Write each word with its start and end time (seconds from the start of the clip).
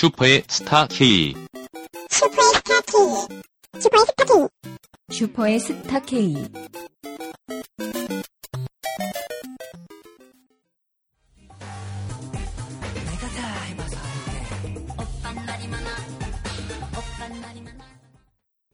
슈퍼의 0.00 0.44
스타 0.48 0.86
K. 0.86 1.34
슈퍼의 2.08 2.54
스타 2.54 2.80
K. 2.80 3.38
슈퍼의 3.82 4.06
스타 4.06 4.24
K. 4.24 4.46
슈퍼의 5.10 5.60
스타 5.60 6.00
K. 6.00 6.34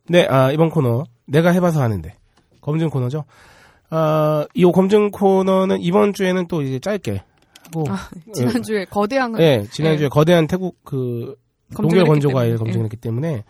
네, 0.09 0.29
아, 0.31 0.53
이번 0.53 0.71
코너 0.71 1.07
내가 1.27 1.51
해봐서 1.51 1.83
하는데 1.83 2.17
검증 2.61 2.89
코너죠. 2.89 3.25
아, 3.91 4.47
이 4.55 4.65
검증 4.65 5.11
코너는 5.11 5.81
이번 5.81 6.13
주에는 6.13 6.47
또 6.47 6.63
이제 6.63 6.79
짧게 6.79 7.25
하고 7.67 7.85
아, 7.91 7.97
지난주에 8.33 8.85
거대한 8.87 9.33
네, 9.33 9.65
지난주에 9.71 10.07
네. 10.07 10.09
거대한 10.09 10.47
태국 10.47 10.77
그 10.85 11.37
검증을 11.75 11.83
농결 11.83 11.99
했기 12.01 12.09
건조 12.09 12.29
과일 12.31 12.51
때문에. 12.53 12.59
검증을 12.65 12.85
했기 12.87 12.97
때문에 12.97 13.45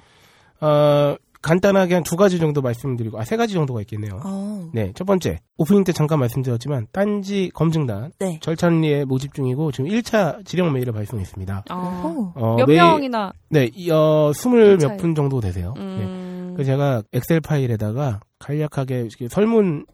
어, 0.61 1.17
간단하게 1.43 1.95
한 1.95 2.03
두 2.03 2.17
가지 2.17 2.39
정도 2.41 2.61
말씀드리고 2.63 3.21
아 3.21 3.25
세 3.25 3.37
가지 3.37 3.53
정도가 3.55 3.81
있겠네요. 3.83 4.21
어. 4.25 4.69
네, 4.73 4.91
첫 4.97 5.05
번째 5.05 5.39
오프닝 5.59 5.85
때 5.85 5.93
잠깐 5.93 6.19
말씀드렸지만 6.19 6.87
딴지 6.93 7.51
검증단 7.55 8.11
네. 8.19 8.39
절찬리에 8.41 9.05
모집 9.05 9.33
중이고 9.35 9.71
지금 9.71 9.91
1차 9.91 10.45
지령 10.45 10.73
메일을 10.73 10.93
발송했습니다. 10.93 11.65
어, 11.71 12.33
어, 12.35 12.57
몇 12.57 12.67
메일- 12.67 12.79
명이나 12.81 13.33
네, 13.51 13.71
이, 13.75 13.91
어, 13.91 14.33
스물 14.35 14.79
몇. 14.79 14.97
분 14.97 15.15
정도 15.15 15.41
되세요. 15.41 15.75
네. 15.77 15.83
음, 15.83 16.53
그래서 16.55 16.73
제가 16.73 17.03
엑셀 17.13 17.41
파일에다가 17.41 18.21
간략하게 18.41 19.09
설문을 19.31 19.85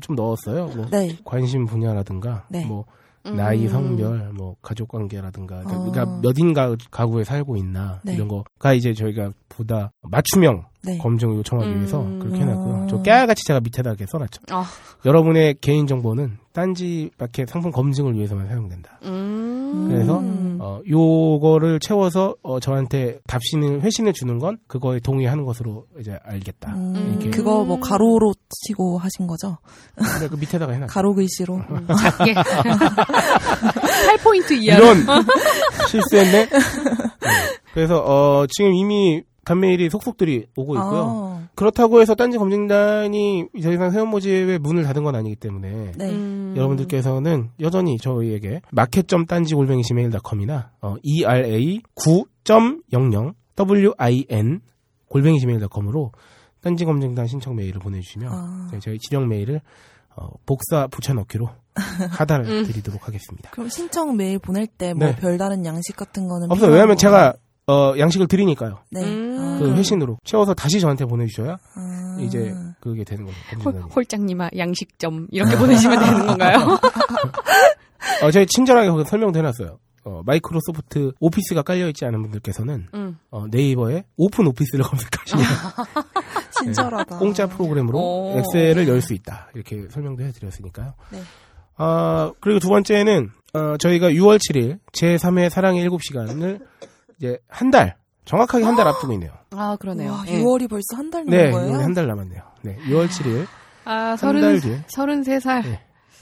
좀 0.00 0.16
넣었어요. 0.16 0.66
뭐 0.74 0.86
네. 0.90 1.18
관심 1.24 1.66
분야라든가 1.66 2.46
네. 2.48 2.64
뭐 2.64 2.86
음. 3.26 3.36
나이, 3.36 3.68
성별, 3.68 4.30
뭐 4.32 4.56
가족 4.62 4.88
관계라든가 4.88 5.60
어. 5.60 5.62
그러니까 5.64 6.04
몇인 6.22 6.54
가, 6.54 6.76
가구에 6.90 7.24
살고 7.24 7.56
있나 7.56 8.00
네. 8.04 8.14
이런 8.14 8.28
거가 8.28 8.72
이제 8.72 8.94
저희가 8.94 9.32
보다 9.48 9.92
맞춤형 10.02 10.64
네. 10.84 10.98
검증을 10.98 11.36
요청하기 11.38 11.70
음. 11.70 11.76
위해서 11.78 12.02
그렇게 12.20 12.40
해놨고요. 12.40 12.74
어. 12.74 12.86
저 12.88 13.02
깨알같이 13.02 13.44
제가 13.44 13.60
밑에다 13.60 13.90
이렇게 13.90 14.06
써놨죠. 14.06 14.42
아. 14.50 14.64
여러분의 15.04 15.56
개인 15.60 15.86
정보는 15.86 16.38
딴지 16.56 17.10
마켓 17.18 17.50
상품 17.50 17.70
검증을 17.70 18.14
위해서만 18.14 18.48
사용된다. 18.48 18.98
음. 19.02 19.88
그래서 19.90 20.20
음. 20.20 20.56
어, 20.58 20.80
요거를 20.88 21.80
채워서 21.80 22.34
어, 22.42 22.58
저한테 22.60 23.18
답신을 23.26 23.82
회신을 23.82 24.14
주는 24.14 24.38
건 24.38 24.56
그거에 24.66 24.98
동의하는 25.00 25.44
것으로 25.44 25.84
이제 26.00 26.18
알겠다. 26.24 26.74
음, 26.74 27.10
이렇게. 27.10 27.28
그거 27.28 27.62
뭐 27.62 27.78
가로로 27.78 28.32
치고 28.48 28.96
하신 28.96 29.26
거죠? 29.26 29.58
근데 29.96 30.28
그 30.28 30.36
밑에다가 30.36 30.72
해놨죠. 30.72 30.94
가로 30.94 31.12
글씨로. 31.14 31.56
음, 31.56 31.86
작게 31.88 32.32
8포인트 34.16 34.52
이하 34.52 34.78
이런 34.78 34.96
실수했네. 35.90 36.48
네. 36.48 36.58
그래서 37.74 37.98
어, 38.02 38.46
지금 38.48 38.72
이미 38.72 39.22
단메일이 39.44 39.90
속속들이 39.90 40.46
오고 40.56 40.74
있고요. 40.76 41.35
아, 41.35 41.35
그렇다고 41.56 42.00
해서 42.00 42.14
딴지 42.14 42.38
검증단이 42.38 43.48
더 43.62 43.72
이상 43.72 43.90
세원 43.90 44.08
모집에 44.08 44.58
문을 44.58 44.84
닫은 44.84 45.02
건 45.02 45.14
아니기 45.16 45.36
때문에 45.36 45.92
네. 45.96 46.10
음. 46.10 46.54
여러분들께서는 46.56 47.50
여전히 47.60 47.96
저희에게 47.98 48.60
마켓.딴지 48.70 49.54
골뱅이 49.54 49.82
gmail.com이나 49.82 50.70
어, 50.82 50.96
era 51.04 51.42
9.00 51.96 53.94
win 54.28 54.60
골뱅이 55.08 55.40
gmail.com으로 55.40 56.12
딴지 56.60 56.84
검증단 56.84 57.26
신청 57.26 57.54
메일을 57.56 57.80
보내주시면 57.80 58.32
아. 58.32 58.70
저희- 58.80 58.98
지령 58.98 59.28
메일을 59.28 59.60
어, 60.16 60.28
복사 60.46 60.86
붙여넣기로 60.88 61.48
하달 62.10 62.40
음. 62.46 62.64
드리도록 62.64 63.06
하겠습니다. 63.06 63.50
그럼 63.50 63.68
신청 63.68 64.16
메일 64.16 64.38
보낼 64.38 64.66
때뭐 64.66 64.98
네. 64.98 65.16
별다른 65.16 65.64
양식 65.66 65.94
같은 65.96 66.26
거는 66.26 66.50
없어요. 66.50 66.70
왜냐면 66.72 66.96
거- 66.96 67.00
제가 67.00 67.34
어, 67.68 67.94
양식을 67.98 68.28
드리니까요. 68.28 68.78
네. 68.90 69.02
음. 69.04 69.36
아. 69.40 69.58
그 69.58 69.74
회신으로 69.74 70.18
채워서 70.24 70.54
다시 70.54 70.78
저한테 70.80 71.04
보내주셔야 71.04 71.58
아. 71.74 72.16
이제 72.20 72.54
그게 72.80 73.02
되는 73.04 73.24
거죠. 73.24 73.36
검증단이. 73.62 73.92
홀장님아 73.92 74.50
양식점 74.56 75.26
이렇게 75.30 75.56
보내시면 75.56 75.98
되는 75.98 76.26
건가요? 76.26 76.78
어, 78.22 78.30
저희 78.30 78.46
친절하게 78.46 78.88
거기 78.88 79.04
설명도 79.04 79.38
해놨어요. 79.38 79.78
어, 80.04 80.22
마이크로소프트 80.24 81.12
오피스가 81.18 81.62
깔려있지 81.62 82.04
않은 82.04 82.22
분들께서는 82.22 82.86
음. 82.94 83.18
어, 83.30 83.46
네이버에 83.50 84.04
오픈 84.16 84.46
오피스를 84.46 84.84
검색하시면 84.86 85.44
친절하다. 86.58 87.18
공짜 87.18 87.46
프로그램으로 87.48 87.98
오. 87.98 88.38
엑셀을 88.38 88.86
열 88.86 89.00
수 89.02 89.12
있다. 89.14 89.48
이렇게 89.54 89.88
설명도 89.90 90.22
해드렸으니까요. 90.22 90.94
네. 91.10 91.20
아, 91.78 92.32
그리고 92.40 92.60
두 92.60 92.68
번째는 92.68 93.30
어, 93.54 93.76
저희가 93.78 94.10
6월 94.10 94.38
7일 94.38 94.78
제3회 94.92 95.50
사랑의 95.50 95.88
7시간을 95.88 96.60
이제 97.18 97.38
한 97.48 97.70
달, 97.70 97.96
정확하게 98.24 98.64
한 98.64 98.76
달 98.76 98.86
앞두고 98.88 99.12
있네요. 99.14 99.30
아 99.50 99.76
그러네요. 99.80 100.12
와, 100.12 100.24
예. 100.28 100.40
6월이 100.42 100.68
벌써 100.68 100.84
한 100.96 101.10
달 101.10 101.24
남은 101.24 101.38
네, 101.38 101.50
거예요? 101.50 101.74
한달 101.78 102.06
남았네요. 102.06 102.42
네, 102.62 102.76
6월 102.88 103.06
7일 103.08 103.46
아한 103.84 104.16
서른 104.16 104.40
달 104.40 104.60
뒤에 104.60 104.82
서른 104.88 105.22
세 105.22 105.38
살 105.40 105.62
네. 105.62 105.80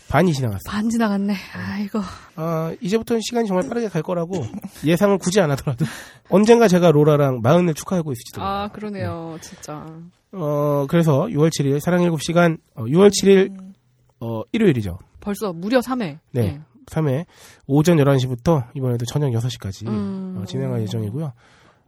반이 0.09 0.33
지나갔어요. 0.35 0.61
반 0.71 0.89
지나갔네. 0.91 1.35
아이고. 1.73 1.99
아, 2.37 2.73
이제부터는 2.81 3.21
시간이 3.23 3.49
정말 3.49 3.67
빠르게 3.69 3.89
갈 3.89 4.03
거라고 4.03 4.45
예상을 4.85 5.17
굳이 5.19 5.41
안 5.41 5.51
하더라도 5.53 5.87
언젠가 6.29 6.69
제가 6.69 6.93
로라랑 6.93 7.41
마흔을 7.43 7.73
축하하고 7.75 8.13
있을지도 8.13 8.41
몰라요. 8.41 8.55
아 8.55 8.69
그러네요. 8.69 9.39
진짜. 9.41 9.87
어, 10.33 10.87
그래서 10.89 11.23
6월 11.31 11.49
7일 11.49 11.81
사랑 11.81 12.03
7시간 12.03 12.59
어, 12.75 12.85
6월 12.85 13.09
7일 13.11 13.57
어, 14.21 14.43
일요일이죠. 14.53 14.99
벌써 15.21 15.53
무려 15.53 15.81
3회. 15.81 16.19
네. 16.33 16.61
3회 16.87 17.25
오전 17.67 17.97
11시부터 17.99 18.65
이번에도 18.75 19.05
저녁 19.07 19.31
6시까지 19.31 19.87
음. 19.89 20.39
어, 20.41 20.45
진행할 20.47 20.83
예정이고요. 20.83 21.33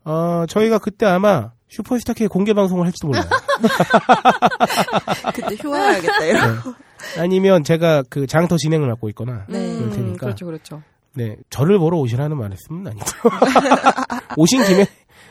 어, 0.05 0.45
저희가 0.49 0.79
그때 0.79 1.07
아마 1.07 1.51
슈퍼스타 1.69 2.13
K 2.13 2.29
공개 2.29 2.53
방송을 2.55 2.85
할지도 2.87 3.09
몰라요. 3.09 3.25
그때 5.35 5.55
휴가해야겠다. 5.57 6.25
이런. 6.25 6.55
네. 6.55 7.21
아니면 7.21 7.65
제가 7.65 8.05
그 8.09 8.27
장터 8.27 8.57
진행을 8.57 8.89
맡고 8.89 9.09
있거나 9.11 9.45
네. 9.49 9.75
그럴 9.77 9.91
테니까. 9.91 10.27
그렇죠, 10.27 10.47
그렇죠. 10.47 10.83
네, 11.15 11.37
저를 11.51 11.79
보러 11.79 11.97
오시라는 11.99 12.37
말씀은 12.37 12.87
아니고요. 12.87 13.33
오신 14.37 14.63
김에 14.65 14.87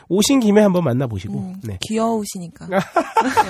오신 0.08 0.40
김에 0.40 0.60
한번 0.62 0.84
만나 0.84 1.06
보시고. 1.06 1.38
음, 1.38 1.56
네. 1.62 1.78
귀여우시니까. 1.82 2.66
네. 2.70 2.76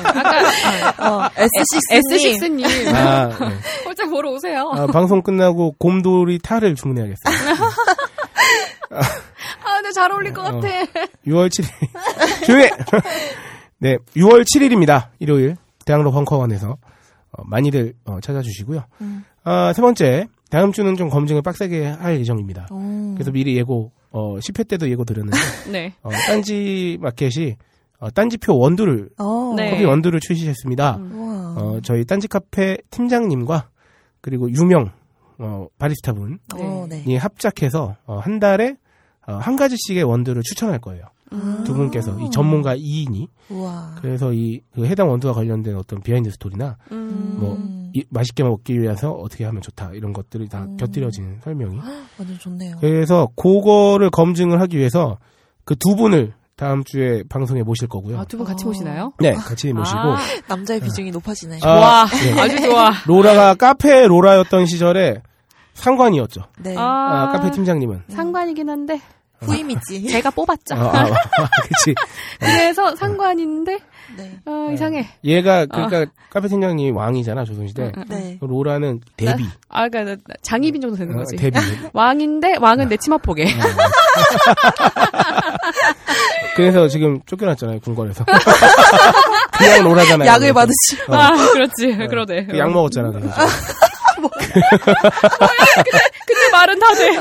아까 0.05 1.27
어, 1.27 1.29
S6님. 1.29 2.41
S6님 2.41 2.95
아, 2.95 3.29
네. 3.49 3.55
홀짝 3.85 4.09
보러 4.11 4.31
오세요. 4.31 4.71
아, 4.75 4.87
방송 4.87 5.23
끝나고 5.23 5.75
곰돌이 5.79 6.39
탈을 6.39 6.75
주문해야겠어요. 6.75 7.55
아, 8.91 9.75
근데 9.77 9.93
잘 9.93 10.11
어울릴 10.11 10.33
것 10.33 10.43
어. 10.47 10.61
같아. 10.61 10.69
6월 11.27 11.49
7일. 11.49 12.47
조용해! 12.47 12.71
네, 13.79 13.97
6월 14.17 14.45
7일입니다. 14.45 15.09
일요일. 15.19 15.57
대학로 15.85 16.11
벙커원에서 16.13 16.71
어, 17.33 17.43
많이들 17.45 17.95
어, 18.07 18.19
찾아주시고요. 18.23 18.85
음. 19.03 19.25
아, 19.45 19.73
세 19.75 19.83
번째, 19.83 20.27
다음 20.51 20.73
주는 20.73 20.97
좀 20.97 21.09
검증을 21.11 21.43
빡세게 21.43 21.87
할 21.87 22.19
예정입니다. 22.21 22.69
오. 22.71 23.13
그래서 23.15 23.31
미리 23.31 23.57
예고, 23.57 23.93
어, 24.11 24.37
10회 24.39 24.67
때도 24.69 24.89
예고 24.91 25.05
드렸는데, 25.05 25.37
네. 25.71 25.93
어, 26.03 26.11
딴지 26.27 26.99
마켓이 27.01 27.57
어, 27.99 28.11
딴지표 28.11 28.57
원두를, 28.59 29.09
어. 29.19 29.55
네. 29.57 29.71
커피 29.71 29.85
원두를 29.85 30.21
출시했습니다. 30.21 30.97
음. 30.97 31.55
어, 31.59 31.81
저희 31.83 32.05
딴지 32.05 32.29
카페 32.29 32.77
팀장님과 32.91 33.69
그리고 34.21 34.51
유명 34.51 34.91
어, 35.39 35.67
바리스타 35.79 36.13
분이 36.13 36.37
어, 36.55 36.87
네. 36.89 37.05
예, 37.09 37.17
합작해서 37.17 37.97
어, 38.07 38.19
한 38.19 38.39
달에 38.39 38.77
어, 39.27 39.35
한 39.35 39.57
가지씩의 39.57 40.03
원두를 40.05 40.43
추천할 40.43 40.79
거예요. 40.79 41.05
음. 41.33 41.65
두 41.65 41.75
분께서 41.75 42.17
이 42.21 42.31
전문가 42.31 42.77
2인이 42.77 43.27
우와. 43.51 43.97
그래서 44.01 44.33
이 44.33 44.61
그 44.73 44.87
해당 44.87 45.09
원두와 45.11 45.33
관련된 45.33 45.75
어떤 45.77 46.01
비하인드 46.01 46.31
스토리나 46.31 46.77
음. 46.93 47.37
뭐 47.41 47.55
음. 47.57 47.76
이- 47.97 48.05
맛있게 48.11 48.43
먹기 48.43 48.81
위해서 48.81 49.11
어떻게 49.13 49.45
하면 49.45 49.63
좋다 49.63 49.91
이런 49.95 50.13
것들이 50.13 50.49
다 50.49 50.65
음. 50.65 50.77
곁들여지는 50.77 51.41
설명이. 51.43 51.79
완전 52.19 52.39
좋네요. 52.39 52.77
그래서 52.81 53.29
그거를 53.37 54.11
검증을 54.11 54.61
하기 54.63 54.77
위해서 54.79 55.19
그 55.65 55.75
두 55.77 55.97
분을 55.97 56.33
다음 56.57 56.85
주에 56.85 57.23
방송에 57.29 57.63
모실 57.63 57.87
거고요. 57.89 58.19
아, 58.19 58.25
두 58.25 58.37
분 58.39 58.47
같이 58.47 58.65
어. 58.65 58.69
보시나요? 58.69 59.13
네, 59.19 59.33
같이 59.35 59.73
모시고 59.73 59.99
아, 59.99 60.17
남자의 60.49 60.81
비중이 60.81 61.11
높아지네. 61.11 61.59
아, 61.63 62.07
좋아. 62.07 62.07
네. 62.07 62.33
아주 62.41 62.61
좋아. 62.63 62.91
로라가 63.07 63.55
카페 63.55 64.07
로라였던 64.07 64.65
시절에 64.67 65.23
상관이었죠. 65.75 66.43
네. 66.61 66.75
아, 66.79 67.31
카페 67.33 67.51
팀장님은. 67.51 68.05
상관이긴 68.09 68.71
한데 68.71 69.01
후임이지. 69.41 70.07
제가 70.09 70.31
뽑았죠. 70.31 70.75
아, 70.75 70.79
아, 70.79 71.01
아, 71.05 71.49
그치. 71.63 71.95
그래서 72.41 72.95
상관인데 72.97 73.79
네. 74.17 74.39
어, 74.47 74.71
이상해. 74.73 75.07
얘가, 75.25 75.67
그러니까, 75.67 76.07
카페 76.31 76.47
팀장님이 76.49 76.93
왕이잖아, 76.93 77.45
조선시대. 77.45 77.83
응, 77.83 77.93
응. 77.97 78.05
네. 78.09 78.39
로라는 78.41 79.01
데뷔. 79.17 79.45
아, 79.69 79.89
그러니까 79.89 80.15
나- 80.27 80.35
장입인 80.43 80.81
정도 80.81 80.97
되는 80.97 81.15
어, 81.15 81.19
거지. 81.19 81.37
데뷔. 81.37 81.59
왕인데 81.93 82.57
왕은 82.61 82.89
내 82.89 82.97
치마포개. 82.97 83.45
그래서 86.55 86.89
지금 86.89 87.21
쫓겨났잖아요, 87.27 87.81
군관에서. 87.81 88.25
그냥 89.59 89.85
로라잖아요. 89.85 90.29
약을. 90.29 90.53
받으시. 90.53 91.03
어. 91.09 91.15
아, 91.15 91.31
그렇지. 91.53 91.97
그러네. 92.09 92.47
그 92.47 92.59
약 92.59 92.71
먹었잖아, 92.73 93.11
그래서. 93.11 93.35
그 94.17 94.29
근데 96.27 96.36
말은 96.67 96.79
다 96.79 96.95
돼. 96.95 97.17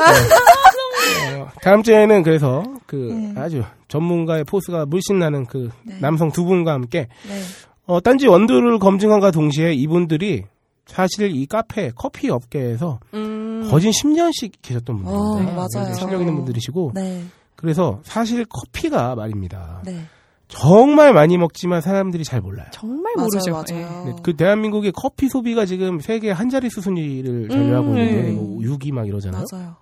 어, 1.38 1.50
다음 1.62 1.84
주에는 1.84 2.24
그래서 2.24 2.64
그 2.88 2.96
네. 2.96 3.40
아주 3.40 3.64
전문가의 3.88 4.44
포스가 4.44 4.86
물씬 4.86 5.20
나는 5.20 5.46
그 5.46 5.70
네. 5.84 5.98
남성 6.00 6.32
두 6.32 6.44
분과 6.46 6.74
함께 6.74 7.08
네. 7.28 7.42
어, 7.86 8.00
딴지 8.00 8.28
원두를 8.28 8.80
검증한과 8.80 9.32
동시에 9.32 9.74
이분들이 9.74 10.46
사실 10.88 11.36
이 11.36 11.46
카페 11.46 11.92
커피 11.96 12.30
업계에서 12.30 13.00
음. 13.14 13.68
거진 13.70 13.92
10년씩 13.92 14.54
계셨던 14.62 15.04
분들. 15.04 15.14
어, 15.14 15.40
네, 15.40 15.46
맞아요. 15.46 15.94
실력 15.94 16.20
있는 16.20 16.36
분들이시고 16.36 16.92
네. 16.96 17.24
그래서 17.56 18.00
사실 18.04 18.46
커피가 18.46 19.16
말입니다. 19.16 19.82
네. 19.86 20.06
정말 20.48 21.14
많이 21.14 21.38
먹지만 21.38 21.82
사람들이 21.82 22.24
잘 22.24 22.40
몰라요. 22.42 22.68
정말 22.72 23.14
맞아요, 23.16 23.28
모르죠. 23.32 23.52
맞아요. 23.52 24.06
네, 24.06 24.14
그 24.24 24.36
대한민국의 24.36 24.92
커피 24.92 25.28
소비가 25.28 25.66
지금 25.66 26.00
세계 26.00 26.30
한 26.32 26.50
자릿수 26.50 26.82
순위를 26.82 27.50
자유하고 27.50 27.92
음, 27.92 27.98
있는데 27.98 28.22
네. 28.24 28.32
뭐 28.32 28.60
6위 28.60 28.92
막 28.94 29.08
이러잖아요. 29.08 29.44
맞아요. 29.52 29.76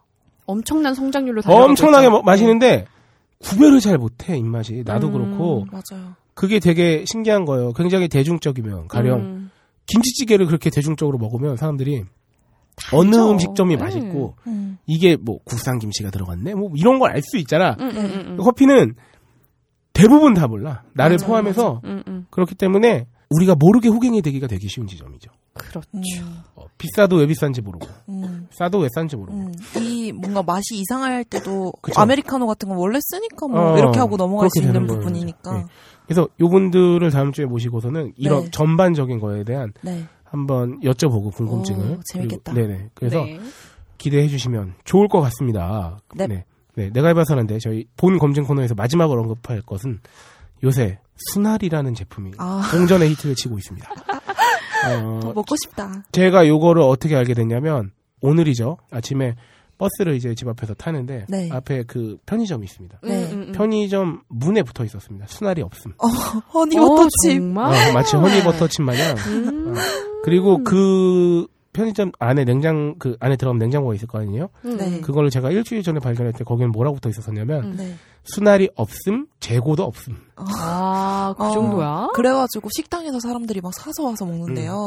엄청난 0.46 0.94
성장률로 0.94 1.42
달려가고 1.42 1.70
엄청나게 1.70 2.06
있죠. 2.06 2.12
뭐- 2.12 2.22
마시는데 2.22 2.86
구별을 3.40 3.80
잘 3.82 3.98
못해 3.98 4.38
입맛이 4.38 4.84
나도 4.86 5.08
음. 5.08 5.14
그렇고 5.14 5.66
맞아요. 5.72 6.14
그게 6.34 6.60
되게 6.60 7.04
신기한 7.08 7.46
거예요. 7.46 7.74
굉장히 7.74 8.08
대중적이면 8.08 8.88
가령 8.88 9.20
음. 9.20 9.52
김치찌개를 9.88 10.46
그렇게 10.46 10.70
대중적으로 10.70 11.18
먹으면 11.18 11.58
사람들이 11.58 12.04
어느 12.94 13.12
다르죠. 13.12 13.32
음식점이 13.32 13.76
네. 13.76 13.84
맛있고 13.84 14.36
음. 14.48 14.78
이게 14.88 15.18
뭐 15.18 15.40
국산 15.44 15.78
김치가 15.78 16.10
들어갔네 16.10 16.56
뭐 16.56 16.72
이런 16.76 17.00
걸 17.00 17.12
알 17.12 17.22
수 17.22 17.38
있잖아. 17.38 17.76
음, 17.80 17.90
음, 17.90 17.98
음, 17.98 18.26
음. 18.32 18.38
커피는 18.38 18.96
대부분 20.08 20.34
다 20.34 20.48
몰라. 20.48 20.84
나를 20.94 21.18
맞아요, 21.18 21.28
포함해서 21.28 21.82
음, 21.86 22.04
음. 22.08 22.26
그렇기 22.30 22.56
때문에 22.56 23.08
우리가 23.30 23.56
모르게 23.56 23.90
호갱이 23.90 24.22
되기가 24.22 24.48
되게 24.48 24.68
쉬운 24.68 24.86
지점이죠. 24.88 25.32
그렇죠. 25.54 25.82
음. 25.96 26.02
어, 26.56 26.66
비싸도 26.78 27.18
왜 27.18 27.28
비싼지 27.28 27.62
모르고 27.62 27.88
음. 28.10 28.48
싸도 28.52 28.80
왜 28.80 28.88
싼지 28.94 29.16
모르고. 29.16 29.38
음. 29.38 29.52
이 29.80 30.12
뭔가 30.12 30.42
맛이 30.44 30.76
이상할 30.76 31.24
때도 31.26 31.74
그쵸. 31.82 32.00
아메리카노 32.02 32.46
같은 32.48 32.70
건 32.70 32.78
원래 32.78 33.00
쓰니까 33.02 33.48
뭐 33.48 33.74
어, 33.74 33.78
이렇게 33.78 34.00
하고 34.00 34.18
넘어갈 34.18 34.50
수 34.50 34.62
있는. 34.62 34.86
부분이니까. 34.88 35.54
네. 35.58 35.64
그래서 36.06 36.28
요분들을 36.40 37.10
다음 37.12 37.32
주에 37.32 37.46
모시고서는 37.46 38.14
이런 38.18 38.44
네. 38.46 38.52
전반적인 38.52 39.20
거에 39.20 39.44
대한 39.44 39.72
네. 39.82 40.04
한번 40.24 40.80
여쭤보고 40.82 41.34
궁금증을 41.34 41.92
오, 41.92 42.00
재밌겠다. 42.12 42.52
그리고- 42.54 42.68
네네. 42.68 42.90
그래서 42.96 43.24
네. 43.24 43.40
기대해 44.00 44.28
주시면 44.28 44.74
좋을 44.84 45.08
것 45.08 45.22
같습니다. 45.22 45.98
네. 46.16 46.46
네. 46.76 46.86
네, 46.86 46.90
내가 46.92 47.10
해봐서는데 47.10 47.60
저희 47.60 47.86
본 47.98 48.18
검증 48.18 48.44
코너에서 48.44 48.76
마지막으로 48.76 49.22
언급할 49.22 49.62
것은 49.62 50.00
요새 50.64 51.00
순알이라는 51.34 51.94
제품이 51.94 52.32
아. 52.38 52.68
공전의 52.72 53.10
히트를 53.12 53.36
치고 53.36 53.58
있습니다. 53.58 53.90
어, 54.86 55.20
더 55.22 55.34
먹고 55.34 55.56
싶다. 55.64 56.04
제가 56.12 56.48
요거를 56.48 56.82
어떻게 56.82 57.16
알게 57.16 57.34
됐냐면 57.34 57.92
오늘이죠. 58.22 58.78
아침에 58.92 59.36
버스를 59.78 60.16
이제 60.16 60.34
집 60.36 60.48
앞에서 60.48 60.74
타는데 60.74 61.26
네. 61.30 61.50
앞에 61.52 61.84
그 61.84 62.18
편의점이 62.26 62.66
있습니다. 62.66 63.00
네. 63.04 63.26
음, 63.26 63.32
음, 63.32 63.48
음. 63.48 63.52
편의점 63.54 64.22
문에 64.30 64.64
붙어 64.64 64.84
있었습니다. 64.86 65.26
순알이 65.28 65.62
없음. 65.62 65.94
허니버터칩. 66.54 67.32
어, 67.32 67.34
정말? 67.34 67.90
어, 67.90 67.94
마치 67.94 68.16
허니버터칩 68.16 68.84
마냥. 68.84 69.16
음. 69.28 69.76
그리고 70.24 70.64
그 70.64 71.48
편의점 71.74 72.12
안에 72.20 72.46
냉장 72.46 72.96
그 73.00 73.18
안에 73.20 73.36
들어가면 73.36 73.60
냉장고가 73.60 73.96
있을 73.96 74.08
거 74.08 74.20
아니에요? 74.20 74.50
음. 74.66 74.78
네. 74.78 75.02
그거를 75.02 75.30
제가 75.30 75.50
일주일 75.52 75.84
전에 75.84 76.00
발견할 76.00 76.32
때 76.34 76.44
거기는 76.44 76.72
뭐라고 76.72 76.96
붙어 76.96 77.10
있었었냐면 77.10 77.64
음. 77.64 77.76
네. 77.78 77.96
순알이 78.26 78.70
없음, 78.76 79.28
재고도 79.42 79.84
없음. 79.84 80.16
아, 80.38 81.34
그 81.38 81.44
어, 81.44 81.52
정도야? 81.52 82.08
그래가지고 82.14 82.70
식당에서 82.74 83.20
사람들이 83.20 83.60
막 83.60 83.74
사서 83.74 84.04
와서 84.06 84.24
먹는데요. 84.26 84.72
어. 84.74 84.78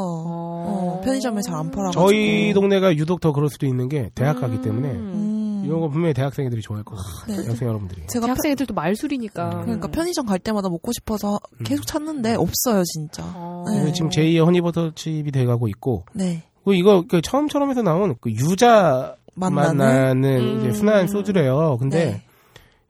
어, 0.96 1.00
편의점에 1.04 1.42
잘 1.42 1.54
안 1.56 1.70
팔아가지고. 1.70 2.02
저희 2.08 2.54
동네가 2.54 2.96
유독 2.96 3.20
더 3.20 3.32
그럴 3.32 3.50
수도 3.50 3.66
있는 3.66 3.88
게 3.90 4.10
대학 4.14 4.40
가기 4.40 4.62
때문에 4.62 4.88
음. 4.90 5.62
이런 5.66 5.80
거 5.80 5.88
분명히 5.88 6.14
대학생들이 6.14 6.62
좋아할 6.62 6.84
거거든요. 6.84 7.42
네. 7.42 7.46
여생 7.48 7.68
여러분들이. 7.68 8.06
제가 8.06 8.26
편- 8.26 8.34
대학생애들도 8.36 8.72
말술이니까. 8.72 9.62
그러니까 9.64 9.88
편의점 9.88 10.24
갈 10.26 10.38
때마다 10.38 10.68
먹고 10.70 10.92
싶어서 10.92 11.38
계속 11.64 11.86
찾는데 11.86 12.36
없어요 12.36 12.84
진짜. 12.84 13.22
어. 13.34 13.64
네. 13.68 13.92
지금 13.92 14.08
제2의 14.10 14.44
허니버터 14.46 14.92
칩이 14.94 15.30
돼가고 15.32 15.68
있고 15.68 16.04
네. 16.14 16.44
그리고 16.66 16.74
이거 16.74 17.04
그 17.08 17.20
처음처럼에서 17.22 17.82
나온 17.82 18.16
그 18.20 18.28
유자 18.30 19.14
만나는. 19.36 19.76
만나는 19.76 20.40
음. 20.40 20.58
이제 20.58 20.72
순한 20.72 21.06
소주래요. 21.06 21.76
근데 21.78 22.04
네. 22.06 22.22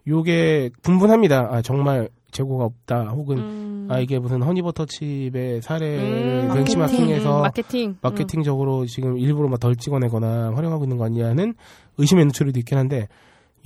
요게 0.09 0.71
분분합니다. 0.83 1.49
아 1.51 1.61
정말 1.63 2.09
재고가 2.31 2.65
없다. 2.65 3.11
혹은 3.11 3.37
음. 3.39 3.89
아 3.91 3.99
이게 4.01 4.19
무슨 4.19 4.41
허니버터칩의 4.43 5.61
사례를 5.61 6.49
음, 6.49 6.55
벤치마킹해서 6.55 7.37
음, 7.37 7.43
마케팅. 7.43 7.97
마케팅 8.01 8.43
적으로 8.43 8.87
지금 8.87 9.19
일부러 9.19 9.49
막 9.49 9.61
덜 9.61 9.77
찍어내거나 9.77 10.53
활용하고 10.55 10.85
있는 10.85 10.97
거 10.97 11.05
아니냐는 11.05 11.55
의심의 11.99 12.25
노출도 12.27 12.59
있긴 12.61 12.79
한데 12.79 13.09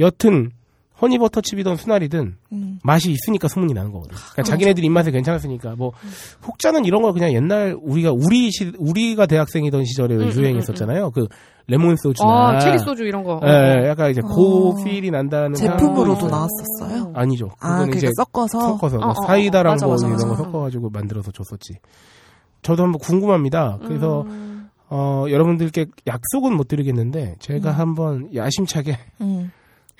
여튼 0.01 0.51
허니버터칩이든 1.01 1.77
순알이든 1.77 2.37
음. 2.53 2.79
맛이 2.83 3.11
있으니까 3.11 3.49
소문이 3.49 3.73
나는 3.73 3.93
거거든. 3.93 4.17
그러니까 4.17 4.43
자기네들 4.43 4.85
입맛에 4.85 5.11
괜찮았으니까 5.11 5.75
뭐 5.77 5.93
혹자는 6.47 6.85
이런 6.85 7.03
거 7.03 7.13
그냥 7.13 7.33
옛날 7.33 7.77
우리가 7.81 8.13
우리 8.13 8.51
시 8.51 8.73
우리가 8.79 9.27
대학생이던 9.27 9.85
시절에 9.85 10.17
음, 10.17 10.33
유행했었잖아요. 10.33 11.11
그 11.11 11.27
레몬 11.67 11.97
소주나 11.97 12.49
아, 12.49 12.59
체리 12.59 12.79
소주 12.79 13.05
이런 13.05 13.23
거. 13.23 13.41
예, 13.45 13.49
예, 13.85 13.89
약간 13.89 14.11
이제 14.11 14.21
고 14.21 14.71
어. 14.71 14.85
필이 14.85 15.11
난다는 15.11 15.55
제품으로도 15.55 16.29
나왔었어요. 16.29 17.13
아니죠. 17.15 17.51
아, 17.61 17.75
그거는 17.79 17.97
이제 17.97 18.09
그러니까 18.09 18.25
섞어서. 18.25 18.61
섞어서 18.61 18.97
뭐 18.97 19.07
어, 19.07 19.09
어, 19.11 19.13
어. 19.13 19.27
사이다랑 19.27 19.75
맞아, 19.75 19.87
뭐 19.87 19.95
맞아, 19.95 20.07
이런 20.07 20.19
거 20.19 20.27
맞아. 20.27 20.43
섞어가지고 20.43 20.91
만들어서 20.91 21.31
줬었지. 21.31 21.75
저도 22.63 22.83
한번 22.83 22.99
궁금합니다. 22.99 23.79
그래서 23.83 24.23
음. 24.23 24.69
어, 24.89 25.27
여러분들께 25.29 25.87
약속은 26.07 26.57
못 26.57 26.67
드리겠는데 26.67 27.37
제가 27.39 27.71
음. 27.71 27.79
한번 27.79 28.35
야심차게 28.35 28.99
음. 29.21 29.53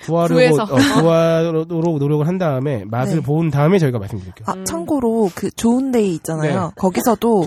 구하려고. 0.05 0.61
어, 0.61 0.65
구하도록 1.01 1.97
노력을 1.99 2.27
한 2.27 2.37
다음에 2.37 2.83
맛을 2.85 3.17
네. 3.17 3.21
본 3.21 3.49
다음에 3.51 3.77
저희가 3.79 3.99
말씀드릴게요. 3.99 4.45
아 4.47 4.63
참고로 4.63 5.29
그 5.35 5.49
좋은데이 5.51 6.13
있잖아요. 6.15 6.61
네. 6.67 6.69
거기서도 6.75 7.45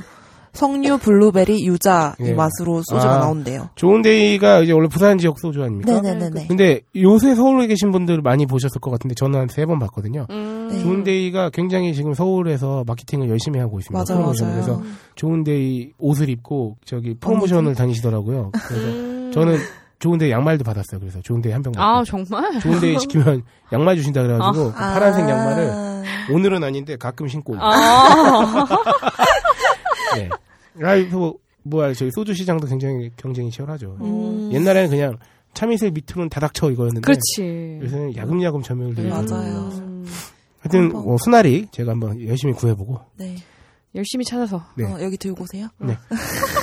석류 0.52 0.98
블루베리 0.98 1.66
유자 1.66 2.14
이 2.20 2.26
예. 2.26 2.32
맛으로 2.32 2.80
소주가 2.84 3.14
아. 3.16 3.18
나온대요. 3.18 3.70
좋은데이가 3.74 4.60
이제 4.60 4.72
원래 4.72 4.86
부산 4.86 5.18
지역 5.18 5.40
소주 5.40 5.60
아닙니까? 5.64 6.00
네네네네. 6.00 6.46
근데 6.46 6.80
요새 6.94 7.34
서울에 7.34 7.66
계신 7.66 7.90
분들 7.90 8.22
많이 8.22 8.46
보셨을 8.46 8.80
것 8.80 8.92
같은데 8.92 9.16
저는 9.16 9.40
한 9.40 9.48
세 9.48 9.66
번 9.66 9.80
봤거든요. 9.80 10.28
음. 10.30 10.68
네. 10.70 10.80
좋은데이가 10.80 11.50
굉장히 11.50 11.92
지금 11.92 12.14
서울에서 12.14 12.84
마케팅을 12.86 13.28
열심히 13.30 13.58
하고 13.58 13.80
있습니다. 13.80 13.98
맞아요, 13.98 14.22
프로모션을. 14.22 14.52
맞아요. 14.54 14.64
그래서 14.78 14.82
좋은데이 15.16 15.90
옷을 15.98 16.28
입고 16.28 16.76
저기 16.84 17.14
프로모션을 17.18 17.74
다니시더라고요. 17.74 18.52
그래서 18.68 18.86
음. 18.86 19.32
저는 19.34 19.56
좋은데이 19.98 20.30
양말도 20.30 20.64
받았어요. 20.64 21.00
그래서 21.00 21.20
좋은데이 21.22 21.52
한병 21.52 21.72
아, 21.76 22.02
정말? 22.04 22.58
좋은데이 22.60 22.98
시키면 22.98 23.42
양말 23.72 23.96
주신다 23.96 24.22
그래가지고 24.22 24.72
그 24.72 24.74
파란색 24.74 25.28
양말을 25.28 25.70
아. 25.70 26.02
오늘은 26.32 26.62
아닌데 26.64 26.96
가끔 26.96 27.28
신고. 27.28 27.56
아. 27.58 28.66
네. 30.16 30.28
라이브 30.76 31.32
뭐야 31.62 31.94
저희 31.94 32.10
소주 32.12 32.34
시장도 32.34 32.66
굉장히 32.66 33.10
경쟁이 33.16 33.50
치열하죠. 33.50 33.96
음. 34.00 34.50
옛날에는 34.52 34.90
그냥 34.90 35.18
참이슬 35.54 35.90
밑으로는 35.92 36.28
다 36.28 36.40
닥쳐 36.40 36.70
이거였는데 36.70 37.00
그렇지. 37.00 37.80
요새는 37.82 38.16
야금야금 38.16 38.62
점유율들이 38.62 39.08
맞아요. 39.08 39.70
음. 39.78 40.06
하여튼. 40.60 40.88
뭐 40.92 41.16
수나리 41.22 41.68
제가 41.70 41.92
한번 41.92 42.20
열심히 42.26 42.52
구해보고 42.54 43.00
네. 43.16 43.36
열심히 43.94 44.24
찾아서. 44.24 44.64
네. 44.76 44.84
어, 44.84 45.00
여기 45.00 45.16
들고 45.16 45.44
오세요. 45.44 45.68
네. 45.78 45.96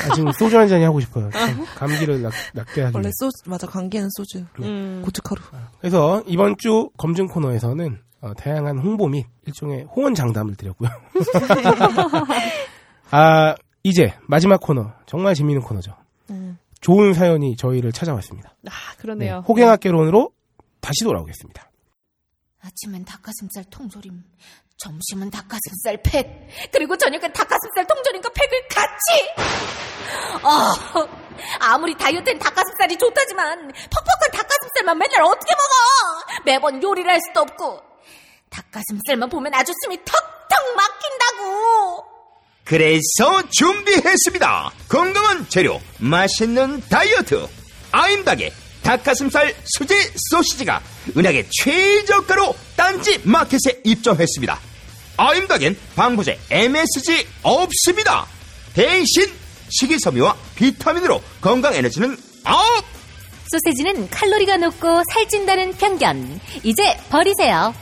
아, 0.09 0.13
지금 0.15 0.31
소주 0.33 0.57
한 0.57 0.67
잔이 0.67 0.83
하고 0.83 0.99
싶어요. 0.99 1.29
참 1.31 1.65
감기를 1.75 2.21
낙, 2.21 2.33
낙대하기 2.53 2.95
원래 2.95 3.07
위해. 3.07 3.11
소주 3.15 3.49
맞아 3.49 3.67
감기에는 3.67 4.09
소주. 4.11 4.45
네. 4.59 4.67
음. 4.67 5.01
고춧가루. 5.05 5.41
그래서 5.79 6.23
이번 6.27 6.55
주 6.57 6.89
검증 6.97 7.27
코너에서는 7.27 7.99
어, 8.21 8.33
다양한 8.33 8.77
홍보 8.79 9.07
및 9.07 9.25
일종의 9.45 9.85
호언 9.95 10.13
장담을 10.13 10.55
드렸고요. 10.55 10.89
아 13.11 13.55
이제 13.83 14.13
마지막 14.27 14.59
코너 14.61 14.93
정말 15.05 15.33
재미있는 15.35 15.65
코너죠. 15.65 15.95
음. 16.29 16.57
좋은 16.81 17.13
사연이 17.13 17.55
저희를 17.55 17.91
찾아왔습니다. 17.91 18.49
아, 18.49 18.69
네, 18.69 18.97
그러네요. 18.97 19.43
호갱학개론으로 19.47 20.31
다시 20.79 21.03
돌아오겠습니다. 21.03 21.69
아침은 22.61 23.05
닭가슴살 23.05 23.65
통조림, 23.69 24.23
점심은 24.81 25.29
닭가슴살 25.29 26.01
팩, 26.03 26.27
그리고 26.71 26.97
저녁은 26.97 27.31
닭가슴살 27.33 27.85
통조림과 27.85 28.29
팩을 28.29 28.67
같이! 28.67 30.41
아, 30.41 30.73
아무리 31.59 31.95
다이어트엔 31.95 32.39
닭가슴살이 32.39 32.97
좋다지만 32.97 33.67
퍽퍽한 33.67 34.31
닭가슴살만 34.33 34.97
맨날 34.97 35.21
어떻게 35.21 35.53
먹어! 35.53 36.43
매번 36.45 36.81
요리를 36.81 37.09
할 37.09 37.19
수도 37.27 37.41
없고 37.41 37.79
닭가슴살만 38.49 39.29
보면 39.29 39.53
아주 39.53 39.71
숨이 39.83 39.97
턱턱 39.97 40.75
막힌다고! 40.75 42.03
그래서 42.63 43.47
준비했습니다. 43.49 44.71
건강한 44.87 45.47
재료, 45.49 45.79
맛있는 45.99 46.81
다이어트. 46.89 47.47
아임닭의 47.91 48.51
닭가슴살 48.81 49.53
수제 49.65 49.95
소시지가 50.31 50.81
은하계 51.15 51.49
최저가로 51.51 52.55
딴지 52.75 53.19
마켓에 53.25 53.81
입점했습니다. 53.83 54.70
아임닭엔 55.21 55.77
방부제 55.95 56.39
MSG 56.49 57.27
없습니다. 57.43 58.25
대신 58.73 59.31
식이섬유와 59.69 60.35
비타민으로 60.55 61.21
건강 61.39 61.75
에너지는 61.75 62.17
up! 62.45 62.85
소세지는 63.51 64.09
칼로리가 64.09 64.57
높고 64.57 65.03
살찐다는 65.11 65.73
편견. 65.73 66.39
이제 66.63 66.97
버리세요. 67.09 67.75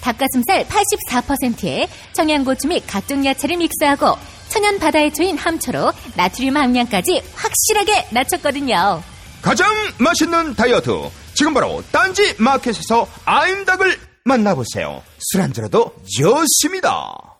닭가슴살 0.00 0.66
84%에 0.66 1.86
청양고추 2.12 2.66
및 2.66 2.82
각종 2.88 3.24
야채를 3.24 3.58
믹스하고 3.58 4.16
천연 4.48 4.78
바다의 4.80 5.14
초인 5.14 5.38
함초로 5.38 5.92
나트륨 6.16 6.56
함량까지 6.56 7.22
확실하게 7.34 8.08
낮췄거든요. 8.10 9.02
가장 9.42 9.70
맛있는 9.98 10.54
다이어트 10.56 10.90
지금 11.34 11.54
바로 11.54 11.84
딴지 11.92 12.34
마켓에서 12.38 13.06
아임닭을 13.26 14.09
만나보세요 14.30 15.02
술 15.18 15.40
안주로도 15.42 15.92
좋습니다 16.04 17.30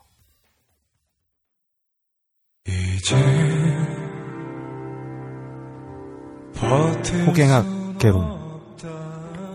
호갱학 7.27 7.97
개론. 7.99 8.39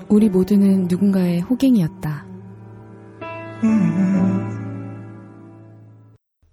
우리 0.09 0.29
모두는 0.29 0.89
누군가의 0.89 1.41
호갱이었다. 1.41 2.27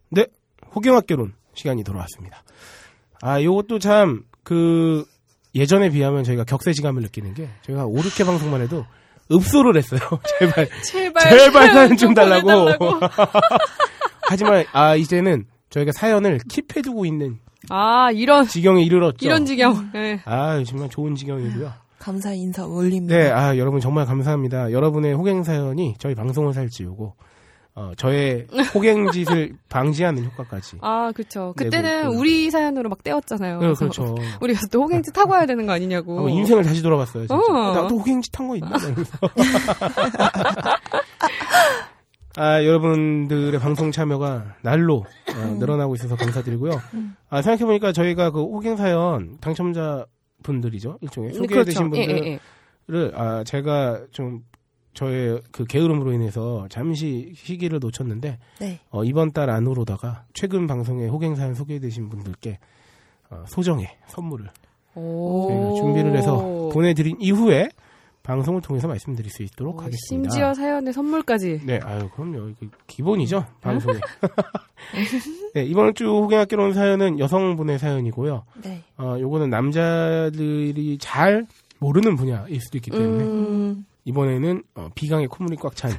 네, 0.10 0.26
호갱학 0.76 1.08
개론 1.08 1.34
시간이 1.54 1.84
돌아왔습니다. 1.84 2.44
아, 3.22 3.42
요것도 3.42 3.80
참, 3.80 4.24
그, 4.44 5.06
예전에 5.56 5.90
비하면 5.90 6.24
저희가 6.24 6.44
격세지감을 6.44 7.02
느끼는 7.04 7.34
게, 7.34 7.50
저희가 7.64 7.86
5, 7.86 7.96
6회 7.96 8.26
방송만 8.26 8.62
해도 8.62 8.86
읍소를 9.32 9.78
했어요. 9.78 10.00
제발. 10.40 10.68
제발, 10.84 11.30
제발 11.30 11.72
사연 11.72 11.98
좀 11.98 12.14
달라고. 12.14 12.50
하지만, 14.24 14.66
아, 14.72 14.96
이제는 14.96 15.46
저희가 15.70 15.92
사연을 15.94 16.40
킵해두고 16.50 17.06
있는 17.06 17.40
아, 17.70 18.12
이런, 18.12 18.46
지경에 18.46 18.84
이르렀죠. 18.84 19.26
이런 19.26 19.46
지경. 19.46 19.92
예. 19.96 20.22
아, 20.26 20.62
정말 20.66 20.90
좋은 20.90 21.16
지경이고요. 21.16 21.72
감사 22.00 22.34
인사 22.34 22.66
올립니다. 22.66 23.16
네, 23.18 23.32
아, 23.32 23.58
여러분 23.58 23.80
정말 23.80 24.06
감사합니다. 24.06 24.72
여러분의 24.74 25.14
호갱 25.14 25.44
사연이 25.44 25.96
저희 26.00 26.16
방송을 26.16 26.54
살찌우고, 26.54 27.16
어, 27.76 27.92
저의 27.98 28.46
호갱짓을 28.76 29.56
방지하는 29.70 30.26
효과까지. 30.26 30.78
아. 30.82 31.12
네, 31.16 31.24
그때는 31.56 32.04
뭐, 32.06 32.12
그- 32.14 32.20
우리 32.20 32.52
사연으로 32.52 32.88
막 32.90 33.04
때웠잖아요. 33.04 33.60
네, 33.62 33.74
그렇죠. 33.74 34.16
우리가 34.42 34.62
또 34.72 34.84
호갱짓 34.84 35.18
하고 35.18 35.32
와야 35.32 35.46
되는 35.48 35.66
거 35.66 35.72
아니냐고. 35.74 36.18
한번 36.18 36.34
인생을 36.34 36.64
다시 36.64 36.84
돌아봤어요. 36.84 37.26
진짜. 37.28 37.36
어. 37.36 37.56
아, 37.56 37.82
나도 37.82 37.98
호갱짓 37.98 38.40
한 38.40 38.48
거 38.48 38.56
있나? 38.56 38.70
아, 42.36 42.64
여러분들의 42.64 43.60
방송 43.60 43.92
참여가 43.92 44.56
날로 44.62 45.06
어, 45.36 45.46
늘어나고 45.60 45.94
있어서 45.96 46.16
감사드리고요. 46.16 46.82
아, 47.30 47.42
생각해보니까 47.44 47.92
저희가 47.92 48.32
그 48.32 48.42
호갱 48.42 48.76
사연 48.76 49.38
당첨자 49.40 50.06
분들이죠. 50.42 50.98
일종의 51.02 51.32
네, 51.32 51.38
소개되신 51.38 51.90
그렇죠. 51.92 52.02
예, 52.02 52.06
분들을 52.08 52.28
예, 52.28 52.32
예. 52.32 53.12
아, 53.16 53.44
제가 53.44 54.02
좀 54.12 54.42
저의 54.94 55.42
그 55.52 55.66
게으름으로 55.66 56.14
인해서 56.14 56.68
잠시 56.70 57.34
시기를 57.36 57.80
놓쳤는데 57.80 58.38
네. 58.60 58.80
어, 58.92 59.04
이번 59.04 59.32
달 59.32 59.50
안으로다가 59.50 60.26
최근 60.34 60.68
방송에 60.68 61.08
호갱 61.08 61.36
사연 61.36 61.56
소개되신 61.56 62.10
분들께 62.10 62.60
어, 63.30 63.44
소정의 63.48 63.90
선물을 64.08 64.48
오. 64.96 65.76
준비를 65.78 66.16
해서 66.16 66.70
보내드린 66.72 67.18
이후에 67.20 67.70
방송을 68.22 68.62
통해서 68.62 68.88
말씀드릴 68.88 69.30
수 69.30 69.44
있도록 69.44 69.80
어, 69.80 69.84
하겠습니다. 69.84 70.30
심지어 70.32 70.54
사연의 70.54 70.94
선물까지. 70.94 71.62
네, 71.66 71.80
아유 71.84 72.10
그럼요. 72.10 72.50
이거 72.50 72.68
기본이죠 72.88 73.46
방송에. 73.60 74.00
네, 75.54 75.66
이번 75.66 75.94
주 75.94 76.08
호갱학교로 76.08 76.64
온 76.64 76.74
사연은 76.74 77.20
여성분의 77.20 77.80
사연이고요. 77.80 78.44
네. 78.64 78.82
어, 78.98 79.18
요거는 79.20 79.50
남자들이 79.50 80.98
잘 81.00 81.46
모르는 81.80 82.16
분야일 82.16 82.62
수도 82.62 82.78
있기 82.78 82.92
때문에 82.92 83.24
음. 83.26 83.86
이번에는 84.06 84.64
어, 84.76 84.90
비강의 84.96 85.28
콧물이 85.28 85.58
꽉 85.58 85.76
찬 85.76 85.92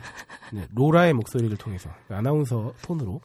네, 0.53 0.67
로라의 0.75 1.15
목소리를 1.15 1.57
통해서 1.57 1.91
아나운서 2.09 2.73
톤으로 2.83 3.21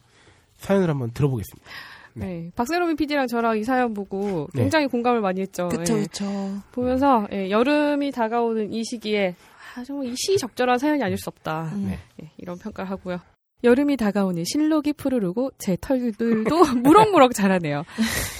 사연을 0.56 0.88
한번 0.88 1.10
들어보겠습니다. 1.12 1.68
네. 2.14 2.26
네. 2.26 2.50
박세롬이 2.56 2.96
PD랑 2.96 3.26
저랑 3.28 3.58
이 3.58 3.64
사연 3.64 3.94
보고 3.94 4.48
네. 4.52 4.62
굉장히 4.62 4.86
공감을 4.88 5.20
많이 5.20 5.40
했죠. 5.42 5.68
그쵸, 5.68 5.96
예. 5.98 6.02
그쵸. 6.02 6.24
보면서 6.72 7.26
예, 7.32 7.50
여름이 7.50 8.10
다가오는 8.10 8.72
이 8.72 8.82
시기에 8.84 9.36
아, 9.76 9.84
정말 9.84 10.06
이 10.08 10.14
시적절한 10.16 10.78
사연이 10.78 11.02
아닐 11.04 11.16
수 11.16 11.28
없다. 11.28 11.70
음. 11.74 11.86
네. 11.88 11.98
예, 12.22 12.30
이런 12.38 12.58
평가를 12.58 12.90
하고요. 12.90 13.20
여름이 13.62 13.96
다가오니 13.98 14.44
실록이 14.44 14.94
푸르르고 14.94 15.52
제 15.58 15.76
털들도 15.80 16.24
무럭무럭 16.82 17.32
자라네요. 17.34 17.84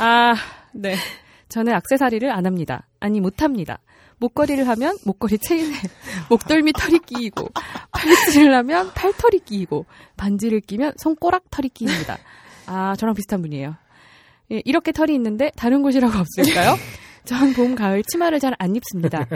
아, 0.00 0.34
네. 0.72 0.96
저는 1.48 1.72
악세사리를 1.74 2.30
안 2.30 2.46
합니다. 2.46 2.86
아니 3.00 3.20
못 3.20 3.42
합니다. 3.42 3.78
목걸이를 4.20 4.68
하면 4.68 4.96
목걸이 5.04 5.38
체인에 5.38 5.74
목덜미 6.30 6.72
털이 6.72 7.00
끼이고 7.00 7.48
팔찌를 7.92 8.54
하면 8.54 8.92
팔털이 8.94 9.40
끼이고 9.44 9.86
반지를 10.16 10.60
끼면 10.60 10.92
손가락 10.98 11.50
털이 11.50 11.70
끼입니다. 11.70 12.18
아, 12.66 12.94
저랑 12.96 13.14
비슷한 13.14 13.42
분이에요. 13.42 13.74
예, 14.52 14.62
이렇게 14.64 14.92
털이 14.92 15.14
있는데 15.14 15.50
다른 15.56 15.82
곳이라고 15.82 16.16
없을까요? 16.18 16.76
전 17.24 17.52
봄, 17.52 17.74
가을 17.74 18.02
치마를 18.02 18.40
잘 18.40 18.54
안 18.58 18.74
입습니다. 18.74 19.26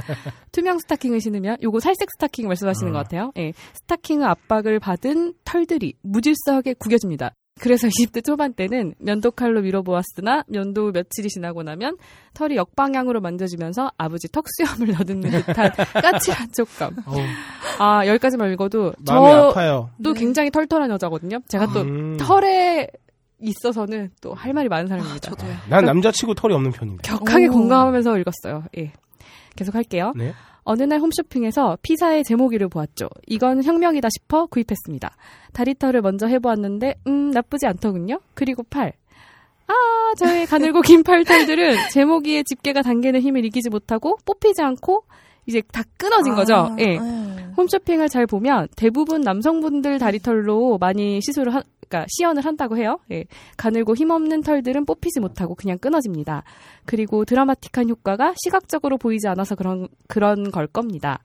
투명 0.53 0.79
스타킹을 0.79 1.21
신으면 1.21 1.59
요거 1.63 1.81
살색 1.81 2.09
스타킹 2.17 2.47
말씀하시는 2.49 2.93
것 2.93 2.99
같아요. 2.99 3.33
예, 3.39 3.53
스타킹의 3.75 4.27
압박을 4.27 4.81
받은 4.81 5.35
털들이 5.45 5.95
무질서하게 6.03 6.75
구겨집니다. 6.75 7.35
그래서 7.61 7.87
20대 7.87 8.25
초반 8.25 8.53
때는 8.53 8.95
면도칼로 8.99 9.63
밀어보았으나 9.63 10.43
면도 10.49 10.91
며칠이 10.91 11.29
지나고 11.29 11.63
나면 11.63 11.97
털이 12.35 12.57
역방향으로 12.57 13.21
만져지면서 13.21 13.93
아버지 13.97 14.27
턱수염을 14.33 14.93
너듬는 14.99 15.31
듯한 15.47 15.71
까칠한 16.03 16.49
촉감. 16.53 16.97
어우, 17.07 17.21
아, 17.79 18.07
여기까지만 18.07 18.53
읽어도 18.53 18.93
마음이 19.07 19.29
저도 19.29 19.51
아파요. 19.51 19.91
굉장히 20.17 20.51
털털한 20.51 20.91
여자거든요. 20.91 21.39
제가 21.49 21.69
또 21.73 21.83
음. 21.83 22.17
털에 22.19 22.89
있어서는 23.41 24.11
또 24.21 24.35
할 24.35 24.53
말이 24.53 24.69
많은 24.69 24.89
사람입니다. 24.89 25.19
저도요. 25.31 25.55
난 25.69 25.85
남자치고 25.85 26.35
털이 26.35 26.55
없는 26.55 26.73
편인데. 26.73 27.03
격하게 27.03 27.47
오. 27.49 27.53
공감하면서 27.53 28.19
읽었어요. 28.19 28.65
예. 28.79 28.93
계속 29.55 29.75
할게요. 29.77 30.13
네. 30.17 30.33
어느 30.65 30.83
날 30.83 31.01
홈쇼핑에서 31.01 31.79
피사의 31.83 32.25
제목이를 32.25 32.69
보았죠. 32.69 33.09
이건 33.27 33.63
혁명이다 33.63 34.09
싶어 34.11 34.47
구입했습니다. 34.47 35.15
다리털을 35.53 36.03
먼저 36.03 36.27
해보았는데, 36.27 36.97
음, 37.07 37.31
나쁘지 37.31 37.67
않더군요. 37.67 38.21
그리고 38.35 38.63
팔. 38.65 38.93
아, 39.67 39.73
저의 40.19 40.47
가늘고 40.47 40.83
긴 40.83 41.03
팔털들은 41.03 41.91
제목이의 41.93 42.45
집게가 42.45 42.83
당기는 42.83 43.21
힘을 43.21 43.45
이기지 43.47 43.71
못하고 43.71 44.19
뽑히지 44.25 44.63
않고 44.63 45.05
이제 45.47 45.63
다 45.73 45.83
끊어진 45.97 46.35
거죠. 46.35 46.55
아, 46.55 46.77
예. 46.79 46.99
네. 46.99 47.35
홈쇼핑을 47.57 48.09
잘 48.09 48.27
보면 48.27 48.69
대부분 48.77 49.21
남성분들 49.21 49.99
다리털로 49.99 50.79
많이 50.79 51.21
시술을 51.21 51.55
한, 51.55 51.63
그러니까 51.95 52.07
시연을 52.09 52.45
한다고 52.45 52.77
해요. 52.77 52.99
예. 53.13 53.25
가늘고 53.57 53.95
힘없는 53.95 54.43
털들은 54.43 54.85
뽑히지 54.85 55.21
못하고 55.21 55.55
그냥 55.55 55.79
끊어집니다. 55.79 56.43
그리고 56.85 57.25
드라마틱한 57.25 57.89
효과가 57.89 58.35
시각적으로 58.45 58.99
보이지 58.99 59.29
않아서 59.29 59.55
그런 59.55 59.87
그런 60.09 60.51
걸 60.51 60.67
겁니다. 60.67 61.21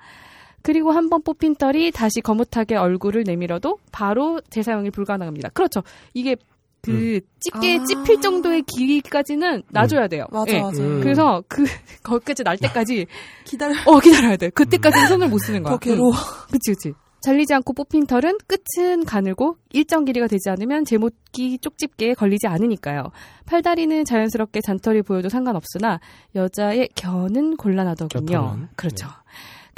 그리고 0.61 0.91
한 0.91 1.09
번 1.09 1.23
뽑힌 1.23 1.55
털이 1.55 1.91
다시 1.91 2.21
거뭇하게 2.21 2.75
얼굴을 2.75 3.23
내밀어도 3.25 3.79
바로 3.91 4.41
재사용이 4.51 4.91
불가능합니다. 4.91 5.49
그렇죠. 5.49 5.81
이게 6.13 6.35
그 6.81 7.19
집게에 7.39 7.77
아. 7.79 7.83
찝힐 7.83 8.21
정도의 8.21 8.61
길이까지는 8.63 9.63
놔줘야 9.71 10.07
돼요. 10.07 10.25
맞아, 10.31 10.53
예. 10.55 10.61
맞아. 10.61 10.81
음. 10.81 11.01
그래서 11.01 11.43
그 11.47 11.63
거기까지 12.03 12.43
날 12.43 12.57
때까지 12.57 13.07
기다려. 13.43 13.73
어 13.85 13.99
기다려야 13.99 14.37
돼. 14.37 14.49
그때까지는 14.49 15.07
손을 15.07 15.29
못 15.29 15.39
쓰는 15.39 15.63
거야. 15.63 15.73
더 15.73 15.77
괴로워. 15.79 16.11
응. 16.11 16.51
그치 16.51 16.71
그치. 16.71 16.93
잘리지 17.21 17.53
않고 17.53 17.73
뽑힌 17.73 18.05
털은 18.07 18.37
끝은 18.47 19.05
가늘고 19.05 19.57
일정 19.71 20.05
길이가 20.05 20.27
되지 20.27 20.49
않으면 20.49 20.85
제목기 20.85 21.57
쪽집게에 21.59 22.13
걸리지 22.13 22.47
않으니까요. 22.47 23.11
팔다리는 23.45 24.05
자연스럽게 24.05 24.61
잔털이 24.61 25.01
보여도 25.01 25.29
상관없으나 25.29 25.99
여자의 26.35 26.89
겨는 26.95 27.57
곤란하더군요. 27.57 28.25
겨털은? 28.25 28.67
그렇죠. 28.75 29.07
네. 29.07 29.13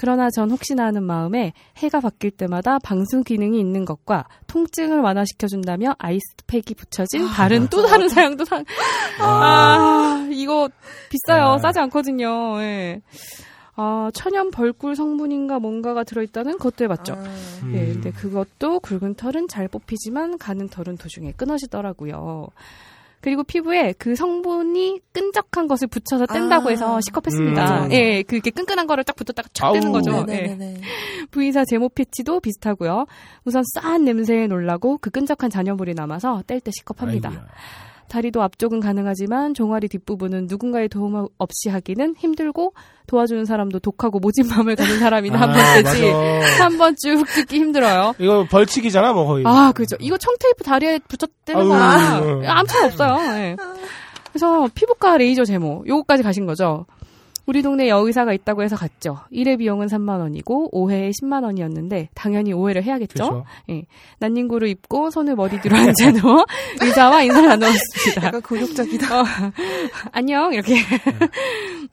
그러나 0.02 0.30
전 0.32 0.50
혹시나 0.50 0.86
하는 0.86 1.04
마음에 1.04 1.54
해가 1.78 2.00
바뀔 2.00 2.32
때마다 2.32 2.80
방수 2.80 3.24
기능이 3.24 3.60
있는 3.60 3.86
것과 3.86 4.26
통증을 4.48 5.00
완화시켜준다며 5.00 5.94
아이스팩이 6.00 6.74
붙여진 6.76 7.28
다른 7.28 7.68
또 7.68 7.86
다른 7.86 8.10
사양도 8.10 8.46
상, 8.46 8.66
아, 9.20 10.28
이거 10.32 10.70
비싸요. 11.10 11.44
아. 11.50 11.58
싸지 11.60 11.80
않거든요. 11.82 12.60
예. 12.62 13.02
아, 13.82 14.12
천연 14.14 14.52
벌꿀 14.52 14.96
성분인가 14.96 15.58
뭔가가 15.58 16.04
들어있다는 16.04 16.60
그것도 16.60 16.84
해봤죠. 16.84 17.14
음. 17.64 17.74
예, 17.74 17.94
근데 17.94 18.12
그것도 18.12 18.80
굵은 18.82 19.16
털은 19.16 19.48
잘 19.48 19.68
뽑히지만 19.68 20.38
가는 20.38 20.70
털은 20.70 20.98
도중에 20.98 21.32
끊어지더라고요. 21.32 22.50
그리고 23.22 23.44
피부에 23.44 23.94
그 23.98 24.16
성분이 24.16 25.00
끈적한 25.14 25.68
것을 25.68 25.88
붙여서 25.88 26.28
뗀다고 26.28 26.68
아. 26.68 26.72
해서 26.72 27.00
시컵했습니다. 27.02 27.86
음. 27.86 27.92
예, 27.92 28.22
그게 28.22 28.52
끈끈한 28.52 28.86
거를 28.86 29.04
딱 29.04 29.16
붙었다가 29.16 29.50
촥 29.50 29.74
떼는. 29.74 29.92
거죠. 29.92 30.26
예. 30.30 30.78
V사 31.32 31.66
제모 31.66 31.90
패치도 31.90 32.40
비슷하고요. 32.40 33.06
우선 33.46 33.64
싸한 33.76 34.06
냄새에 34.06 34.46
놀라고 34.46 35.00
그 35.00 35.10
끈적한 35.10 35.50
잔여물이 35.50 35.96
남아서 35.96 36.44
뗄 36.46 36.60
때 36.60 36.70
시컵합니다. 36.72 37.48
다리도 38.12 38.42
앞쪽은 38.42 38.82
가능하지만 38.82 39.54
종아리 39.54 39.88
뒷부분은 39.88 40.48
누군가의 40.48 40.90
도움 40.90 41.28
없이 41.38 41.70
하기는 41.70 42.16
힘들고 42.18 42.74
도와주는 43.08 43.46
사람도 43.46 43.80
독하고 43.80 44.20
모진 44.20 44.48
마음을 44.50 44.76
가진 44.76 45.00
사람이나 45.00 45.40
한번 45.40 45.84
되지 45.84 46.12
맞아. 46.12 46.66
한번 46.66 46.96
쭉 47.02 47.24
듣기 47.26 47.56
힘들어요. 47.56 48.14
이거 48.20 48.46
벌칙이잖아, 48.52 49.14
뭐 49.14 49.26
거의. 49.26 49.46
아, 49.48 49.72
그죠. 49.74 49.96
이거 50.02 50.18
청테이프 50.18 50.64
다리에 50.66 51.00
붙였대는 51.08 51.70
거랑 51.70 52.24
음. 52.24 52.44
아무 52.46 52.68
차이 52.68 52.84
없어요. 52.84 53.18
예. 53.38 53.56
그래서 54.30 54.68
피부과 54.76 55.18
레이저 55.18 55.46
제모 55.46 55.86
요거까지 55.88 56.22
가신 56.22 56.46
거죠. 56.46 56.86
우리 57.48 57.62
동네 57.62 57.90
여의사가 57.90 58.34
있다고 58.34 58.64
해서 58.64 58.76
갔죠. 58.76 59.20
1회 59.32 59.58
비용은 59.58 59.88
3만 59.88 60.20
원이고 60.20 60.70
5회에 60.72 61.10
10만 61.12 61.44
원이었는데 61.44 62.10
당연히 62.14 62.54
5회를 62.54 62.84
해야겠죠. 62.84 63.14
그렇죠. 63.14 63.46
난닝구를 64.20 64.68
입고 64.70 65.10
손을 65.10 65.36
머리 65.36 65.60
뒤로 65.60 65.76
한 65.76 65.94
채로 65.94 66.46
의사와 66.82 67.24
인사를 67.24 67.50
나누었습니다. 67.50 68.28
약간 68.28 68.42
굴욕적이다. 68.42 69.20
어, 69.22 69.26
안녕 70.12 70.54
이렇게 70.54 70.76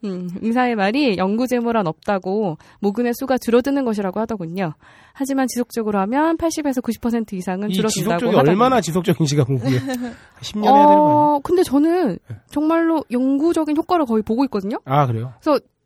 음, 0.04 0.30
의사의 0.40 0.76
말이 0.76 1.16
연구제모란 1.16 1.86
없다고 1.86 2.58
모근의 2.80 3.12
수가 3.14 3.38
줄어드는 3.38 3.84
것이라고 3.84 4.20
하더군요. 4.20 4.74
하지만 5.12 5.48
지속적으로 5.48 5.98
하면 6.00 6.36
80에서 6.36 6.80
90% 6.80 7.32
이상은 7.32 7.70
이 7.70 7.74
줄어든다고 7.74 8.18
지속적이 8.18 8.36
하더군요. 8.36 8.50
얼마나 8.50 8.80
지속적인지가 8.80 9.44
궁금해요. 9.44 9.80
10년 9.80 9.86
해야 9.86 9.92
되는 9.92 10.62
거 10.62 10.68
아니에요? 10.68 11.08
어, 11.08 11.40
근데 11.42 11.64
저는 11.64 12.18
정말로 12.50 13.04
영구적인 13.10 13.76
효과를 13.76 14.06
거의 14.06 14.22
보고 14.22 14.44
있거든요. 14.44 14.78
아, 14.84 15.06
그래요? 15.06 15.32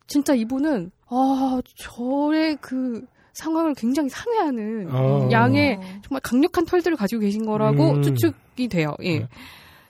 진짜 0.07 0.33
이분은 0.33 0.91
아 1.07 1.61
저의 1.75 2.57
그 2.61 3.05
상황을 3.33 3.73
굉장히 3.73 4.09
상회하는 4.09 4.87
어. 4.91 5.29
양의 5.31 5.79
정말 6.03 6.21
강력한 6.21 6.65
털들을 6.65 6.95
가지고 6.97 7.21
계신 7.21 7.45
거라고 7.45 7.91
음. 7.91 8.03
추측이 8.03 8.67
돼요. 8.67 8.95
예. 9.03 9.19
네. 9.19 9.27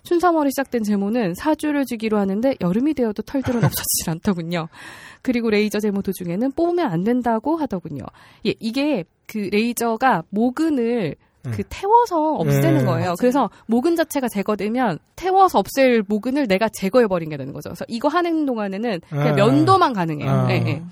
춘삼월에 0.04 0.50
시작된 0.50 0.84
제모는 0.84 1.34
사주를 1.34 1.86
주기로 1.86 2.18
하는데 2.18 2.56
여름이 2.60 2.94
되어도 2.94 3.22
털들은 3.24 3.64
없어지질 3.64 4.10
않더군요. 4.10 4.68
그리고 5.22 5.50
레이저 5.50 5.80
제모 5.80 6.02
도중에는 6.02 6.52
뽑으면 6.52 6.92
안 6.92 7.04
된다고 7.04 7.56
하더군요. 7.56 8.04
예, 8.46 8.54
이게 8.60 9.06
그 9.28 9.50
레이저가 9.52 10.24
모근을 10.30 11.16
그 11.44 11.50
음. 11.50 11.64
태워서 11.70 12.36
없애는 12.36 12.82
음. 12.82 12.86
거예요. 12.86 13.16
그래서 13.20 13.50
모근 13.68 13.96
자체가 13.96 14.30
제거되면 14.30 15.00
태워서 15.16 15.60
없앨 15.60 16.04
모근을 16.08 16.48
내가 16.48 16.70
제거해 16.70 17.08
버린 17.08 17.30
게 17.30 17.38
되는 17.38 17.54
거죠. 17.54 17.70
그래서 17.70 17.86
이거 17.88 18.08
하는 18.08 18.46
동안에는 18.46 19.02
그냥 19.10 19.28
아. 19.28 19.32
면도만 19.34 19.94
가능해요. 19.94 20.30
아. 20.30 20.52
예, 20.52 20.56
예. 20.66 20.84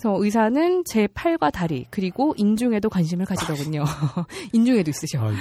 그래서 0.00 0.16
의사는 0.18 0.84
제 0.86 1.06
팔과 1.08 1.50
다리 1.50 1.84
그리고 1.90 2.32
인중에도 2.38 2.88
관심을 2.88 3.26
가지더군요. 3.26 3.84
인중에도 4.54 4.90
있으셔. 4.90 5.20
아이고. 5.20 5.36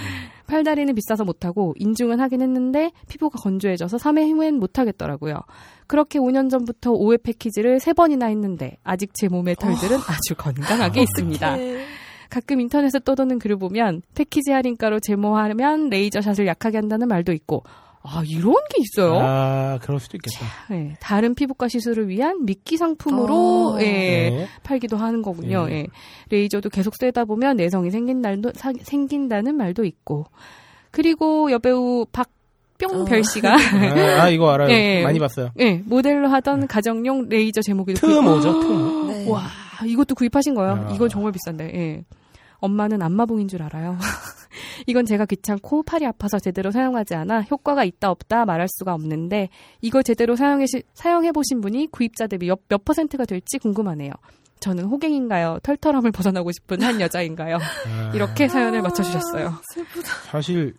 팔 0.48 0.66
다리는 0.66 0.94
비싸서 0.96 1.24
못하고 1.24 1.76
인중은 1.78 2.20
하긴 2.20 2.42
했는데 2.42 2.92
피부가 3.08 3.40
건조해져서 3.40 3.96
3회 3.98 4.34
후엔 4.34 4.56
못하겠더라고요. 4.56 5.36
그렇게 5.88 6.20
5년 6.20 6.50
전부터 6.50 6.92
5회 6.92 7.24
패키지를 7.24 7.78
3번이나 7.78 8.30
했는데 8.30 8.78
아직 8.84 9.12
제 9.14 9.30
몸의 9.30 9.56
털들은 9.56 9.96
아주 9.96 10.36
건강하게 10.36 11.04
있습니다. 11.04 11.56
가끔 12.30 12.60
인터넷에 12.62 13.00
떠도는 13.00 13.40
글을 13.40 13.58
보면 13.58 14.02
패키지 14.16 14.52
할인가로 14.52 15.00
제모하면 15.00 15.90
레이저샷을 15.90 16.46
약하게 16.48 16.78
한다는 16.78 17.08
말도 17.08 17.34
있고 17.34 17.64
아 18.02 18.24
이런 18.26 18.54
게 18.54 18.82
있어요. 18.82 19.20
아, 19.20 19.78
그럴 19.82 20.00
수도 20.00 20.16
있겠다. 20.18 20.46
네, 20.70 20.96
다른 21.02 21.36
피부과 21.36 21.68
시술을 21.68 22.08
위한 22.08 22.46
미끼 22.46 22.78
상품으로 22.78 23.74
어. 23.76 23.82
예, 23.82 24.30
네. 24.30 24.48
팔기도 24.64 24.96
하는 24.96 25.22
거군요. 25.22 25.66
네. 25.66 25.80
예. 25.80 25.88
레이저도 26.30 26.70
계속 26.70 26.96
쐬다 26.96 27.26
보면 27.26 27.58
내성이 27.58 27.92
생긴 27.92 28.22
날도 28.22 28.52
사- 28.56 28.72
생긴다는 28.82 29.58
말도 29.58 29.84
있고 29.84 30.28
그리고 30.92 31.52
여배우 31.52 32.06
박 32.12 32.30
뿅별 32.80 33.20
어. 33.20 33.24
씨가 33.24 33.52
아, 33.54 34.22
아, 34.24 34.30
이거 34.30 34.50
알아요. 34.52 34.70
예. 34.70 35.04
많이 35.04 35.20
봤어요. 35.20 35.50
예, 35.60 35.82
모델로 35.86 36.30
하던 36.30 36.68
가정용 36.68 37.28
레이저 37.28 37.62
제모기도 37.62 38.00
트모죠, 38.08 38.60
트모. 38.62 39.08
네. 39.12 39.30
와, 39.30 39.44
이것도 39.86 40.16
구입하신 40.16 40.56
거예요. 40.56 40.86
아. 40.88 40.92
이건 40.96 41.10
정말 41.10 41.34
비싼데. 41.34 41.66
예. 41.76 42.04
엄마는 42.60 43.02
안마봉인 43.02 43.48
줄 43.48 43.64
알아요. 43.64 43.98
이건 44.88 45.06
제가 45.06 45.26
귀찮고 45.26 45.84
팔이 45.84 46.06
아파서 46.06 46.40
제대로 46.40 46.72
사용하지 46.72 47.16
않아 47.16 47.42
효과가 47.44 47.84
있다 47.84 48.10
없다 48.12 48.46
말할 48.46 48.68
수가 48.70 48.94
없는데 48.94 49.50
이거 49.82 50.02
제대로 50.02 50.36
사용해 50.36 50.66
사용해 50.94 51.32
보신 51.32 51.62
분이 51.62 51.88
구입자 51.92 52.28
대비 52.28 52.48
몇, 52.48 52.60
몇 52.68 52.84
퍼센트가 52.86 53.26
될지 53.26 53.58
궁금하네요. 53.60 54.12
저는 54.60 54.86
호갱인가요? 54.86 55.60
털털함을 55.64 56.12
벗어나고 56.12 56.52
싶은 56.52 56.82
한 56.82 57.00
여자인가요? 57.00 57.58
아, 57.58 58.12
이렇게 58.14 58.48
사연을 58.50 58.82
맞춰주셨어요. 58.82 59.54
사실 60.30 60.74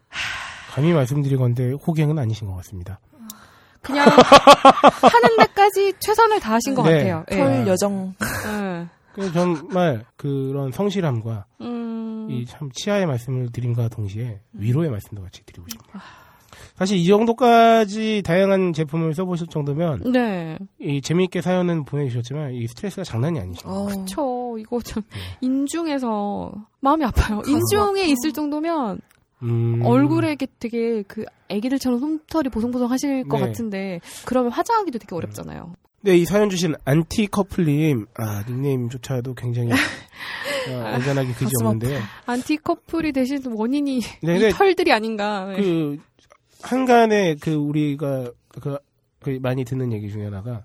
감히 0.70 0.92
말씀드리건데 0.92 1.72
호갱은 1.72 2.18
아니신 2.18 2.46
것 2.46 2.56
같습니다. 2.56 3.00
그냥 3.82 4.06
하는 5.02 5.36
데까지 5.38 5.94
최선을 6.00 6.40
다하신 6.40 6.74
것 6.74 6.82
네. 6.82 6.98
같아요. 6.98 7.24
예. 7.30 7.36
털 7.36 7.66
여정. 7.66 8.14
예. 8.46 8.86
그래서 9.12 9.32
정말 9.32 10.04
그런 10.16 10.72
성실함과 10.72 11.46
음, 11.60 12.28
이참 12.30 12.70
치아의 12.72 13.06
말씀을 13.06 13.50
드림과 13.52 13.88
동시에 13.88 14.40
위로의 14.52 14.90
말씀도 14.90 15.22
같이 15.22 15.44
드리고 15.44 15.66
싶네요. 15.68 16.02
사실 16.76 16.96
이 16.96 17.06
정도까지 17.06 18.22
다양한 18.24 18.72
제품을 18.72 19.14
써보실 19.14 19.48
정도면 19.48 20.12
네. 20.12 20.58
이 20.78 21.00
재미있게 21.02 21.42
사연은 21.42 21.84
보내주셨지만 21.84 22.54
이 22.54 22.66
스트레스가 22.68 23.04
장난이 23.04 23.38
아니시죠. 23.38 23.68
어. 23.68 23.86
그쵸. 23.86 24.56
이거 24.58 24.80
참 24.80 25.02
네. 25.10 25.18
인중에서 25.42 26.52
마음이 26.80 27.04
아파요. 27.04 27.42
인중에 27.46 28.04
있을 28.04 28.32
정도면 28.32 29.00
음, 29.42 29.80
얼굴에 29.84 30.36
되게 30.58 31.02
그 31.02 31.24
애기들처럼 31.48 31.98
솜털이 31.98 32.48
보송보송 32.50 32.90
하실 32.90 33.26
것 33.28 33.38
네. 33.38 33.46
같은데 33.46 34.00
그러면 34.26 34.52
화장하기도 34.52 34.98
되게 34.98 35.14
어렵잖아요. 35.14 35.74
네, 36.02 36.16
이 36.16 36.24
사연 36.24 36.48
주신 36.48 36.74
안티 36.84 37.26
커플님, 37.26 38.06
아, 38.16 38.42
닉네임조차도 38.48 39.34
굉장히 39.34 39.70
어, 39.72 39.76
애잔하기 40.80 41.32
그지 41.34 41.44
가슴 41.44 41.66
없는데요. 41.66 42.00
안티 42.24 42.56
커플이 42.56 43.12
되신 43.12 43.42
원인이 43.52 44.00
네, 44.22 44.48
이 44.48 44.50
털들이 44.50 44.92
아닌가. 44.92 45.46
네. 45.46 45.56
그 45.60 45.98
항간에 46.62 47.34
그 47.36 47.52
우리가 47.52 48.30
그, 48.48 48.78
그 49.20 49.38
많이 49.42 49.64
듣는 49.64 49.92
얘기 49.92 50.10
중에 50.10 50.24
하나가 50.24 50.64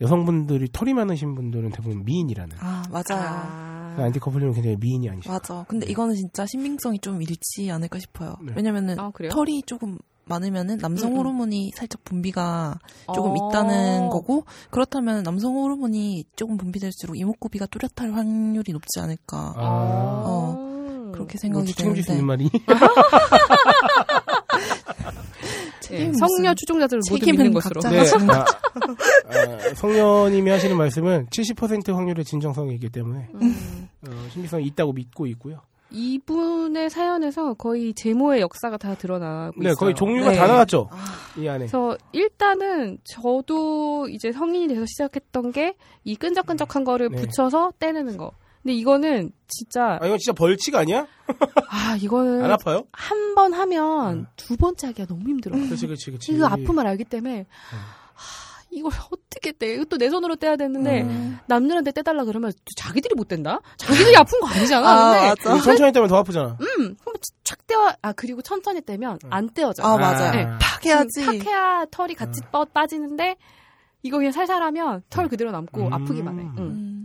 여성분들이 0.00 0.68
털이 0.72 0.94
많으신 0.94 1.34
분들은 1.34 1.70
대부분 1.70 2.04
미인이라는. 2.04 2.56
아, 2.60 2.84
맞아요. 2.90 3.26
아, 3.26 3.94
그 3.96 4.02
안티 4.02 4.20
커플님은 4.20 4.54
굉장히 4.54 4.76
미인이 4.78 5.08
아니시죠. 5.08 5.32
맞아. 5.32 5.64
근데 5.68 5.86
이거는 5.90 6.14
진짜 6.14 6.46
신빙성이 6.46 7.00
좀 7.00 7.20
잃지 7.20 7.70
않을까 7.72 7.98
싶어요. 7.98 8.36
네. 8.40 8.52
왜냐면은 8.54 9.00
아? 9.00 9.10
털이 9.30 9.62
조금 9.66 9.98
많으면은 10.26 10.78
남성 10.78 11.10
음, 11.10 11.14
음. 11.14 11.18
호르몬이 11.18 11.70
살짝 11.74 12.04
분비가 12.04 12.78
조금 13.14 13.30
어. 13.30 13.34
있다는 13.36 14.08
거고 14.08 14.44
그렇다면 14.70 15.22
남성 15.22 15.54
호르몬이 15.54 16.24
조금 16.34 16.56
분비될수록 16.56 17.18
이목구비가 17.18 17.66
뚜렷할 17.66 18.12
확률이 18.12 18.72
높지 18.72 19.00
않을까 19.00 19.54
아, 19.56 20.22
어, 20.26 21.10
그렇게 21.12 21.38
뭐 21.42 21.64
생각이 21.64 21.74
있는 21.78 21.94
되는데 22.02 22.22
말이. 22.22 22.50
예, 25.92 25.98
책임 25.98 26.14
성녀 26.14 26.54
추종자들을 26.54 27.02
모두 27.08 27.26
믿는 27.26 27.52
것으로. 27.54 27.80
네, 27.82 28.00
아, 28.28 28.44
아, 29.30 29.74
성녀님이 29.76 30.50
하시는 30.50 30.76
말씀은 30.76 31.26
70% 31.26 31.94
확률의 31.94 32.24
진정성이 32.24 32.74
있기 32.74 32.88
때문에 32.88 33.28
음. 33.40 33.88
어, 34.08 34.10
신빙성이 34.32 34.66
있다고 34.66 34.92
믿고 34.92 35.26
있고요. 35.28 35.60
이분의 35.90 36.90
사연에서 36.90 37.54
거의 37.54 37.94
제모의 37.94 38.40
역사가 38.40 38.76
다 38.76 38.94
드러나고 38.94 39.54
네, 39.62 39.68
있어요. 39.70 39.74
거의 39.76 39.94
종류가 39.94 40.30
네. 40.30 40.36
다 40.36 40.46
나왔죠. 40.46 40.88
아, 40.90 40.96
이 41.38 41.46
안에. 41.48 41.58
그래서 41.66 41.96
일단은 42.12 42.98
저도 43.04 44.08
이제 44.08 44.32
성인이 44.32 44.68
돼서 44.68 44.84
시작했던 44.86 45.52
게 45.52 45.74
이 46.04 46.14
끈적끈적한 46.14 46.84
거를 46.84 47.08
네. 47.10 47.16
붙여서 47.20 47.72
떼내는 47.80 48.16
거. 48.16 48.30
근데 48.62 48.74
이거는 48.74 49.32
진짜 49.48 49.98
아, 50.00 50.06
이건 50.06 50.18
진짜 50.18 50.32
벌칙 50.32 50.74
아니야? 50.76 51.06
아 51.68 51.96
이거는 52.00 52.44
안 52.44 52.50
아파요? 52.52 52.84
한 52.92 53.34
번 53.36 53.52
하면 53.52 54.12
음. 54.20 54.26
두 54.36 54.56
번째 54.56 54.86
하기가 54.86 55.06
너무 55.06 55.28
힘들어. 55.28 55.54
그렇지, 55.56 55.86
그렇지, 55.86 56.06
그렇지. 56.06 56.32
그 56.36 56.46
아픔을 56.46 56.86
알기 56.86 57.04
때문에 57.04 57.44
하, 57.70 57.76
이걸 58.76 58.92
어떻게 59.10 59.52
떼? 59.52 59.72
이것도 59.74 59.96
내 59.96 60.10
손으로 60.10 60.36
떼야 60.36 60.56
되는데 60.56 61.00
음. 61.02 61.38
남들한테 61.46 61.92
떼달라 61.92 62.24
그러면 62.24 62.52
자기들이 62.76 63.14
못 63.14 63.26
뗀다? 63.26 63.60
자기들이 63.78 64.14
아픈 64.16 64.38
거 64.40 64.46
아니잖아. 64.48 64.86
아, 64.88 65.12
근데 65.34 65.50
맞아. 65.50 65.64
천천히 65.64 65.92
떼면 65.92 66.08
더 66.10 66.16
아프잖아. 66.18 66.58
음, 66.60 66.96
한번 67.02 67.14
착 67.42 67.66
떼어 67.66 67.90
아 68.02 68.12
그리고 68.12 68.42
천천히 68.42 68.82
떼면 68.82 69.18
안 69.30 69.48
떼어져. 69.48 69.82
아, 69.82 69.96
맞아요. 69.96 70.32
네, 70.32 70.44
팍 70.60 70.84
해야지. 70.84 71.24
팍 71.24 71.34
해야 71.46 71.86
털이 71.90 72.14
같이 72.14 72.42
뻗 72.52 72.72
빠지는데 72.74 73.36
이거 74.02 74.18
그냥 74.18 74.30
살살하면 74.32 75.04
털 75.08 75.28
그대로 75.28 75.50
남고 75.52 75.86
음. 75.86 75.92
아프기만 75.94 76.38
해. 76.38 76.42
응. 76.58 76.95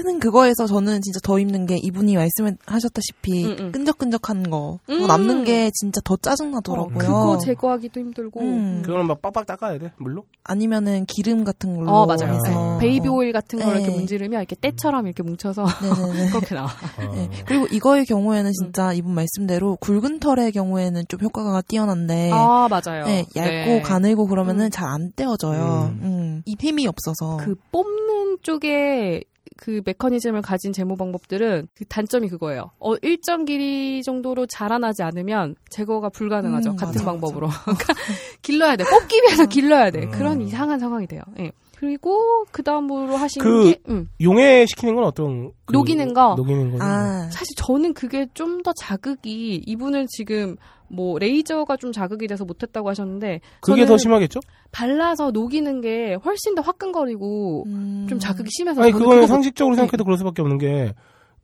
음, 0.00 0.02
착 0.02 0.02
트는 0.02 0.18
그거에서 0.20 0.66
저는 0.66 1.02
진짜 1.02 1.20
더 1.22 1.38
힘든 1.38 1.66
게 1.66 1.76
이분이 1.76 2.16
말씀하셨다시피 2.16 3.44
음, 3.44 3.56
음. 3.58 3.72
끈적끈적한 3.72 4.50
거 4.50 4.78
그거 4.86 5.04
음. 5.04 5.06
남는 5.06 5.44
게 5.44 5.70
진짜 5.74 6.00
더 6.04 6.14
어, 6.14 6.16
짜증나더라고요. 6.16 6.98
그거 6.98 7.38
제거하기도 7.38 8.00
힘들고. 8.00 8.40
음. 8.40 8.82
그거는 8.84 9.06
막 9.06 9.22
빡빡 9.22 9.46
닦아야 9.46 9.78
돼 9.78 9.92
물로? 9.98 10.24
아니면은 10.44 11.04
기름 11.06 11.44
같은 11.44 11.76
걸로 11.76 11.90
어, 11.90 12.06
맞아요. 12.06 12.34
해서 12.34 12.78
베이비 12.78 13.08
오일 13.08 13.32
같은 13.32 13.58
걸 13.58 13.76
이렇게 13.76 13.88
네. 13.88 13.94
문지르면 13.94 14.40
이렇게 14.40 14.56
때처럼 14.56 15.06
이렇게 15.06 15.22
뭉쳐서 15.22 15.64
네네네. 15.64 16.30
그렇게 16.30 16.54
나와. 16.54 16.68
어. 16.68 17.14
네. 17.14 17.30
그리고 17.46 17.66
이거의 17.70 18.02
음. 18.02 18.04
경우에는 18.04 18.52
진짜 18.52 18.92
이분 18.92 19.14
말씀대로 19.14 19.76
굵은 19.76 20.20
털의 20.20 20.52
경우에는 20.52 21.04
좀 21.08 21.20
효과가 21.20 21.62
뛰어난데 21.62 22.30
아, 22.32 22.68
맞아요. 22.68 23.04
네, 23.06 23.26
얇고 23.36 23.70
네. 23.70 23.82
가늘고 23.82 24.26
그러면은 24.26 24.66
음. 24.66 24.70
잘 24.70 24.95
안 24.95 25.12
떼어져요. 25.14 25.92
음. 25.92 26.00
음. 26.02 26.42
이 26.46 26.56
힘이 26.58 26.86
없어서. 26.86 27.38
그 27.38 27.54
뽑는 27.72 28.38
쪽에 28.42 29.22
그 29.62 29.82
메커니즘을 29.84 30.40
가진 30.40 30.72
제모 30.72 30.96
방법들은 30.96 31.68
그 31.74 31.84
단점이 31.84 32.28
그거예요. 32.30 32.70
어, 32.80 32.94
일정 33.02 33.44
길이 33.44 34.02
정도로 34.02 34.46
자라나지 34.46 35.02
않으면 35.02 35.54
제거가 35.68 36.08
불가능하죠. 36.08 36.70
음, 36.70 36.76
같은 36.76 36.94
맞아, 36.94 37.04
방법으로. 37.04 37.48
그러니까 37.64 37.94
길러야 38.40 38.76
돼. 38.76 38.84
뽑기 38.84 39.20
위해서 39.22 39.44
길러야 39.44 39.90
돼. 39.90 40.04
음. 40.04 40.10
그런 40.12 40.40
이상한 40.40 40.78
상황이 40.78 41.06
돼요. 41.06 41.20
예. 41.38 41.52
그리고 41.76 42.44
그 42.50 42.62
다음으로 42.62 43.16
하신 43.16 43.42
그- 43.42 43.64
게 43.64 43.80
음. 43.88 44.08
용해 44.22 44.64
시키는 44.64 44.94
건 44.94 45.04
어떤 45.04 45.52
그 45.66 45.72
녹이는 45.74 46.14
거? 46.14 46.34
녹이는 46.36 46.78
거 46.78 46.82
아, 46.84 47.28
사실 47.30 47.54
저는 47.56 47.92
그게 47.94 48.26
좀 48.32 48.62
더 48.62 48.72
자극이 48.78 49.62
이분은 49.66 50.06
지금 50.10 50.56
뭐 50.90 51.18
레이저가 51.18 51.76
좀 51.76 51.92
자극이 51.92 52.26
돼서 52.26 52.44
못했다고 52.44 52.88
하셨는데 52.88 53.40
그게 53.60 53.86
더 53.86 53.96
심하겠죠? 53.96 54.40
발라서 54.72 55.30
녹이는 55.30 55.80
게 55.80 56.14
훨씬 56.24 56.54
더 56.54 56.62
화끈거리고 56.62 57.64
음. 57.66 58.06
좀 58.08 58.18
자극이 58.18 58.48
심해서 58.50 58.82
아니 58.82 58.92
그거는 58.92 59.26
상식적으로 59.26 59.76
생각해도 59.76 60.04
그럴 60.04 60.18
수밖에 60.18 60.42
없는 60.42 60.58
게 60.58 60.94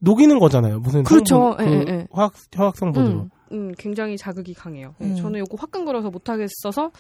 녹이는 0.00 0.38
거잖아요. 0.38 0.80
무슨 0.80 1.04
그렇죠. 1.04 1.56
성분, 1.56 1.66
예, 1.66 1.70
그 1.70 1.90
예, 1.90 1.94
예. 1.94 2.06
화학 2.10 2.32
화학 2.54 2.76
성분으로. 2.76 3.18
음, 3.20 3.30
음, 3.52 3.72
굉장히 3.78 4.16
자극이 4.16 4.52
강해요. 4.52 4.94
예, 5.00 5.06
음. 5.06 5.16
저는 5.16 5.40
요거 5.40 5.56
화끈거려서 5.58 6.10
못하겠어서 6.10 6.90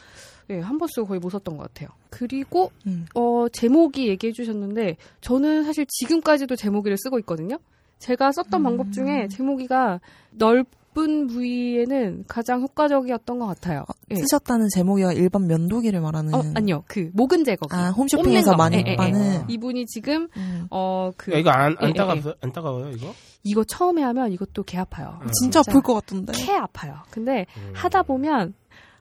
예, 0.50 0.60
한 0.60 0.78
번 0.78 0.88
쓰고 0.88 1.08
거의 1.08 1.18
못 1.20 1.30
썼던 1.30 1.56
것 1.56 1.64
같아요. 1.64 1.88
그리고 2.10 2.70
음. 2.86 3.04
어, 3.14 3.46
제모기 3.52 4.08
얘기해 4.08 4.32
주셨는데 4.32 4.96
저는 5.20 5.64
사실 5.64 5.84
지금까지도 5.88 6.54
제모기를 6.56 6.96
쓰고 6.96 7.18
있거든요. 7.20 7.58
제가 7.98 8.30
썼던 8.32 8.60
음. 8.60 8.62
방법 8.62 8.92
중에 8.92 9.26
제모기가 9.28 10.00
넓 10.30 10.66
은 10.98 11.26
부위에는 11.26 12.24
가장 12.26 12.62
효과적이었던 12.62 13.38
것 13.38 13.46
같아요. 13.46 13.84
예. 14.10 14.16
쓰셨다는 14.16 14.68
제목이가 14.74 15.12
일반 15.12 15.46
면도기를 15.46 16.00
말하는. 16.00 16.34
어, 16.34 16.42
아니요. 16.54 16.84
그 16.86 17.10
모근 17.12 17.44
제거기. 17.44 17.74
아, 17.74 17.90
홈쇼핑에서. 17.90 18.56
많이 18.56 18.76
예, 18.76 18.84
예, 18.86 18.90
예. 18.92 18.96
파는. 18.96 19.44
이분이 19.48 19.86
지금 19.86 20.28
음. 20.36 20.66
어, 20.70 21.10
그 21.16 21.32
야, 21.32 21.38
이거 21.38 21.50
안, 21.50 21.72
예, 21.72 21.76
안 21.84 21.88
예, 21.90 21.92
따가워 21.92 22.34
안 22.40 22.52
따가워요 22.52 22.90
이거? 22.92 23.12
이거 23.42 23.62
처음에 23.64 24.02
하면 24.02 24.32
이것도 24.32 24.62
개 24.64 24.78
아파요. 24.78 25.18
음. 25.22 25.28
진짜 25.38 25.60
아플 25.60 25.82
것 25.82 25.94
같던데. 25.94 26.32
개 26.32 26.52
아파요. 26.52 26.96
근데 27.10 27.46
음. 27.58 27.72
하다 27.74 28.02
보면 28.02 28.54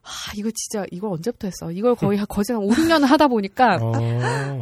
아, 0.06 0.32
이거 0.36 0.52
진짜 0.54 0.86
이걸 0.92 1.12
언제부터 1.14 1.48
했어? 1.48 1.72
이걸 1.72 1.96
거의 1.96 2.20
한- 2.20 2.28
거의 2.30 2.44
한 2.50 2.58
5, 2.58 2.70
6년 2.70 3.02
하다 3.06 3.28
보니까 3.28 3.78
어. 3.82 3.92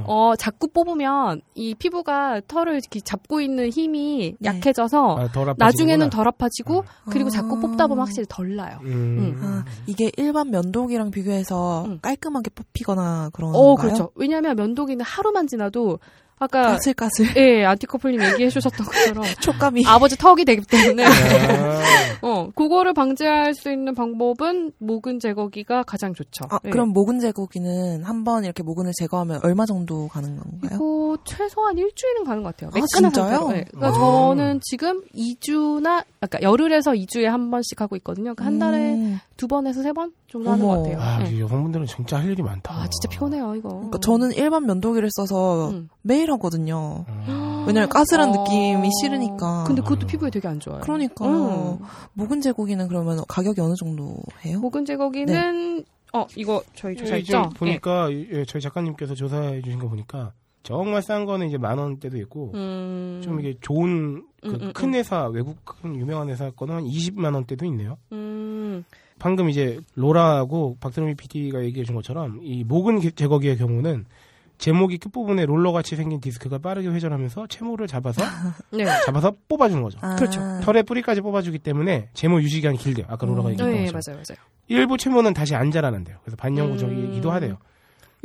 어, 0.06 0.36
자꾸 0.38 0.68
뽑으면 0.70 1.42
이 1.54 1.76
피부가 1.76 2.40
털을 2.48 2.74
이렇게 2.76 3.02
잡고 3.02 3.42
있는 3.42 3.70
힘이 3.70 4.36
네. 4.40 4.50
약해져서 4.50 5.18
아, 5.18 5.28
덜. 5.34 5.54
나중에는 5.58 6.10
덜 6.10 6.28
아파지고 6.28 6.86
그리고 7.10 7.28
아. 7.28 7.32
자꾸 7.32 7.60
뽑다 7.60 7.88
보면 7.88 8.06
확실히 8.06 8.26
덜 8.30 8.56
나요. 8.56 8.80
음. 8.84 9.38
아, 9.42 9.66
이게 9.86 10.12
일반 10.18 10.50
면도기랑 10.50 11.12
비교해서 11.12 11.86
음. 11.86 12.00
깔끔하게 12.02 12.50
뽑히거나 12.52 13.32
그런 13.34 13.52
어? 13.54 13.76
그렇죠. 13.76 14.12
왜냐하면 14.16 14.56
면도기는 14.56 15.04
하루만 15.04 15.48
지나도 15.48 16.00
아까 16.40 16.64
까슬까슬 16.74 17.36
예, 17.38 17.64
안티커플님 17.66 18.22
얘기해 18.22 18.50
주셨던 18.50 18.86
것처럼 18.86 19.24
촉감이 19.42 19.84
아버지 19.88 20.18
턱이 20.18 20.44
되기 20.46 20.62
때문에 20.66 21.06
아. 21.06 21.82
어, 22.22 22.50
그거를 22.56 22.94
방지할 22.94 23.54
수 23.54 23.72
있는 23.72 23.94
방법은 23.96 24.74
모근 24.80 25.20
제거기가 25.20 25.84
가장 25.84 26.14
좋죠. 26.14 26.46
아, 26.50 26.60
예. 26.66 26.70
그럼 26.70 26.90
모근 26.90 27.20
제거기는 27.20 28.04
한 28.04 28.24
번 28.24 28.46
이렇게 28.46 28.64
모근을 28.64 28.94
제거하면 28.98 29.42
얼마 29.44 29.66
정도 29.66 30.08
가는 30.08 30.38
건가요? 30.38 30.70
이거 30.76 31.18
최소한 31.26 31.78
일주일은 31.78 32.24
가는 32.24 32.42
것 32.42 32.56
같아요. 32.56 32.72
아, 32.74 32.86
진짜요? 32.96 33.50
네. 33.50 33.66
그러니까 33.70 33.88
아. 33.88 33.92
저는 33.92 34.62
지금 34.64 35.02
2주나, 35.14 36.06
아까 36.22 36.42
열흘에서 36.42 36.92
2주에 36.92 37.24
한 37.26 37.52
번씩 37.52 37.82
하고 37.82 37.98
있거든요. 37.98 38.34
그러니까 38.34 38.46
한 38.46 38.60
달에 38.60 38.94
음, 38.94 39.20
두 39.44 39.48
번에서 39.50 39.82
세 39.82 39.92
번 39.92 40.14
정도 40.32 40.50
하는 40.52 40.64
어머. 40.64 40.78
것 40.78 40.84
같아요. 40.84 41.02
아, 41.02 41.20
네. 41.22 41.36
이 41.36 41.42
여성분들은 41.42 41.86
진짜 41.86 42.18
할 42.18 42.32
일이 42.32 42.42
많다. 42.42 42.74
아, 42.74 42.88
진짜 42.88 43.10
피곤해요, 43.10 43.56
이거. 43.56 43.68
그러니까 43.68 43.98
저는 43.98 44.32
일반 44.32 44.66
면도기를 44.66 45.10
써서 45.12 45.70
음. 45.70 45.90
매일 46.02 46.32
하거든요. 46.32 47.04
어. 47.06 47.66
왜냐면 47.68 47.90
까슬한 47.90 48.30
어. 48.30 48.32
느낌이 48.32 48.90
싫으니까. 49.02 49.66
근데 49.68 49.82
그것도 49.82 50.08
피부에 50.08 50.30
되게 50.30 50.48
안 50.48 50.62
좋아요. 50.62 50.80
그러니까 50.80 51.26
음. 51.28 51.80
모근 52.14 52.40
제거기는 52.40 52.88
그러면 52.88 53.22
가격이 53.28 53.60
어느 53.60 53.74
정도 53.78 54.16
해요? 54.46 54.62
모근 54.62 54.86
제거기는, 54.86 55.84
어, 56.14 56.26
이거 56.38 56.64
저희 56.74 56.94
예, 56.94 56.96
조사 56.96 57.18
이제 57.18 57.34
있죠? 57.38 57.50
보니까 57.58 58.10
예, 58.14 58.46
저희 58.46 58.62
작가님께서 58.62 59.14
조사해 59.14 59.62
주신 59.62 59.78
거 59.78 59.90
보니까 59.90 60.32
정말 60.64 61.02
싼 61.02 61.26
거는 61.26 61.50
이제 61.50 61.58
만 61.58 61.78
원대도 61.78 62.16
있고 62.20 62.52
네. 62.54 62.60
음. 62.60 63.22
좀 63.22 63.42
이게 63.42 63.56
좋은 63.60 64.24
그 64.42 64.48
음, 64.50 64.58
음, 64.62 64.72
큰 64.74 64.90
음. 64.90 64.94
회사 64.94 65.28
외국 65.28 65.58
큰 65.66 65.98
유명한 65.98 66.30
회사 66.30 66.50
거는 66.52 66.76
한 66.76 66.84
20만 66.86 67.34
원대도 67.34 67.66
있네요. 67.66 67.98
음. 68.14 68.86
방금 69.24 69.50
이제 69.50 69.80
로라하고 69.96 70.76
박드롬이 70.82 71.16
PD가 71.16 71.64
얘기해 71.64 71.86
준 71.86 71.96
것처럼 71.96 72.42
이 72.44 72.66
모근 72.66 73.00
개- 73.00 73.10
제거기의 73.10 73.58
경우는 73.58 74.04
제목이 74.58 74.98
끝부분에 74.98 75.46
롤러같이 75.46 75.96
생긴 75.96 76.20
디스크가 76.20 76.58
빠르게 76.58 76.90
회전하면서 76.90 77.48
채모를 77.48 77.88
잡아서 77.88 78.22
네. 78.74 78.84
잡아서 79.06 79.34
뽑아주는 79.48 79.82
거죠. 79.82 79.98
아, 80.02 80.18
그렇죠. 80.18 80.42
털의 80.64 80.84
뿌리까지 80.84 81.22
뽑아주기 81.22 81.60
때문에 81.60 82.10
제모 82.14 82.42
유지 82.42 82.58
기간이 82.58 82.78
길대요. 82.78 83.06
아까 83.08 83.26
로라가 83.26 83.48
음. 83.48 83.52
얘기했던 83.54 83.72
네, 83.72 83.86
것처럼. 83.92 84.02
맞아요, 84.06 84.24
맞아요. 84.30 84.46
일부 84.68 84.98
채모는 84.98 85.34
다시 85.34 85.56
안 85.56 85.72
자라난대요. 85.72 86.18
그래서 86.24 86.36
반영구적이기도 86.36 87.30
음. 87.30 87.34
하대요. 87.34 87.58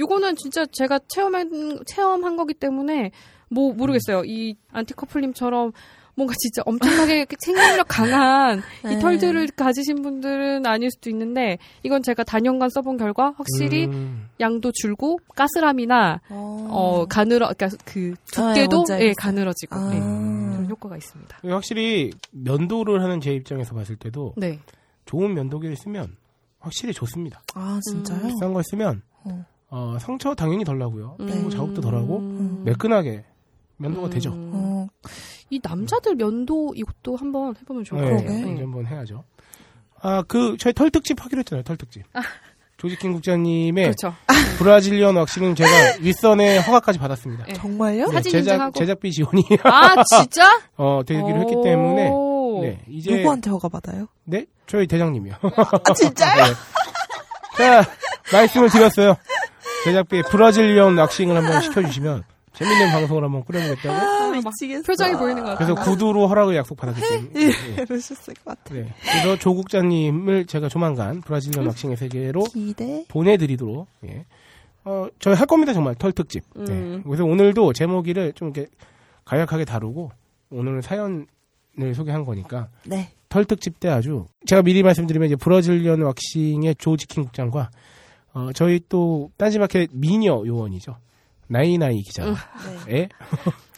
요거는 0.00 0.34
진짜 0.34 0.66
제가 0.66 0.98
체험한, 1.06 1.84
체험한 1.86 2.36
거기 2.36 2.54
때문에, 2.54 3.12
뭐, 3.50 3.72
모르겠어요. 3.72 4.24
이 4.24 4.56
안티커플님처럼 4.72 5.70
뭔가 6.18 6.34
진짜 6.36 6.62
엄청나게 6.66 7.26
생명력 7.38 7.86
강한 7.88 8.58
이 8.84 8.88
네. 8.88 8.98
털들을 8.98 9.46
가지신 9.54 10.02
분들은 10.02 10.66
아닐 10.66 10.90
수도 10.90 11.08
있는데, 11.10 11.58
이건 11.84 12.02
제가 12.02 12.24
단연간 12.24 12.68
써본 12.70 12.96
결과 12.96 13.32
확실히 13.36 13.86
음. 13.86 14.28
양도 14.40 14.72
줄고, 14.72 15.20
가스람이나, 15.36 16.20
어, 16.28 17.06
가늘어, 17.08 17.52
그러니까 17.56 17.78
그 17.84 18.14
아, 18.36 18.52
두께도, 18.52 18.76
뭔지 18.76 18.92
예. 18.94 19.12
가늘어지고, 19.16 19.76
아. 19.76 19.94
예, 19.94 20.00
그런 20.00 20.66
효과가 20.68 20.96
있습니다. 20.96 21.38
확실히 21.44 22.10
면도를 22.32 23.00
하는 23.02 23.20
제 23.20 23.32
입장에서 23.32 23.74
봤을 23.74 23.94
때도 23.94 24.34
네. 24.36 24.58
좋은 25.04 25.34
면도기를 25.34 25.76
쓰면 25.76 26.16
확실히 26.58 26.92
좋습니다. 26.92 27.42
아 27.54 27.78
진짜요? 27.82 28.20
음. 28.22 28.28
비싼 28.28 28.52
걸 28.52 28.64
쓰면 28.64 29.02
어. 29.24 29.44
어, 29.70 29.96
상처 30.00 30.34
당연히 30.34 30.64
덜 30.64 30.78
나고요. 30.78 31.16
음. 31.20 31.26
피부 31.26 31.50
자국도 31.50 31.80
덜하고 31.80 32.18
음. 32.18 32.62
매끈하게 32.64 33.24
면도가 33.78 34.06
음. 34.08 34.10
되죠. 34.10 34.32
어, 34.34 34.86
이 35.50 35.60
남자들 35.62 36.14
면도 36.16 36.72
이것도 36.76 37.16
한번 37.16 37.54
해보면 37.60 37.84
좋을 37.84 38.00
것 38.00 38.06
네, 38.08 38.16
같아요. 38.24 38.52
이제 38.52 38.62
한번 38.62 38.86
해야죠. 38.86 39.24
아, 40.00 40.22
그 40.28 40.56
저희 40.58 40.72
털 40.72 40.90
특집 40.90 41.22
하기로 41.24 41.40
했잖아요. 41.40 41.62
털 41.64 41.76
특집. 41.76 42.02
조지킹 42.76 43.12
국장님의 43.12 43.84
그렇죠. 43.86 44.14
브라질리언 44.58 45.16
왁싱은 45.16 45.56
제가 45.56 45.70
윗선에 46.00 46.58
허가까지 46.58 46.98
받았습니다. 47.00 47.46
네. 47.46 47.52
정말요? 47.54 48.06
네, 48.06 48.12
사진 48.12 48.30
제작 48.32 48.52
인증하고. 48.52 48.78
제작비 48.78 49.10
지원이 49.10 49.42
아, 49.64 50.04
진짜? 50.04 50.60
어, 50.76 51.00
되기로 51.04 51.40
했기 51.40 51.54
때문에 51.64 52.08
오. 52.10 52.60
네, 52.62 52.80
이제 52.88 53.16
누구한테 53.16 53.50
허가 53.50 53.68
받아요? 53.68 54.06
네 54.24 54.46
저희 54.68 54.86
대장님이요. 54.86 55.34
아 55.42 55.92
진짜요? 55.92 56.44
네. 57.58 57.82
자 57.82 57.84
말씀을 58.32 58.68
드렸어요. 58.70 59.16
제작비 59.84 60.22
브라질리언 60.22 60.96
왁싱을 60.98 61.36
한번 61.36 61.60
시켜주시면 61.62 62.22
재밌는 62.58 62.90
방송을 62.90 63.22
한번 63.22 63.44
꾸려보겠다고. 63.44 63.94
아, 63.94 64.30
막 64.30 64.42
미치겠어. 64.44 64.82
표정이 64.82 65.12
보이는 65.16 65.42
것 65.44 65.50
같아요. 65.50 65.74
그래서 65.74 65.90
구두로 65.90 66.26
허락을 66.26 66.56
약속 66.56 66.76
받았기 66.76 67.00
때문에. 67.00 67.30
네. 67.32 67.84
그러셨을 67.84 68.34
것 68.34 68.44
같아. 68.46 68.74
네. 68.74 68.92
그래서 69.00 69.36
조국장님을 69.36 70.46
제가 70.46 70.68
조만간 70.68 71.20
브라질리언 71.20 71.66
왁싱의 71.66 71.96
세계로 71.96 72.42
기대. 72.44 73.04
보내드리도록 73.08 73.86
예. 74.06 74.24
어, 74.84 75.06
저희 75.20 75.34
할 75.34 75.46
겁니다 75.46 75.72
정말 75.72 75.94
털 75.94 76.10
특집. 76.12 76.42
음. 76.56 76.64
네. 76.64 77.02
그래서 77.04 77.24
오늘도 77.24 77.74
제모기를 77.74 78.32
좀 78.32 78.48
이렇게 78.48 78.68
간략하게 79.24 79.64
다루고 79.64 80.10
오늘은 80.50 80.80
사연을 80.80 81.26
소개한 81.94 82.24
거니까 82.24 82.68
네. 82.84 83.10
털 83.28 83.44
특집 83.44 83.78
때 83.78 83.88
아주 83.88 84.24
제가 84.46 84.62
미리 84.62 84.82
말씀드리면 84.82 85.26
이제 85.26 85.36
브라질리언 85.36 86.02
왁싱의 86.02 86.74
조지킹 86.76 87.24
국장과 87.24 87.70
어, 88.32 88.50
저희 88.54 88.80
또 88.88 89.30
딴지마켓 89.36 89.90
미녀 89.92 90.42
요원이죠 90.44 90.96
나이나이 91.48 92.02
기자의 92.02 92.34
네. 92.86 93.08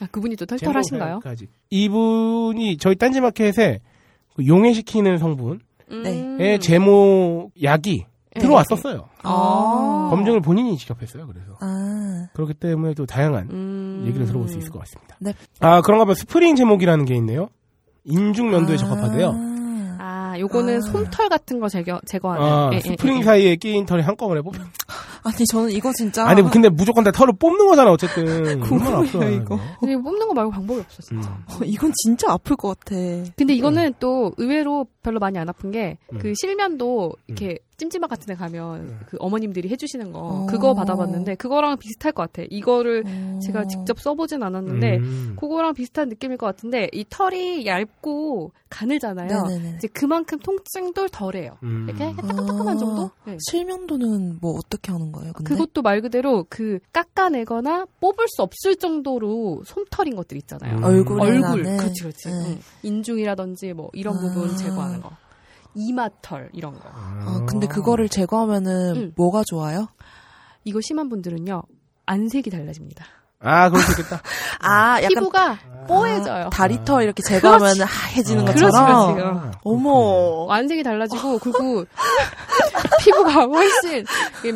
아, 0.01 0.07
그분이 0.11 0.37
또 0.37 0.47
털털하신가요? 0.47 1.21
이분이 1.71 2.77
저희 2.79 2.95
딴지마켓에 2.97 3.81
그 4.35 4.47
용해시키는 4.47 5.19
성분의 5.19 5.61
음. 5.91 6.59
제모 6.61 7.51
약이 7.63 8.07
들어왔었어요. 8.39 9.09
아. 9.23 10.09
검증을 10.11 10.41
본인이 10.41 10.77
직접 10.77 11.01
했어요. 11.03 11.27
그래서 11.27 11.57
아. 11.61 12.29
그렇기 12.33 12.55
때문에 12.55 12.95
또 12.95 13.07
다양한 13.07 13.49
음. 13.51 14.05
얘기를 14.07 14.27
들어볼 14.27 14.49
수 14.49 14.59
있을 14.59 14.71
것 14.71 14.81
같습니다. 14.81 15.17
네. 15.21 15.33
아 15.61 15.81
그런가 15.81 16.05
봐요. 16.05 16.15
스프링 16.15 16.57
제모기라는 16.57 17.05
게 17.05 17.15
있네요. 17.17 17.49
인중 18.05 18.51
면도에 18.51 18.77
적합하대요. 18.77 19.51
아, 20.03 20.39
요거는 20.39 20.79
아. 20.79 20.81
솜털 20.81 21.29
같은 21.29 21.61
거 21.61 21.69
제거, 21.69 22.01
제거하는. 22.07 22.43
아, 22.43 22.71
예, 22.73 22.77
예, 22.77 22.81
스프링 22.81 23.19
예. 23.19 23.23
사이에 23.23 23.57
끼인 23.57 23.85
털이 23.85 24.03
한꺼번에 24.03 24.41
뽑혀. 24.41 24.63
아니 25.23 25.47
저는 25.47 25.71
이거 25.73 25.93
진짜 25.93 26.27
아니 26.27 26.43
근데 26.51 26.69
무조건 26.69 27.05
다 27.05 27.11
털을 27.11 27.35
뽑는 27.39 27.67
거잖아 27.67 27.91
어쨌든. 27.93 28.61
궁금해요, 28.61 29.31
이거. 29.31 29.59
근데 29.81 29.93
이거 29.93 30.03
뽑는 30.03 30.29
거 30.29 30.35
말고 30.35 30.51
방법이 30.51 30.81
없어, 30.81 31.03
진짜. 31.03 31.29
음. 31.31 31.45
어, 31.49 31.65
이건 31.65 31.93
진짜 32.03 32.33
아플 32.33 32.57
것 32.57 32.79
같아. 32.79 32.95
근데 33.37 33.55
이거는 33.55 33.95
또 33.99 34.33
의외로 34.37 34.87
별로 35.03 35.19
많이 35.19 35.39
안 35.39 35.49
아픈 35.49 35.71
게 35.71 35.94
그 35.94 36.29
음. 36.29 36.35
실면도 36.35 37.15
이렇게 37.27 37.59
찜질방 37.81 38.11
같은 38.11 38.27
데 38.27 38.35
가면 38.35 39.01
그 39.07 39.17
어머님들이 39.21 39.71
해주시는 39.71 40.13
거 40.13 40.19
어. 40.19 40.47
그거 40.47 40.75
받아봤는데 40.75 41.37
그거랑 41.37 41.79
비슷할 41.79 42.13
것 42.13 42.23
같아. 42.31 42.47
이거를 42.51 43.05
어. 43.07 43.39
제가 43.43 43.65
직접 43.67 43.99
써보진 43.99 44.43
않았는데 44.43 44.99
음. 44.99 45.37
그거랑 45.41 45.73
비슷한 45.73 46.11
느낌일 46.11 46.37
것 46.37 46.45
같은데 46.47 46.89
이 46.93 47.07
털이 47.09 47.65
얇고 47.65 48.53
가늘잖아요. 48.69 49.47
네네네. 49.47 49.75
이제 49.79 49.89
그만큼 49.89 50.39
통증도 50.39 51.09
덜해요. 51.09 51.57
음. 51.63 51.87
이렇게 51.89 52.15
따끔따끔한 52.15 52.69
아. 52.69 52.77
정도? 52.77 53.11
네. 53.25 53.39
실면도는 53.51 54.39
뭐 54.43 54.59
어떻게 54.59 54.93
하는 54.93 55.10
거예요? 55.13 55.33
근데 55.33 55.49
그것도 55.55 55.83
말 55.83 56.01
그대로 56.01 56.47
그 56.49 56.79
깎아내거나 56.93 57.87
뽑을 58.01 58.27
수 58.29 58.43
없을 58.43 58.77
정도로 58.77 59.63
솜털인 59.65 60.17
것들 60.17 60.37
있잖아요. 60.39 60.79
음. 60.79 60.85
얼굴, 60.85 61.19
나는 61.19 61.77
그렇지, 61.77 62.03
그렇지. 62.03 62.29
네. 62.29 62.35
응. 62.35 62.61
인중이라든지 62.83 63.73
뭐 63.73 63.91
이런 63.93 64.17
아. 64.17 64.21
부분 64.21 64.57
제거하는 64.57 65.01
거. 65.01 65.11
이마털 65.75 66.51
이런 66.53 66.75
거. 66.75 66.81
아, 66.93 67.45
근데 67.49 67.67
그거를 67.67 68.09
제거하면은 68.09 68.97
음. 68.97 69.13
뭐가 69.17 69.45
좋아요? 69.45 69.89
이거 70.65 70.81
심한 70.81 71.09
분들은요 71.09 71.63
안색이 72.07 72.51
달라집니다. 72.51 73.05
아 73.43 73.71
그럴 73.71 73.83
수 73.83 73.93
있겠다. 73.93 74.21
아, 74.61 74.97
약간 74.99 75.09
피부가 75.09 75.59
뽀해져요. 75.89 76.47
아, 76.47 76.51
다리털 76.51 77.03
이렇게 77.05 77.23
제거하면 77.23 77.81
하얘지는 77.81 78.43
아, 78.43 78.53
그렇지, 78.53 78.65
것처럼. 78.65 79.15
그렇지. 79.15 79.31
아, 79.39 79.51
어머. 79.65 80.47
안색이 80.51 80.83
달라지고 80.83 81.39
그리고 81.39 81.85
피부가 83.01 83.45
훨씬 83.45 84.05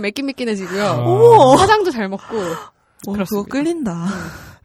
매끈매끈해지고요. 0.00 0.84
어머. 1.04 1.54
화장도 1.54 1.90
잘 1.90 2.08
먹고 2.08 2.36
어, 2.36 3.12
그거 3.12 3.12
그렇습니다. 3.12 3.48
끌린다. 3.50 4.06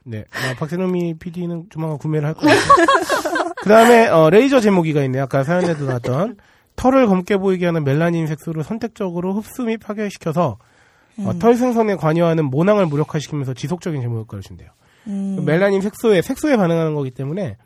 네, 0.03 0.25
아, 0.31 0.55
박세롬이 0.57 1.15
PD는 1.19 1.65
조만간 1.69 1.97
구매를 1.97 2.27
할 2.27 2.33
거예요. 2.33 2.55
그 3.61 3.69
다음에, 3.69 4.07
어, 4.07 4.29
레이저 4.29 4.59
제목이가 4.59 5.03
있네요. 5.03 5.23
아까 5.23 5.43
사연에도 5.43 5.85
나왔던. 5.85 6.37
털을 6.75 7.07
검게 7.07 7.37
보이게 7.37 7.65
하는 7.65 7.83
멜라닌 7.83 8.25
색소를 8.25 8.63
선택적으로 8.63 9.33
흡수 9.33 9.63
및 9.63 9.77
파괴시켜서 9.77 10.57
어, 11.25 11.33
털 11.39 11.55
생성에 11.55 11.95
관여하는 11.95 12.45
모낭을 12.45 12.85
무력화시키면서 12.85 13.53
지속적인 13.53 14.01
제모 14.01 14.19
효과를 14.19 14.41
준대요. 14.41 14.69
음. 15.07 15.43
멜라닌 15.45 15.81
색소에, 15.81 16.21
색소에 16.21 16.57
반응하는 16.57 16.95
거기 16.95 17.11
때문에 17.11 17.57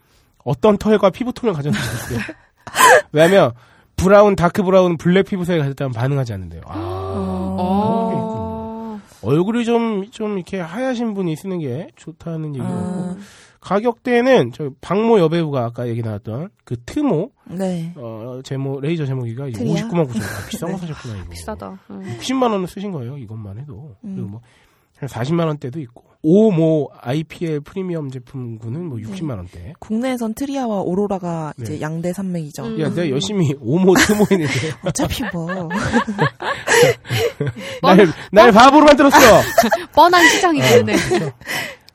어떤 0.44 0.76
털과 0.76 1.10
피부톤을 1.10 1.54
가졌는지 1.54 1.86
모르겠어요. 1.86 2.36
왜냐면, 3.12 3.52
브라운, 3.96 4.36
dark 4.36 4.62
brown, 4.62 4.96
블랙 4.96 5.26
피부색을 5.26 5.60
가졌다면 5.60 5.92
반응하지 5.92 6.32
않는데요. 6.32 6.62
아, 6.66 6.74
어. 6.76 9.00
얼굴이 9.22 9.64
좀, 9.64 10.10
좀 10.10 10.36
이렇게 10.36 10.60
하얗신 10.60 11.14
분이 11.14 11.36
쓰는 11.36 11.60
게 11.60 11.88
좋다는 11.96 12.54
얘기고. 12.56 12.66
아, 12.66 13.16
가격대는 13.64 14.52
저 14.52 14.70
박모 14.82 15.18
여배우가 15.20 15.64
아까 15.64 15.88
얘기 15.88 16.02
나왔던 16.02 16.50
그 16.64 16.76
트모 16.84 17.30
네. 17.46 17.92
어 17.96 18.40
제모 18.44 18.80
레이저 18.80 19.06
제모기가 19.06 19.46
트리아? 19.50 19.88
59만 19.88 20.06
9천 20.06 20.20
원 20.20 20.28
비싼 20.50 20.72
거 20.72 20.78
사셨구나 20.78 21.16
이거 21.16 21.28
비싸다. 21.30 21.78
응. 21.90 22.02
60만 22.20 22.50
원을 22.52 22.68
쓰신 22.68 22.92
거예요 22.92 23.16
이것만 23.16 23.58
해도 23.58 23.96
음. 24.04 24.14
그리고 24.14 24.28
뭐 24.28 24.36
한 24.36 24.42
40만 25.08 25.46
원대도 25.46 25.80
있고 25.80 26.04
오모 26.22 26.90
IPL 27.00 27.60
프리미엄 27.60 28.10
제품군은 28.10 28.84
뭐 28.86 28.98
60만 28.98 29.36
원대 29.36 29.72
국내에선 29.78 30.34
트리아와 30.34 30.80
오로라가 30.82 31.54
네. 31.56 31.64
이제 31.64 31.80
양대 31.80 32.12
산맥이죠. 32.12 32.64
음. 32.64 32.80
야 32.80 32.88
내가 32.90 33.08
열심히 33.08 33.54
오모 33.60 33.94
트모 33.94 34.26
했는데 34.30 34.52
어차피 34.84 35.22
뭐. 35.32 35.48
날, 37.82 38.06
날 38.30 38.52
바보로 38.52 38.84
만들었어 38.86 39.16
뻔한 39.94 40.26
시장이겠네. 40.28 40.94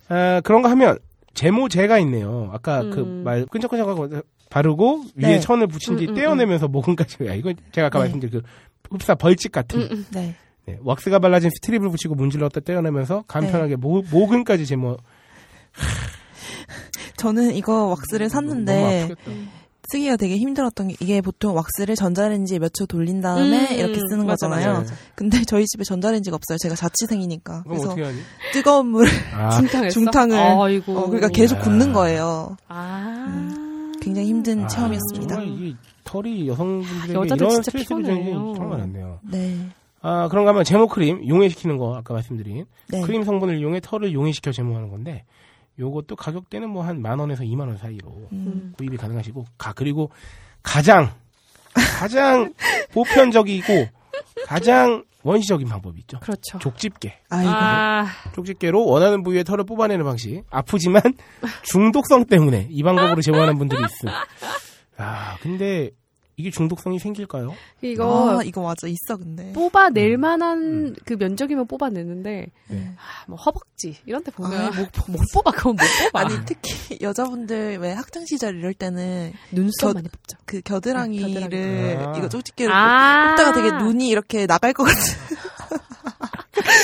아, 0.10 0.41
그런 0.43 0.62
거 0.63 0.69
하면 0.69 0.97
제모제가 1.39 1.99
있네요 1.99 2.49
아까 2.52 2.82
음. 2.82 2.89
그 2.89 3.17
말 3.17 3.45
끈적끈적하고 3.45 4.10
바르고 4.49 5.06
위에 5.15 5.36
네. 5.36 5.39
천을 5.39 5.67
붙인 5.67 5.95
뒤 5.95 6.06
음, 6.06 6.10
음, 6.10 6.15
떼어내면서 6.15 6.67
모근까지 6.67 7.25
야 7.28 7.34
이건 7.34 7.56
제가 7.71 7.88
아까 7.88 7.99
네. 7.99 8.06
말씀드린 8.06 8.41
그 8.41 8.47
흡사 8.91 9.15
벌집 9.15 9.54
같은 9.54 9.80
음, 9.80 9.88
음. 9.89 10.06
네. 10.12 10.36
네, 10.65 10.78
왁스가 10.84 11.19
발라진 11.19 11.49
스트립을 11.49 11.89
붙이고 11.89 12.13
문질렀다 12.13 12.60
떼어내면서 12.60 13.23
간편하게 13.28 13.78
모, 13.78 14.04
모근까지 14.12 14.65
제모. 14.65 14.97
저는 17.17 17.56
이거 17.56 17.86
왁스를 17.86 18.30
샀는데 18.30 19.04
아프겠다. 19.04 19.32
쓰기가 19.91 20.15
되게 20.17 20.38
힘들었던 20.38 20.89
게 20.89 20.95
이게 20.99 21.21
보통 21.21 21.56
왁스를 21.56 21.95
전자레인지에 21.95 22.60
몇 22.60 22.69
초 22.73 22.86
돌린 22.86 23.21
다음에 23.21 23.71
음, 23.73 23.80
이렇게 23.80 23.99
쓰는 24.10 24.25
맞아, 24.25 24.47
거잖아요. 24.47 24.67
맞아, 24.73 24.80
맞아. 24.82 24.93
근데 25.15 25.41
저희 25.45 25.65
집에 25.65 25.84
전자레인지가 25.84 26.36
없어요. 26.36 26.58
제가 26.60 26.75
자취생이니까. 26.75 27.63
그럼 27.63 27.78
그래서 27.78 27.86
어떻게 27.88 28.04
하니? 28.04 28.17
뜨거운 28.54 28.88
물을 28.88 29.10
아? 29.34 29.60
중탕을 29.89 30.38
아이고. 30.38 30.97
어, 30.97 31.06
그러니까 31.08 31.28
계속 31.30 31.58
아. 31.58 31.62
굽는 31.62 31.93
거예요. 31.93 32.56
아. 32.67 33.56
굉장히 34.02 34.28
힘든 34.30 34.63
아, 34.63 34.67
체험이었습니다. 34.67 35.36
정말 35.36 35.54
이게 35.62 35.75
털이 36.06 36.47
여성분들에게 36.47 37.13
여자들 37.13 37.38
이런 37.47 37.62
진짜 37.62 37.78
피곤해요. 37.78 38.54
정말 38.56 38.80
많네요. 38.80 39.19
네. 39.23 39.58
아, 40.02 40.28
그런가 40.30 40.52
하면 40.52 40.63
제모 40.63 40.88
크림 40.88 41.28
용해시키는 41.28 41.78
거 41.78 41.95
아까 41.97 42.13
말씀드린 42.13 42.65
네. 42.88 43.02
크림 43.02 43.23
성분을 43.23 43.60
이용해 43.60 43.82
털을 43.84 44.13
용해시켜 44.13 44.52
제모하는 44.54 44.89
건데 44.89 45.25
요것도 45.80 46.15
가격대는 46.18 46.70
뭐 46.70 46.84
한 46.84 47.02
만 47.02 47.18
원에서 47.20 47.44
2만 47.44 47.62
원 47.62 47.78
사이로 47.78 48.28
음. 48.34 48.74
구입이 48.78 48.98
가능하시고 48.98 49.46
가 49.58 49.74
그리고 49.74 50.10
가장 50.62 51.12
가장 52.00 52.54
보편적이고 52.94 53.88
가장 54.46 55.04
원시적인 55.24 55.68
방법이 55.68 56.00
있죠. 56.02 56.20
그렇죠. 56.22 56.60
족집게. 56.60 57.20
아이고. 57.30 57.52
아, 57.54 58.08
쪽집게로 58.34 58.86
원하는 58.86 59.22
부위의 59.24 59.44
털을 59.44 59.65
뽑아내는 59.65 60.06
방식. 60.06 60.44
아프지만 60.50 61.02
중독성 61.63 62.26
때문에 62.26 62.68
이 62.72 62.84
방법으로 62.84 63.22
제모하는 63.22 63.58
분들이 63.58 63.82
있음. 63.84 64.10
아, 64.98 65.38
근데 65.42 65.92
이게 66.39 66.52
중독성이 66.52 66.99
생길까요? 66.99 67.54
이거 67.82 68.39
아, 68.39 68.43
이거 68.45 68.62
맞아. 68.62 68.88
있어, 68.88 69.17
근데. 69.17 69.52
뽑아낼 69.52 70.13
음. 70.15 70.21
만한 70.21 70.58
음. 70.62 70.95
그 71.04 71.15
면적이면 71.19 71.67
뽑아내는데 71.67 72.47
네. 72.69 72.91
아, 72.95 73.25
뭐 73.28 73.36
허벅지 73.38 73.97
이런 74.06 74.23
데 74.23 74.32
보면 74.32 74.54
아. 74.54 74.65
못, 74.71 74.88
못 75.12 75.19
뽑아 75.34 75.52
그건 75.52 75.73
못 75.75 75.82
뽑아. 76.12 76.19
아니, 76.21 76.34
특히 76.45 76.97
여자분들 77.02 77.80
왜 77.80 77.91
학창 77.91 78.25
시절 78.25 78.56
이럴 78.58 78.73
때는 78.73 79.34
눈썹 79.52 79.89
겨- 79.89 79.93
많이 79.95 80.08
뽑죠. 80.08 80.38
그 80.45 80.62
겨드랑이를 80.62 81.41
겨드랑이. 81.49 82.06
아. 82.06 82.17
이거 82.17 82.30
쪽집게로 82.30 82.73
아, 82.73 83.36
뽑다가 83.36 83.52
되게 83.54 83.71
눈이 83.84 84.08
이렇게 84.08 84.47
나갈 84.47 84.71
것 84.71 84.86
같은. 84.86 85.02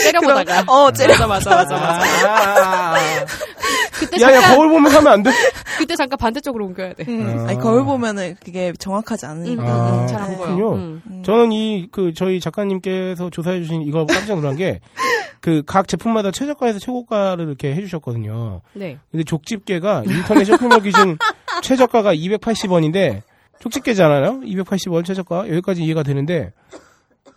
때려보다가 0.03 0.63
어, 0.71 0.91
째려. 0.91 1.27
맞아 1.27 1.49
맞아 1.49 1.55
맞아 1.55 1.77
맞아. 1.77 2.93
아, 2.93 2.95
그때 3.97 4.21
야, 4.21 4.27
야, 4.27 4.33
잠깐 4.41 4.55
거울 4.55 4.69
보면서 4.69 4.97
하면 4.97 5.13
안 5.13 5.23
돼? 5.23 5.31
그때 5.77 5.95
잠깐 5.95 6.17
반대쪽으로 6.17 6.65
옮겨야 6.65 6.93
돼. 6.93 7.05
음. 7.07 7.45
아. 7.45 7.49
아니, 7.49 7.59
거울 7.59 7.85
보면은 7.85 8.35
그게 8.43 8.73
정확하지 8.77 9.25
응, 9.25 9.31
않으니까. 9.31 9.63
응, 9.63 9.69
아, 9.69 10.01
응, 10.01 10.07
잘안 10.07 10.27
보여. 10.35 10.37
그렇군요. 10.37 10.73
응. 10.75 11.01
음. 11.07 11.23
저는 11.25 11.51
이, 11.51 11.87
그, 11.91 12.13
저희 12.13 12.39
작가님께서 12.39 13.29
조사해주신 13.29 13.81
이거 13.83 14.05
깜짝 14.05 14.35
놀란 14.35 14.55
게, 14.57 14.79
그, 15.41 15.63
각 15.65 15.87
제품마다 15.87 16.31
최저가에서 16.31 16.79
최고가를 16.79 17.47
이렇게 17.47 17.73
해주셨거든요. 17.75 18.61
네. 18.73 18.97
근데 19.11 19.23
족집게가 19.23 20.03
인터넷 20.05 20.45
쇼핑몰 20.45 20.81
기준 20.81 21.17
최저가가 21.61 22.13
280원인데, 22.15 23.21
족집게잖아요? 23.59 24.41
280원 24.41 25.05
최저가. 25.05 25.47
여기까지 25.49 25.83
이해가 25.83 26.03
되는데, 26.03 26.51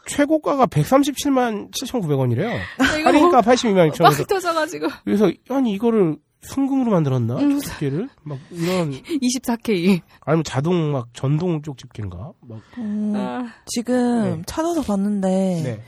최고가가 0.09 0.67
137만 0.67 1.71
7,900원이래요. 1.71 2.59
이거 2.99 3.09
할인가 3.09 3.41
82만 3.43 3.91
6천원. 3.93 4.17
빡 4.17 4.27
터져가지고 4.27 4.89
그래서, 5.05 5.31
아니, 5.51 5.73
이거를 5.73 6.17
순금으로 6.41 6.91
만들었나? 6.91 7.37
음. 7.37 7.59
족집게를? 7.59 8.09
막, 8.23 8.39
이런, 8.51 8.91
24K. 8.93 10.01
아니면 10.21 10.45
자동 10.45 10.93
막 10.93 11.09
전동 11.13 11.63
쪽 11.63 11.79
집게인가? 11.79 12.33
막, 12.41 12.61
음, 12.79 13.13
아, 13.17 13.45
지금 13.67 14.23
네. 14.23 14.43
찾아서 14.47 14.83
봤는데 14.83 15.29
네. 15.29 15.83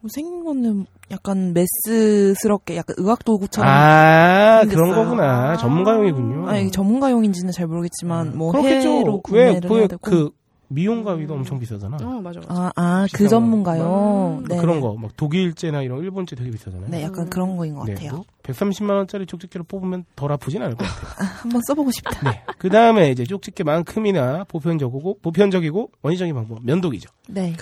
뭐 0.00 0.08
생긴 0.14 0.44
거는 0.44 0.86
약간 1.10 1.52
메스스럽게 1.52 2.76
약간 2.76 2.96
의학 2.98 3.24
도구처럼 3.24 3.68
아, 3.68 4.60
생겼어요. 4.62 4.74
그런 4.74 5.04
거구나. 5.04 5.50
아. 5.50 5.56
전문가용이군요. 5.58 6.48
아니 6.48 6.70
전문가용인지는 6.70 7.52
잘 7.52 7.66
모르겠지만 7.66 8.36
뭐 8.36 8.52
그렇겠죠. 8.52 8.88
해로 8.88 9.14
왜, 9.30 9.52
구매를 9.52 9.68
그, 9.68 9.78
해야 9.78 9.86
되고 9.88 10.00
그, 10.00 10.30
미용 10.72 11.02
가위도 11.02 11.34
엄청 11.34 11.58
비싸잖아. 11.58 11.96
어, 12.00 12.20
맞아, 12.20 12.38
맞아. 12.40 12.46
아, 12.48 12.72
아, 12.76 13.06
그. 13.12 13.28
전문가요? 13.28 14.38
음, 14.38 14.44
네. 14.48 14.56
그런 14.56 14.80
거, 14.80 14.94
막 14.94 15.16
독일제나 15.16 15.82
이런 15.82 15.98
일본제 15.98 16.36
되게 16.36 16.50
비싸잖아요. 16.50 16.88
네, 16.88 17.02
약간 17.02 17.28
그런 17.28 17.56
거인 17.56 17.74
것 17.74 17.84
네, 17.86 17.94
같아요. 17.94 18.12
뭐 18.12 18.24
130만 18.44 18.90
원짜리 18.90 19.26
쪽집게를 19.26 19.64
뽑으면 19.66 20.04
덜 20.14 20.30
아프진 20.30 20.62
않을 20.62 20.76
것 20.76 20.84
같아요. 20.84 21.28
한번 21.42 21.60
써보고 21.66 21.90
싶다. 21.90 22.30
네. 22.30 22.42
그 22.58 22.68
다음에 22.70 23.10
이제 23.10 23.24
쪽집게만큼이나 23.24 24.44
보편적이고 24.44 25.18
보편적이고 25.22 25.90
원시적인 26.02 26.34
방법 26.34 26.64
면도기죠. 26.64 27.10
네. 27.28 27.54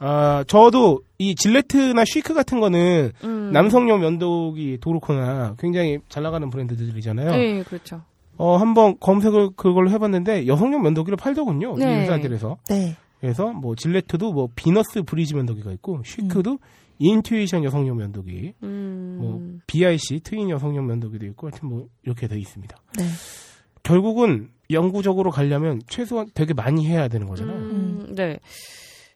아 0.00 0.44
저도 0.48 1.02
이 1.18 1.34
질레트나 1.36 2.04
쉬크 2.04 2.34
같은 2.34 2.58
거는 2.60 3.12
음. 3.24 3.50
남성용 3.52 4.00
면도기 4.00 4.78
도르코나 4.80 5.54
굉장히 5.58 5.98
잘 6.08 6.22
나가는 6.24 6.48
브랜드들이잖아요. 6.50 7.30
네, 7.30 7.62
그렇죠. 7.62 8.02
어 8.38 8.56
한번 8.56 8.96
검색을 9.00 9.50
그걸로 9.56 9.90
해봤는데 9.90 10.46
여성용 10.46 10.82
면도기를 10.82 11.16
팔더군요. 11.16 11.74
이 11.76 11.80
네. 11.80 12.02
회사들에서. 12.02 12.56
네. 12.70 12.96
그래서 13.20 13.52
뭐 13.52 13.74
질레트도 13.74 14.32
뭐 14.32 14.48
비너스 14.54 15.02
브리지 15.02 15.34
면도기가 15.34 15.72
있고 15.72 16.02
쉬크도 16.04 16.58
인투이션 17.00 17.64
여성용 17.64 17.96
면도기, 17.96 18.54
음. 18.62 19.18
뭐 19.20 19.58
BIC 19.66 20.20
트윈 20.20 20.50
여성용 20.50 20.86
면도기도 20.86 21.26
있고 21.26 21.48
하여튼 21.48 21.68
뭐 21.68 21.86
이렇게 22.04 22.26
돼 22.26 22.38
있습니다. 22.38 22.76
네. 22.98 23.04
결국은 23.82 24.50
영구적으로 24.70 25.30
가려면 25.30 25.80
최소한 25.88 26.28
되게 26.34 26.54
많이 26.54 26.86
해야 26.86 27.08
되는 27.08 27.26
거잖아요. 27.26 27.56
음, 27.56 28.14
네. 28.14 28.38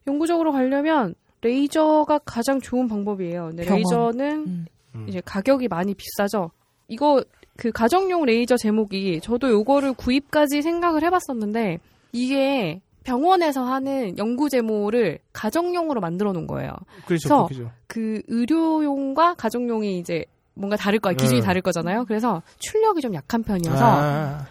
영구적으로 0.07 0.53
가려면 0.53 1.15
레이저가 1.43 2.21
가장 2.25 2.61
좋은 2.61 2.89
방법이에요. 2.89 3.49
근데 3.49 3.65
병원. 3.65 3.79
레이저는 3.79 4.47
음. 4.47 4.67
음. 4.95 5.07
이제 5.09 5.21
가격이 5.25 5.69
많이 5.69 5.95
비싸죠. 5.95 6.51
이거 6.89 7.23
그 7.63 7.71
가정용 7.71 8.25
레이저 8.25 8.57
제목이 8.57 9.21
저도 9.23 9.49
요거를 9.49 9.93
구입까지 9.93 10.63
생각을 10.63 11.05
해봤었는데 11.05 11.79
이게 12.11 12.81
병원에서 13.05 13.63
하는 13.63 14.19
연구 14.19 14.49
제모를 14.49 15.21
가정용으로 15.33 16.01
만들어 16.01 16.33
놓은 16.33 16.49
거예요. 16.49 16.73
그렇죠, 17.07 17.29
그래서 17.29 17.47
그렇죠. 17.47 17.71
그 17.87 18.21
의료용과 18.27 19.35
가정용이 19.35 19.97
이제 19.97 20.25
뭔가 20.55 20.75
다를 20.75 20.99
거예요. 20.99 21.17
기준이 21.17 21.39
음. 21.39 21.45
다를 21.45 21.63
거잖아요. 21.63 22.05
그래서 22.07 22.43
출력이 22.59 23.01
좀 23.01 23.15
약한 23.15 23.45
편이어서 23.45 23.85
아, 23.85 24.47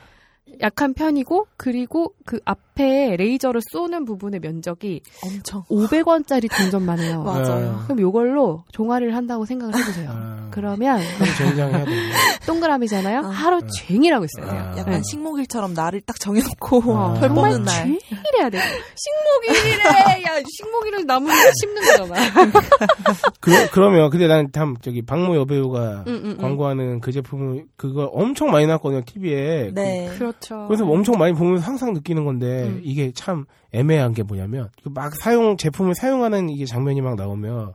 약한 0.61 0.93
편이고 0.93 1.47
그리고 1.57 2.13
그 2.25 2.39
앞에 2.45 3.15
레이저를 3.17 3.61
쏘는 3.71 4.05
부분의 4.05 4.39
면적이 4.41 5.01
엄청. 5.23 5.63
500원짜리 5.63 6.49
동전만 6.55 6.99
해요. 6.99 7.23
맞아요. 7.23 7.81
그럼 7.85 7.99
요걸로 7.99 8.63
종아리를 8.71 9.15
한다고 9.15 9.45
생각을 9.45 9.75
해보세요. 9.75 10.09
아. 10.11 10.47
그러면 10.51 10.99
동그라미잖아요. 12.45 13.19
아. 13.19 13.29
하루 13.29 13.61
종일 13.67 14.13
하고 14.13 14.25
있어야 14.25 14.51
돼요. 14.51 14.61
아. 14.73 14.77
약간 14.77 14.93
네. 14.95 15.01
식목일처럼 15.09 15.73
날을 15.73 16.01
딱 16.01 16.19
정해놓고 16.19 16.97
아. 16.97 17.13
털 17.19 17.29
정말 17.29 17.51
뽑는 17.51 17.63
날. 17.63 17.83
종일 17.83 17.99
해야 18.39 18.49
돼. 18.49 18.59
식목일이래. 18.95 19.83
야, 20.23 20.41
식목일은 20.57 21.07
나무 21.07 21.29
심는 21.61 21.81
거잖아. 21.81 22.15
그, 23.39 23.51
그러면 23.71 24.09
근데 24.09 24.27
난 24.27 24.51
참 24.53 24.75
저기 24.81 25.01
박모 25.01 25.35
여배우가 25.37 26.03
응, 26.07 26.13
응, 26.13 26.21
응. 26.31 26.37
광고하는 26.37 26.99
그 26.99 27.11
제품을 27.13 27.65
그걸 27.77 28.09
엄청 28.11 28.51
많이 28.51 28.67
나왔거든요 28.67 29.01
TV에. 29.05 29.71
네. 29.73 30.11
그렇 30.17 30.33
죠. 30.41 30.65
그래서 30.67 30.85
엄청 30.85 31.17
많이 31.17 31.33
보면서 31.33 31.65
항상 31.65 31.93
느끼는 31.93 32.25
건데 32.25 32.63
음. 32.67 32.81
이게 32.83 33.11
참 33.13 33.45
애매한 33.71 34.13
게 34.13 34.23
뭐냐면 34.23 34.69
그막 34.83 35.15
사용 35.15 35.55
제품을 35.57 35.95
사용하는 35.95 36.49
이게 36.49 36.65
장면이 36.65 37.01
막 37.01 37.15
나오면 37.15 37.73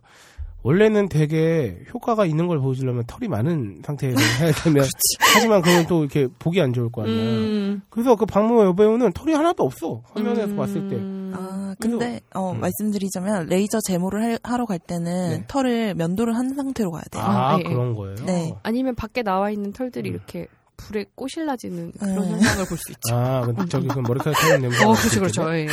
원래는 0.63 1.09
되게 1.09 1.79
효과가 1.95 2.27
있는 2.27 2.49
걸 2.49 2.59
보여주려면 2.59 3.05
털이 3.07 3.29
많은 3.29 3.83
상태에서 3.85 4.17
해야 4.43 4.51
되면 4.53 4.85
하지만 5.21 5.63
그건 5.63 5.87
또 5.87 6.01
이렇게 6.01 6.27
보기 6.41 6.61
안 6.61 6.73
좋을 6.73 6.91
거 6.91 7.03
아니야. 7.03 7.15
음. 7.15 7.83
그래서 7.89 8.17
그 8.17 8.27
박모 8.27 8.65
여배우는 8.65 9.13
털이 9.13 9.33
하나도 9.33 9.63
없어 9.63 10.03
화면에서 10.13 10.47
음. 10.49 10.57
봤을 10.57 10.89
때. 10.89 10.97
아, 11.39 11.75
근데, 11.79 12.21
어, 12.35 12.53
음. 12.53 12.61
말씀드리자면, 12.61 13.47
레이저 13.49 13.79
제모를 13.87 14.23
할- 14.23 14.39
하러 14.43 14.65
갈 14.65 14.79
때는 14.79 15.29
네. 15.31 15.45
털을 15.47 15.95
면도를 15.95 16.35
한 16.35 16.55
상태로 16.55 16.91
가야 16.91 17.03
돼요. 17.11 17.23
아, 17.25 17.59
예. 17.59 17.63
그런 17.63 17.95
거예요. 17.95 18.15
네. 18.25 18.53
아니면 18.63 18.95
밖에 18.95 19.23
나와 19.23 19.51
있는 19.51 19.73
털들이 19.73 20.09
음. 20.11 20.15
이렇게 20.15 20.47
불에 20.77 21.07
꼬실라지는 21.15 21.93
그런 21.99 22.19
음. 22.19 22.31
현상을 22.33 22.67
볼 22.67 22.79
수 22.79 22.93
있죠. 22.93 23.15
아, 23.15 23.41
그 23.47 23.69
저기 23.69 23.89
그 23.89 23.99
머리카락 24.01 24.39
타는 24.41 24.61
냄새. 24.63 24.85
어, 24.85 24.93
그렇죠, 24.95 25.21
그렇죠. 25.21 25.55
예. 25.55 25.67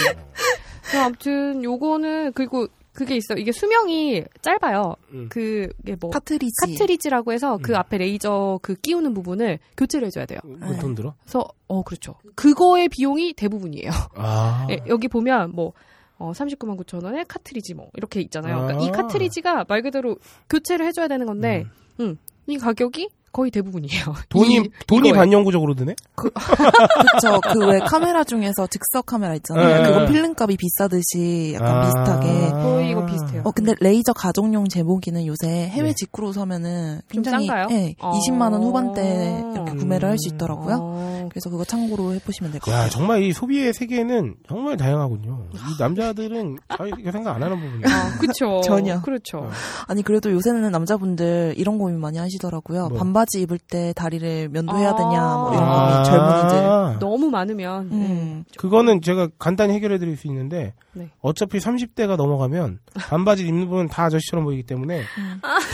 그럼 0.89 1.05
아무튼 1.05 1.63
요거는 1.63 2.33
그리고 2.33 2.67
그게 2.93 3.15
있어. 3.15 3.33
요 3.33 3.37
이게 3.39 3.51
수명이 3.51 4.23
짧아요. 4.41 4.95
음. 5.13 5.27
그게 5.29 5.95
뭐 5.99 6.11
카트리지. 6.11 6.53
카트리지라고 6.61 7.33
해서 7.33 7.57
그 7.61 7.71
음. 7.71 7.75
앞에 7.77 7.97
레이저 7.97 8.59
그 8.61 8.75
끼우는 8.75 9.13
부분을 9.13 9.59
교체를 9.77 10.07
해줘야 10.07 10.25
돼요. 10.25 10.39
뭐 10.43 10.72
돈 10.72 10.93
들어? 10.95 11.15
그래서 11.23 11.47
어 11.67 11.81
그렇죠. 11.83 12.15
그거의 12.35 12.89
비용이 12.89 13.33
대부분이에요. 13.33 13.89
아. 14.15 14.67
예, 14.71 14.79
여기 14.87 15.07
보면 15.07 15.51
뭐 15.53 15.73
어, 16.17 16.31
39만 16.31 16.77
9천 16.77 17.03
원에 17.03 17.23
카트리지 17.27 17.73
뭐 17.73 17.89
이렇게 17.95 18.21
있잖아요. 18.21 18.61
그러니까 18.61 18.85
이 18.85 18.89
아. 18.89 18.91
카트리지가 18.91 19.65
말 19.67 19.81
그대로 19.81 20.15
교체를 20.49 20.85
해줘야 20.85 21.07
되는 21.07 21.25
건데, 21.25 21.65
음, 21.99 22.17
이 22.45 22.57
가격이 22.57 23.09
거의 23.33 23.51
대부분이에요. 23.51 24.03
돈이 24.29 24.55
이- 24.55 24.69
돈이 24.87 25.09
이거에. 25.09 25.17
반영구적으로 25.19 25.73
드네. 25.75 25.95
그쵸. 26.15 27.41
그 27.41 27.63
왜 27.65 27.79
카메라 27.79 28.23
중에서 28.23 28.67
즉석 28.67 29.05
카메라 29.05 29.33
있잖아요. 29.35 29.81
네. 29.83 29.87
그건 29.89 30.07
필름값이 30.07 30.57
비싸듯이 30.57 31.53
약간 31.55 31.77
아. 31.77 31.81
비슷하게. 31.85 32.49
거의 32.51 32.91
이거 32.91 33.05
비슷해요. 33.05 33.41
어, 33.45 33.51
근데 33.51 33.73
레이저 33.79 34.13
가정용 34.13 34.67
제모기는 34.67 35.25
요새 35.25 35.47
해외 35.69 35.89
네. 35.89 35.93
직구로 35.95 36.33
사면은 36.33 36.99
좀 37.11 37.23
굉장히 37.23 37.47
싼가요? 37.47 37.67
예, 37.71 37.95
어. 37.99 38.11
20만 38.11 38.51
원 38.51 38.61
후반대 38.63 39.43
이렇게 39.53 39.71
음. 39.71 39.77
구매를 39.77 40.09
할 40.09 40.17
수 40.17 40.29
있더라고요. 40.33 40.77
어, 40.79 41.29
그래서 41.31 41.49
그거 41.49 41.65
참고로 41.65 42.13
해보시면 42.13 42.51
될것 42.51 42.71
야, 42.71 42.77
같아요. 42.77 42.91
정말 42.91 43.23
이 43.23 43.33
소비의 43.33 43.73
세계는 43.73 44.35
정말 44.47 44.77
다양하군요. 44.77 45.47
이 45.53 45.57
남자들은 45.79 46.57
아, 46.69 46.77
이거 46.99 47.11
생각 47.11 47.35
안 47.35 47.41
하는 47.43 47.59
부분이에요. 47.59 47.83
아, 47.87 48.17
그쵸. 48.19 48.61
전혀. 48.63 49.01
그렇죠. 49.01 49.39
어. 49.39 49.49
아니 49.87 50.03
그래도 50.03 50.31
요새는 50.31 50.69
남자분들 50.71 51.55
이런 51.57 51.77
고민 51.79 51.99
많이 51.99 52.17
하시더라고요. 52.19 52.89
뭐? 52.89 52.97
반 52.99 53.11
바지 53.23 53.39
입을 53.41 53.57
때 53.57 53.93
다리를 53.95 54.49
면도해야 54.49 54.89
아. 54.89 54.95
되냐 54.97 55.21
뭐 55.35 55.53
이런 55.53 55.63
아. 55.63 56.03
고민 56.03 56.03
젊은이들. 56.03 56.99
너무 56.99 57.29
많으면 57.29 57.89
네. 57.89 57.95
음. 57.95 58.43
그거는 58.57 59.01
제가 59.01 59.29
간단히 59.39 59.73
해결해 59.73 59.97
드릴 59.97 60.17
수 60.17 60.27
있는데 60.27 60.73
네. 60.91 61.09
어차피 61.21 61.57
30대가 61.59 62.17
넘어가면 62.17 62.79
반바지 63.09 63.47
입는 63.47 63.69
분은 63.69 63.87
다 63.87 64.03
아저씨처럼 64.05 64.43
보이기 64.43 64.63
때문에 64.63 65.03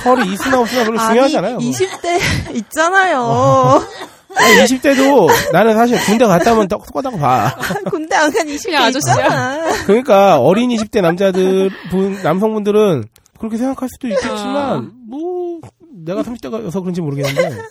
털이 0.03 0.31
있으나 0.31 0.59
없으나 0.61 0.83
별로 0.83 0.99
중요하지 0.99 1.37
않아요. 1.39 1.55
아니, 1.55 1.71
그거. 1.71 1.85
20대 1.85 2.55
있잖아요. 2.57 3.81
아니, 4.37 4.55
20대도 4.63 5.51
나는 5.51 5.73
사실 5.73 5.97
군대 6.05 6.25
갔다 6.25 6.53
오면 6.53 6.67
똑똑하다고 6.67 7.17
봐. 7.17 7.55
군대 7.89 8.15
안 8.15 8.31
간 8.31 8.45
20대 8.45 8.65
그냥 8.65 8.83
아저씨야. 8.83 9.85
그러니까 9.87 10.39
어린 10.39 10.69
20대 10.69 11.01
남자들 11.01 11.71
분 11.89 12.21
남성분들은 12.21 13.05
그렇게 13.39 13.57
생각할 13.57 13.89
수도 13.89 14.07
있겠지만 14.09 14.91
뭐 15.09 15.38
내가 16.05 16.23
30대가여서 16.23 16.81
그런지 16.81 17.01
모르겠는데 17.01 17.61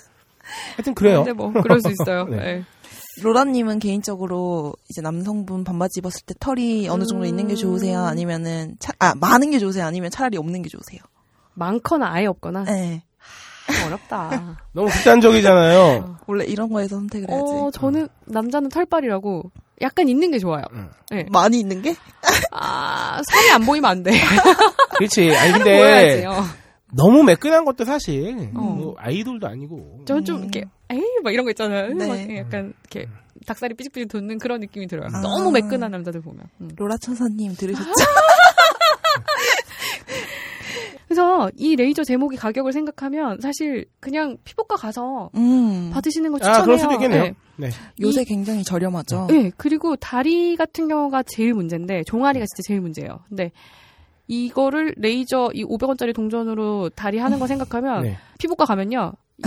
하여튼 0.77 0.95
그래요. 0.95 1.25
근데 1.25 1.33
뭐 1.33 1.53
그럴 1.53 1.81
수 1.81 1.91
있어요. 1.91 2.25
네. 2.31 2.37
네. 2.37 2.65
로라님은 3.23 3.81
개인적으로 3.81 4.75
이제 4.89 5.01
남성분 5.01 5.65
반바지 5.65 5.99
입었을 5.99 6.23
때 6.25 6.35
털이 6.39 6.89
어느 6.89 7.05
정도 7.05 7.25
있는 7.27 7.49
게 7.49 7.57
좋으세요? 7.57 8.05
아니면은 8.05 8.77
차, 8.79 8.93
아 9.01 9.15
많은 9.17 9.51
게 9.51 9.59
좋으세요? 9.59 9.85
아니면 9.85 10.11
차라리 10.11 10.37
없는 10.37 10.63
게 10.63 10.69
좋으세요? 10.69 11.01
많거나 11.55 12.13
아예 12.13 12.27
없거나 12.27 12.65
네. 12.65 13.03
어렵다. 13.87 14.59
너무 14.73 14.89
극단적이잖아요. 14.89 16.19
원래 16.27 16.45
이런 16.45 16.69
거에서 16.69 16.97
선택을 16.97 17.29
해야지. 17.29 17.45
어, 17.45 17.71
저는 17.73 18.09
남자는 18.27 18.69
털빨이라고 18.71 19.51
약간 19.83 20.09
있는 20.09 20.31
게 20.31 20.39
좋아요. 20.39 20.63
음. 20.73 20.89
네. 21.11 21.27
많이 21.31 21.59
있는 21.59 21.83
게? 21.83 21.95
아, 22.53 23.21
살이 23.29 23.51
안 23.51 23.65
보이면 23.65 23.91
안 23.91 24.03
돼. 24.03 24.13
그렇지. 24.97 25.35
아니 25.37 25.53
근데 25.53 25.79
보여야지요. 25.79 26.45
너무 26.95 27.23
매끈한 27.23 27.65
것도 27.65 27.85
사실 27.85 28.51
어. 28.55 28.61
뭐 28.61 28.95
아이돌도 28.99 29.47
아니고 29.47 30.03
저는 30.07 30.25
좀 30.25 30.41
이렇게 30.41 30.65
에이 30.91 31.03
막 31.23 31.33
이런 31.33 31.45
거 31.45 31.51
있잖아요. 31.51 31.93
네. 31.95 32.07
막 32.07 32.37
약간 32.37 32.73
이렇게 32.91 33.09
닭살이 33.47 33.75
삐직삐직 33.75 34.09
돋는 34.09 34.39
그런 34.39 34.61
느낌이 34.61 34.87
들어요. 34.87 35.09
아. 35.13 35.21
너무 35.21 35.51
매끈한 35.51 35.91
남자들 35.91 36.21
보면. 36.21 36.45
음. 36.61 36.71
로라 36.77 36.97
천사님 36.99 37.55
들으셨죠? 37.55 37.91
그래서 41.09 41.51
이 41.57 41.75
레이저 41.75 42.05
제목이 42.05 42.37
가격을 42.37 42.73
생각하면 42.73 43.41
사실 43.41 43.87
그냥 43.99 44.37
피부과 44.45 44.77
가서 44.77 45.31
음. 45.37 45.91
받으시는 45.93 46.31
거 46.33 46.39
추천해요. 46.39 46.61
아 46.61 46.65
그럴 46.65 46.79
수도 46.79 46.93
있겠네요. 46.95 47.23
네. 47.23 47.35
네. 47.57 47.71
요새 48.01 48.25
굉장히 48.25 48.63
저렴하죠. 48.63 49.27
네, 49.31 49.51
그리고 49.57 49.97
다리 49.97 50.55
같은 50.57 50.87
경우가 50.87 51.25
제일 51.25 51.55
문제인데 51.55 52.05
종아리가 52.05 52.45
진짜 52.47 52.63
제일 52.67 52.81
문제예요. 52.81 53.21
근데 53.29 53.51
이거를 54.29 54.95
레이저 54.99 55.51
이 55.55 55.65
500원짜리 55.65 56.15
동전으로 56.15 56.91
다리 56.91 57.19
하는 57.19 57.39
거 57.39 57.47
생각하면 57.47 58.03
네. 58.03 58.19
피부과 58.39 58.67
가면요. 58.67 59.15
이 59.39 59.43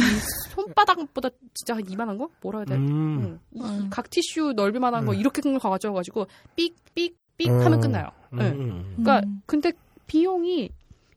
손바닥보다 0.50 1.30
진짜 1.54 1.76
한 1.76 1.88
이만한 1.88 2.17
거? 2.17 2.30
뭐라 2.41 2.60
해야 2.60 2.65
돼? 2.65 2.76
음. 2.76 3.22
응. 3.22 3.39
이 3.54 3.62
음. 3.62 3.88
각 3.89 4.10
티슈 4.10 4.54
넓이만한 4.56 5.06
거 5.06 5.12
음. 5.13 5.17
이렇게 5.17 5.41
큰걸 5.41 5.60
가져와가지고 5.60 6.28
삑삑삑 6.56 7.50
음. 7.50 7.65
하면 7.65 7.80
끝나요. 7.80 8.08
네. 8.32 8.50
음. 8.50 8.96
그러니까 8.98 9.28
음. 9.28 9.41
근데 9.46 9.72
비용이 10.08 10.70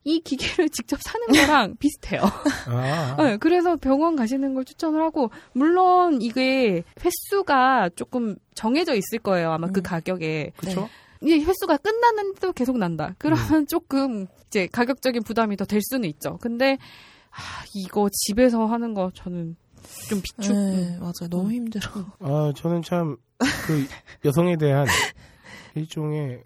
이 0.05 0.21
기계를 0.21 0.69
직접 0.71 1.01
사는 1.03 1.27
거랑 1.29 1.77
비슷해요. 1.79 2.21
아. 2.69 3.17
네, 3.19 3.37
그래서 3.39 3.77
병원 3.77 4.17
가시는 4.17 4.55
걸 4.55 4.65
추천을 4.65 5.01
하고 5.01 5.31
물론 5.53 6.21
이게 6.21 6.85
횟수가 7.03 7.91
조금 7.97 8.37
정해져 8.55 8.95
있을 8.95 9.19
거예요. 9.21 9.53
아마 9.53 9.69
그 9.69 9.81
음. 9.81 9.83
가격에. 9.83 10.53
그렇죠. 10.57 10.91
이 11.25 11.45
횟수가 11.45 11.77
끝났는데도 11.79 12.53
계속 12.53 12.79
난다. 12.79 13.15
그러면 13.19 13.53
음. 13.63 13.67
조금 13.67 14.27
이제 14.47 14.67
가격적인 14.71 15.23
부담이 15.25 15.57
더 15.57 15.65
될 15.65 15.81
수는 15.83 16.09
있죠. 16.11 16.39
근데 16.41 16.79
아, 17.31 17.65
이거 17.75 18.09
집에서 18.13 18.67
하는 18.67 18.95
거 18.95 19.11
저는 19.15 19.57
좀 20.09 20.21
비축. 20.23 20.55
네, 20.55 20.99
맞아요. 20.99 21.29
너무 21.31 21.51
힘들어. 21.51 21.89
아, 22.21 22.53
저는 22.57 22.83
참 22.83 23.17
그 23.67 23.87
여성에 24.25 24.57
대한 24.57 24.87
일종의 25.75 26.43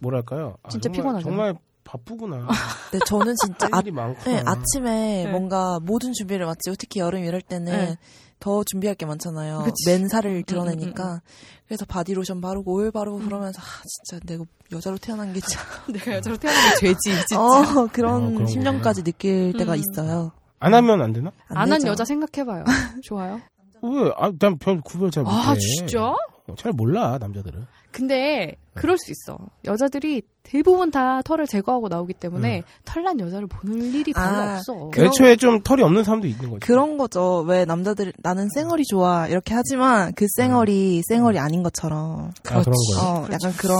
뭐랄까요? 0.00 0.56
아, 0.62 0.68
진짜 0.68 0.90
피곤하죠. 0.90 1.24
정말 1.24 1.54
바쁘구나. 1.84 2.48
네, 2.92 2.98
저는 3.06 3.34
진짜 3.44 3.68
할 3.72 3.84
아. 3.98 4.14
네, 4.24 4.42
아침에 4.44 5.24
네. 5.24 5.30
뭔가 5.30 5.78
모든 5.80 6.12
준비를 6.12 6.46
마치고 6.46 6.76
특히 6.78 7.00
여름 7.00 7.24
이럴 7.24 7.40
때는 7.40 7.72
네. 7.72 7.96
더 8.42 8.64
준비할 8.64 8.96
게 8.96 9.06
많잖아요. 9.06 9.62
그치. 9.64 9.88
맨살을 9.88 10.42
드러내니까. 10.42 11.04
음, 11.04 11.14
음, 11.14 11.20
그래서 11.68 11.84
바디로션 11.84 12.40
바르고 12.40 12.74
오일 12.74 12.90
바르고 12.90 13.20
그러면서 13.20 13.62
아, 13.62 13.82
진짜 13.86 14.20
내가 14.26 14.44
여자로 14.72 14.98
태어난 14.98 15.32
게 15.32 15.38
참. 15.40 15.62
내가 15.94 16.14
여자로 16.16 16.36
태어난 16.38 16.60
게 16.70 16.76
죄지. 16.80 16.98
진짜. 17.28 17.40
어, 17.40 17.86
그런 17.92 18.42
어, 18.42 18.46
심정까지 18.46 19.04
느낄 19.04 19.52
때가 19.56 19.74
음. 19.74 19.78
있어요. 19.78 20.32
안 20.58 20.74
하면 20.74 21.00
안 21.02 21.12
되나? 21.12 21.30
안 21.48 21.70
한. 21.72 21.86
여자 21.86 22.04
생각해봐요. 22.04 22.64
좋아요? 23.04 23.40
왜? 23.80 24.12
아, 24.16 24.32
난 24.40 24.58
별 24.58 24.80
구별 24.80 25.10
잘 25.12 25.22
못해. 25.22 25.36
아 25.36 25.54
진짜? 25.56 26.02
어, 26.48 26.54
잘 26.56 26.72
몰라 26.72 27.18
남자들은. 27.18 27.64
근데 27.92 28.56
그럴 28.74 28.96
수 28.98 29.12
있어. 29.12 29.38
여자들이 29.66 30.22
대부분 30.42 30.90
다 30.90 31.20
털을 31.22 31.46
제거하고 31.46 31.88
나오기 31.88 32.14
때문에 32.14 32.58
음. 32.58 32.62
털난 32.84 33.20
여자를 33.20 33.46
보는 33.46 33.92
일이 33.92 34.12
별로 34.12 34.26
아, 34.26 34.54
없어. 34.56 34.90
애초에 34.96 35.36
좀 35.36 35.60
털이 35.62 35.82
없는 35.82 36.02
사람도 36.04 36.26
있는 36.26 36.50
거지. 36.50 36.60
그런 36.66 36.96
거죠. 36.98 37.44
왜 37.46 37.64
남자들 37.64 38.12
나는 38.18 38.48
쌩얼이 38.54 38.84
좋아 38.86 39.28
이렇게 39.28 39.54
하지만 39.54 40.12
그 40.14 40.26
쌩얼이 40.36 41.02
쌩얼이 41.08 41.38
아닌 41.38 41.62
것처럼. 41.62 42.30
아, 42.30 42.32
그런 42.42 42.64
거요. 42.64 43.00
어, 43.02 43.28
약간 43.30 43.52
그런 43.58 43.78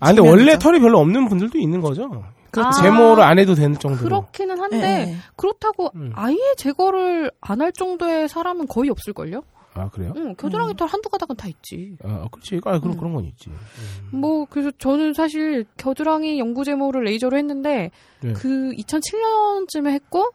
아, 0.00 0.12
근데. 0.12 0.28
원래 0.28 0.58
털이 0.58 0.80
별로 0.80 0.98
없는 0.98 1.28
분들도 1.28 1.58
있는 1.58 1.80
거죠. 1.80 2.24
그렇죠. 2.50 2.82
제모를 2.82 3.22
안 3.22 3.38
해도 3.38 3.54
되는 3.54 3.78
정도로. 3.78 4.08
그렇기는 4.08 4.58
한데 4.60 4.78
네. 4.78 5.16
그렇다고 5.36 5.90
음. 5.94 6.10
아예 6.14 6.36
제거를 6.56 7.30
안 7.40 7.60
할 7.60 7.72
정도의 7.72 8.28
사람은 8.28 8.66
거의 8.66 8.90
없을걸요? 8.90 9.42
아, 9.76 9.88
그래요? 9.88 10.12
응, 10.16 10.34
겨드랑이 10.34 10.74
털 10.76 10.88
한두 10.88 11.08
가닥은 11.08 11.36
다 11.36 11.48
있지. 11.48 11.96
아, 12.02 12.26
그렇지. 12.30 12.60
아, 12.64 12.78
그런, 12.78 12.94
음. 12.94 12.98
그런 12.98 13.14
건 13.14 13.24
있지. 13.24 13.50
음. 13.50 14.20
뭐 14.20 14.46
그래서 14.48 14.70
저는 14.78 15.12
사실 15.12 15.64
겨드랑이 15.76 16.38
영구 16.38 16.64
제모를 16.64 17.04
레이저로 17.04 17.36
했는데 17.36 17.90
네. 18.22 18.32
그 18.32 18.70
2007년쯤에 18.72 19.90
했고 19.92 20.30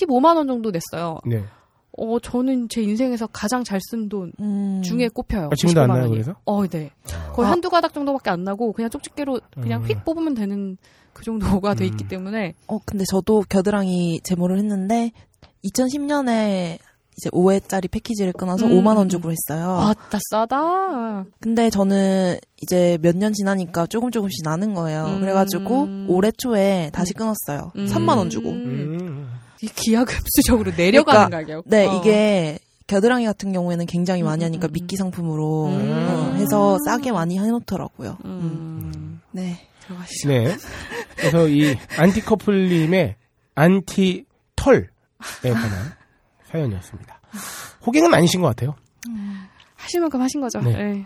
15만 0.00 0.36
원 0.36 0.46
정도 0.46 0.70
냈어요. 0.70 1.18
네. 1.26 1.44
어 1.92 2.18
저는 2.20 2.68
제 2.68 2.82
인생에서 2.82 3.26
가장 3.26 3.64
잘 3.64 3.80
쓴돈 3.90 4.32
음. 4.40 4.82
중에 4.82 5.08
꼽혀요. 5.08 5.48
아, 5.50 5.54
지금도 5.56 5.80
안 5.80 5.88
15만 5.88 5.92
나요, 5.92 6.02
원이. 6.02 6.12
그래서? 6.12 6.34
어, 6.44 6.66
네. 6.66 6.90
거의 7.32 7.48
아. 7.48 7.52
한두 7.52 7.68
가닥 7.68 7.92
정도밖에 7.92 8.30
안 8.30 8.44
나고 8.44 8.72
그냥 8.72 8.90
쪽집게로 8.90 9.40
그냥 9.60 9.82
음. 9.82 9.88
휙 9.88 10.04
뽑으면 10.04 10.34
되는 10.34 10.76
그 11.12 11.24
정도가 11.24 11.74
돼 11.74 11.86
있기 11.86 12.04
음. 12.04 12.08
때문에 12.08 12.54
어, 12.68 12.78
근데 12.84 13.04
저도 13.10 13.42
겨드랑이 13.48 14.20
제모를 14.22 14.58
했는데 14.58 15.10
2010년에 15.64 16.78
이제 17.20 17.28
5회짜리 17.30 17.90
패키지를 17.90 18.32
끊어서 18.32 18.64
음. 18.66 18.72
5만 18.72 18.96
원 18.96 19.08
주고 19.10 19.30
했어요. 19.30 19.78
아따 19.78 20.18
싸다. 20.30 21.24
근데 21.40 21.68
저는 21.68 22.38
이제 22.62 22.98
몇 23.02 23.14
년 23.16 23.32
지나니까 23.34 23.86
조금 23.88 24.10
조금씩 24.10 24.42
나는 24.44 24.72
거예요. 24.74 25.04
음. 25.06 25.20
그래가지고 25.20 25.88
올해 26.08 26.30
초에 26.32 26.90
다시 26.94 27.12
끊었어요. 27.12 27.72
음. 27.76 27.86
3만 27.86 28.16
원 28.16 28.30
주고. 28.30 28.48
음. 28.50 29.28
이 29.62 29.66
기하급수적으로 29.66 30.72
내려가는 30.76 31.26
그러니까, 31.28 31.38
가격. 31.38 31.64
네, 31.68 31.86
어. 31.86 31.96
이게 32.00 32.58
겨드랑이 32.86 33.26
같은 33.26 33.52
경우에는 33.52 33.84
굉장히 33.86 34.22
많이 34.22 34.42
음, 34.42 34.46
하니까 34.46 34.66
음, 34.66 34.70
음. 34.70 34.72
미끼 34.72 34.96
상품으로 34.96 35.66
음. 35.66 35.90
어, 36.08 36.34
해서 36.36 36.78
싸게 36.86 37.12
많이 37.12 37.38
해놓더라고요. 37.38 38.16
음. 38.24 38.30
음. 38.94 39.20
네. 39.32 39.66
들어가시죠. 39.86 40.28
네. 40.28 40.56
그래서 41.16 41.46
이 41.48 41.76
안티커플님의 41.98 43.16
안티 43.54 44.24
털에 44.56 44.86
관한 45.42 45.92
사연이었습니다. 46.50 47.20
호갱은 47.86 48.12
아니신 48.12 48.40
것 48.40 48.48
같아요. 48.48 48.74
하실 49.76 50.00
만큼 50.00 50.20
하신 50.20 50.40
거죠. 50.40 50.60
네. 50.60 50.72
네. 50.72 51.04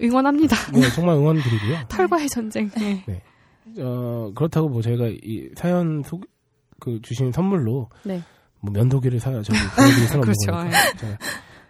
응원합니다. 0.00 0.56
네, 0.72 0.90
정말 0.90 1.16
응원드리고요. 1.16 1.86
털과의 1.88 2.28
전쟁. 2.28 2.70
네. 2.70 3.22
어, 3.78 4.30
그렇다고 4.34 4.68
뭐 4.68 4.82
저희가 4.82 5.06
이 5.08 5.50
사연 5.56 6.02
소, 6.04 6.20
그 6.80 7.00
주신 7.02 7.32
선물로 7.32 7.88
네. 8.04 8.22
뭐 8.60 8.72
면도기를 8.72 9.20
사 9.20 9.30
저기 9.42 9.58
보내드릴 9.76 10.08
수는 10.08 10.20
없는 10.22 10.34
그렇죠. 10.34 10.52
거니까. 10.52 11.18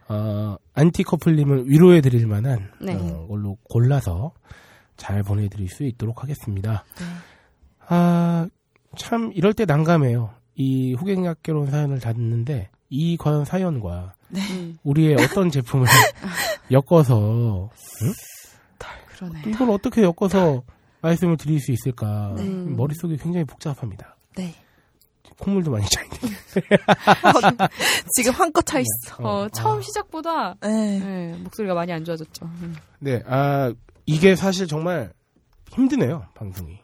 어, 0.09 0.57
안티커플님을 0.75 1.69
위로해드릴 1.69 2.27
만한 2.27 2.71
네. 2.81 2.95
어, 2.95 3.27
걸로 3.27 3.57
골라서 3.65 4.33
잘 4.97 5.23
보내드릴 5.23 5.69
수 5.69 5.85
있도록 5.85 6.23
하겠습니다. 6.23 6.85
네. 6.99 7.05
아, 7.89 8.47
참 8.97 9.33
이럴 9.35 9.55
때 9.55 9.65
난감해요. 9.65 10.31
이 10.57 10.95
호갱학개론 10.95 11.71
사연을 11.71 11.99
듣는데 12.01 12.71
이 12.91 13.17
과연 13.17 13.45
사연과 13.45 14.15
음. 14.35 14.79
우리의 14.83 15.17
어떤 15.21 15.51
제품을 15.51 15.87
엮어서 16.71 17.71
그러네. 19.17 19.43
이걸 19.47 19.71
어떻게 19.71 20.03
엮어서 20.03 20.63
말씀을 21.01 21.37
드릴 21.37 21.61
수 21.61 21.71
있을까 21.73 22.35
네. 22.37 22.45
머릿속이 22.45 23.17
굉장히 23.19 23.45
복잡합니다. 23.45 24.17
네. 24.37 24.55
콧물도 25.39 25.71
많이 25.71 25.85
차 25.89 26.03
있네. 26.03 26.17
지금 28.17 28.33
한껏 28.33 28.65
차 28.65 28.79
있어. 28.79 29.17
어, 29.19 29.49
처음 29.49 29.79
아. 29.79 29.83
시작보다 29.83 30.55
네. 30.61 30.99
네, 31.01 31.37
목소리가 31.39 31.75
많이 31.75 31.93
안 31.93 32.05
좋아졌죠. 32.05 32.47
음. 32.47 32.77
네, 33.01 33.23
아 33.27 33.73
이게 34.07 34.37
사실 34.37 34.67
정말 34.67 35.13
힘드네요 35.75 36.25
방송이. 36.35 36.79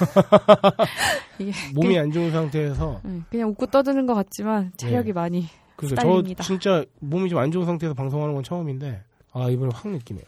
이게 1.38 1.52
몸이 1.74 1.98
안 1.98 2.10
좋은 2.10 2.30
상태에서 2.30 3.00
네, 3.04 3.20
그냥 3.30 3.48
웃고 3.50 3.66
떠드는 3.66 4.06
것 4.06 4.14
같지만 4.14 4.72
체력이 4.76 5.08
네. 5.08 5.12
많이 5.12 5.48
시달립니다. 5.82 6.42
저 6.42 6.46
진짜 6.46 6.84
몸이 7.00 7.28
좀 7.28 7.38
안 7.38 7.50
좋은 7.50 7.64
상태에서 7.66 7.94
방송하는 7.94 8.34
건 8.34 8.42
처음인데 8.42 9.02
아 9.32 9.48
이번에 9.48 9.70
확 9.74 9.88
느끼네요. 9.88 10.24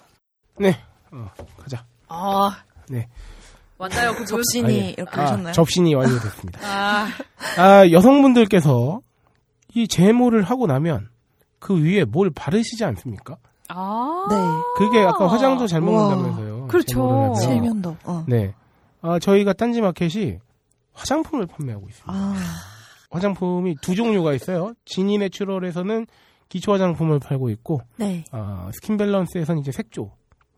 네, 0.58 0.76
어, 1.10 1.28
가자. 1.58 1.84
아 2.08 2.50
네. 2.88 3.08
맞나요 3.78 4.14
그 4.14 4.24
접신이 4.24 4.64
아니, 4.80 4.90
이렇게 4.90 5.20
아, 5.20 5.24
오셨나요? 5.24 5.52
접신이 5.52 5.94
완료됐습니다. 5.94 6.60
아 6.62 7.06
아 7.58 7.90
여성분들께서 7.90 9.00
이 9.74 9.88
제모를 9.88 10.42
하고 10.42 10.66
나면 10.66 11.08
그 11.58 11.82
위에 11.82 12.04
뭘 12.04 12.30
바르시지 12.30 12.84
않습니까? 12.84 13.36
아. 13.68 14.26
네. 14.30 14.36
그게 14.76 15.00
아까 15.00 15.26
화장도 15.26 15.66
잘. 15.66 15.80
먹는다면서요. 15.80 16.51
그렇죠. 16.72 17.34
실면도. 17.40 17.96
어. 18.04 18.24
네. 18.26 18.54
아, 19.02 19.18
저희가 19.18 19.52
딴지 19.52 19.80
마켓이 19.80 20.38
화장품을 20.92 21.46
판매하고 21.46 21.88
있습니다. 21.88 22.12
아. 22.12 22.34
화장품이 23.10 23.76
두 23.82 23.94
종류가 23.94 24.32
있어요. 24.34 24.74
지니 24.84 25.18
내추럴에서는 25.18 26.06
기초 26.48 26.72
화장품을 26.72 27.18
팔고 27.18 27.50
있고, 27.50 27.82
네. 27.96 28.24
아, 28.30 28.70
스킨 28.74 28.96
밸런스에서는 28.96 29.60
이제 29.60 29.72
색조 29.72 30.10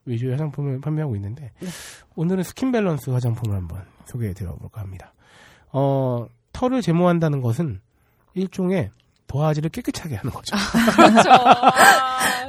위주의 0.06 0.32
화장품을 0.32 0.80
판매하고 0.80 1.16
있는데, 1.16 1.52
네. 1.60 1.68
오늘은 2.14 2.42
스킨 2.44 2.70
밸런스 2.72 3.10
화장품을 3.10 3.56
한번 3.56 3.82
소개해 4.06 4.34
드려볼까 4.34 4.80
합니다. 4.80 5.14
어, 5.72 6.26
털을 6.52 6.82
제모한다는 6.82 7.40
것은 7.40 7.80
일종의 8.34 8.90
도화지를 9.26 9.70
깨끗하게 9.70 10.16
하는 10.16 10.32
거죠. 10.32 10.54
그렇죠. 10.94 11.30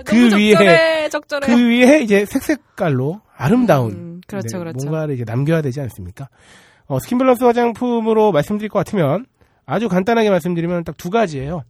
아, 0.07 0.11
그 0.11 0.29
위에- 0.35 1.09
적절해. 1.09 1.45
그 1.47 1.69
위에 1.69 2.01
이제 2.01 2.25
색색깔로 2.25 3.21
아름다운 3.35 3.91
음, 3.91 4.21
그렇죠, 4.27 4.57
네, 4.57 4.59
그렇죠. 4.59 4.85
뭔가를 4.87 5.15
이제 5.15 5.23
남겨야 5.25 5.61
되지 5.61 5.81
않습니까? 5.81 6.29
어, 6.87 6.99
스킨 6.99 7.17
밸런스 7.17 7.43
화장품으로 7.43 8.31
말씀드릴 8.31 8.69
것 8.69 8.79
같으면 8.79 9.25
아주 9.65 9.89
간단하게 9.89 10.29
말씀드리면 10.29 10.83
딱 10.83 10.95
두 10.97 11.09
가지예요. 11.09 11.63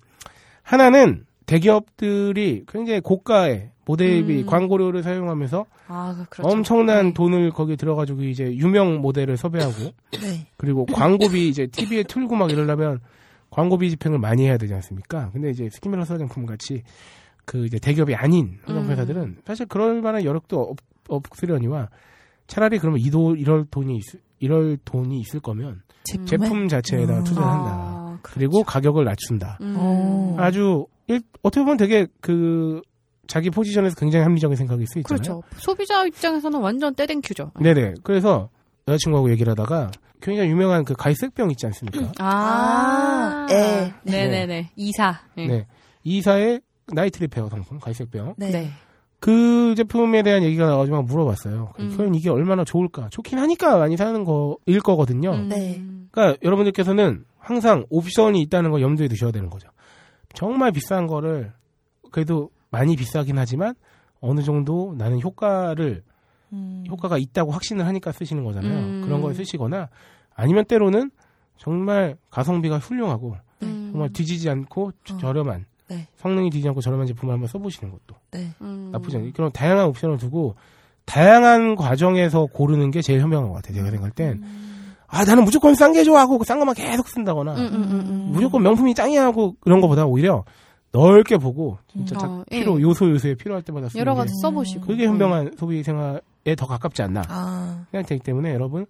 하나는 0.63 1.25
대기업들이 1.45 2.63
굉장히 2.67 2.99
고가의 3.01 3.71
모델비 3.86 4.39
음. 4.41 4.45
광고료를 4.47 5.03
사용하면서 5.03 5.65
아, 5.88 6.25
그렇죠. 6.29 6.49
엄청난 6.49 7.07
네. 7.07 7.13
돈을 7.13 7.51
거기에 7.51 7.75
들어가지고 7.75 8.23
이제 8.23 8.45
유명 8.55 8.97
모델을 9.01 9.38
섭외하고 9.38 9.91
네. 10.21 10.47
그리고 10.57 10.86
광고비 10.88 11.47
이제 11.47 11.67
TV에 11.67 12.03
틀고 12.03 12.36
막 12.36 12.51
이러려면 12.51 12.99
광고비 13.51 13.91
집행을 13.91 14.17
많이 14.19 14.45
해야 14.45 14.57
되지 14.57 14.73
않습니까? 14.73 15.29
근데 15.33 15.51
이제 15.51 15.69
스킨 15.71 15.91
밸런스 15.91 16.11
화장품 16.13 16.45
같이 16.47 16.81
그 17.46 17.66
이제 17.66 17.80
대기업이 17.80 18.16
아닌 18.16 18.60
화장품 18.62 18.86
음. 18.86 18.91
회사들은 18.91 19.38
사실 19.46 19.66
그럴 19.68 20.02
만한 20.02 20.24
여력도 20.24 20.60
없, 20.60 20.78
없으려니와 21.08 21.89
차라리 22.48 22.80
그러면 22.80 23.00
이도 23.00 23.36
이럴 23.36 23.66
돈이 23.70 23.98
있, 23.98 24.04
이럴 24.39 24.78
돈이 24.84 25.20
있을 25.20 25.39
거면 25.39 25.82
제품에? 26.04 26.26
제품 26.26 26.68
자체에다가 26.68 27.20
음. 27.20 27.24
투자를 27.24 27.48
한다. 27.48 27.72
아, 27.72 28.20
그리고 28.22 28.64
가격을 28.64 29.06
낮춘다. 29.06 29.58
음. 29.62 29.76
어. 29.78 30.36
아주 30.39 30.86
일, 31.08 31.22
어떻게 31.41 31.64
보면 31.64 31.78
되게 31.78 32.08
그 32.22 32.82
자기 33.28 33.50
포지션에서 33.50 33.96
굉장히 33.96 34.24
합리적인 34.24 34.56
생각일 34.56 34.86
수 34.88 35.00
있잖아요. 35.00 35.41
그렇죠. 35.41 35.43
소비자 35.58 36.06
입장에서는 36.06 36.60
완전 36.60 36.93
thank 36.93 37.18
you죠. 37.18 37.51
네네. 37.60 37.96
그래서 38.04 38.50
여자친구하고 38.88 39.32
얘기를 39.32 39.50
하다가 39.52 39.91
굉장히 40.22 40.50
유명한 40.50 40.84
그 40.86 40.93
갈색병 40.93 41.52
있지 41.52 41.66
않습니까? 41.68 42.12
아, 42.20 43.48
예. 43.50 43.93
네네네. 44.04 44.72
이사. 44.76 45.22
네. 45.36 45.48
네. 45.48 45.68
이사의 46.04 46.62
나이트 46.93 47.19
리페어 47.21 47.49
상품 47.49 47.79
갈색병. 47.79 48.36
네. 48.38 48.51
네. 48.51 48.69
그 49.19 49.73
제품에 49.75 50.21
대한 50.23 50.43
얘기가 50.43 50.65
나와가지고 50.67 50.97
막 50.97 51.05
물어봤어요. 51.05 51.73
음. 51.79 51.95
과연 51.97 52.13
이게 52.15 52.29
얼마나 52.29 52.63
좋을까? 52.63 53.09
좋긴 53.09 53.39
하니까 53.39 53.77
많이 53.77 53.97
사는 53.97 54.23
거일 54.23 54.81
거거든요. 54.83 55.31
음. 55.31 55.49
네. 55.49 55.81
그러니까 56.11 56.38
여러분들께서는 56.43 57.25
항상 57.39 57.86
옵션이 57.89 58.41
있다는 58.43 58.71
걸 58.71 58.81
염두에 58.81 59.07
두셔야 59.07 59.31
되는 59.31 59.49
거죠. 59.49 59.69
정말 60.33 60.71
비싼 60.71 61.07
거를 61.07 61.53
그래도 62.11 62.49
많이 62.69 62.95
비싸긴 62.95 63.38
하지만 63.38 63.73
어느 64.19 64.41
정도 64.41 64.93
나는 64.97 65.21
효과를 65.21 66.03
음. 66.53 66.83
효과가 66.89 67.17
있다고 67.17 67.51
확신을 67.51 67.86
하니까 67.86 68.11
쓰시는 68.11 68.43
거잖아요. 68.43 68.73
음. 68.77 69.01
그런 69.03 69.21
걸 69.21 69.33
쓰시거나 69.33 69.89
아니면 70.36 70.65
때로는 70.65 71.09
정말 71.57 72.17
가성비가 72.29 72.77
훌륭하고 72.77 73.38
음. 73.63 73.89
정말 73.91 74.09
뒤지지 74.11 74.49
않고 74.49 74.91
저- 75.03 75.15
어. 75.15 75.17
저렴한 75.17 75.65
네. 75.89 76.07
성능이 76.17 76.49
뒤지지 76.49 76.67
않고 76.69 76.81
저렴한 76.81 77.07
제품을 77.07 77.33
한번 77.33 77.47
써보시는 77.47 77.91
것도 77.91 78.19
네. 78.31 78.49
음. 78.61 78.89
나쁘지 78.91 79.17
않아요. 79.17 79.31
그런 79.33 79.51
다양한 79.51 79.86
옵션을 79.88 80.17
두고 80.17 80.55
다양한 81.05 81.75
과정에서 81.75 82.47
고르는 82.47 82.91
게 82.91 83.01
제일 83.01 83.21
현명한 83.21 83.49
것 83.49 83.55
같아요. 83.55 83.75
제가 83.75 83.89
생각할 83.91 84.11
땐. 84.11 84.43
아, 85.07 85.23
나는 85.23 85.43
무조건 85.45 85.75
싼 85.75 85.93
게 85.93 86.03
좋아 86.03 86.21
하고 86.21 86.43
싼 86.43 86.57
것만 86.57 86.73
계속 86.75 87.07
쓴다거나 87.07 87.53
음, 87.53 87.59
음, 87.59 87.73
음, 87.83 87.91
음. 88.09 88.29
무조건 88.33 88.63
명품이 88.63 88.95
짱이야 88.95 89.23
하고 89.23 89.55
그런 89.59 89.79
것보다 89.81 90.05
오히려 90.05 90.43
넓게 90.91 91.38
보고 91.38 91.77
진짜 91.91 92.15
음. 92.15 92.19
자- 92.19 92.27
어, 92.27 92.43
예. 92.51 92.59
필요 92.59 92.81
요소 92.81 93.09
요소에 93.11 93.36
필요할 93.36 93.61
때마다 93.61 93.89
쓰는 93.89 93.99
여러 94.01 94.13
게 94.15 94.21
가지 94.21 94.33
써보시고. 94.41 94.88
그게 94.88 95.05
현명한 95.05 95.51
소비 95.59 95.83
생활에 95.83 96.19
더 96.54 96.68
가깝지 96.68 97.02
않나 97.02 97.24
아. 97.28 97.86
생각되기 97.89 98.22
때문에 98.22 98.54
여러분 98.54 98.86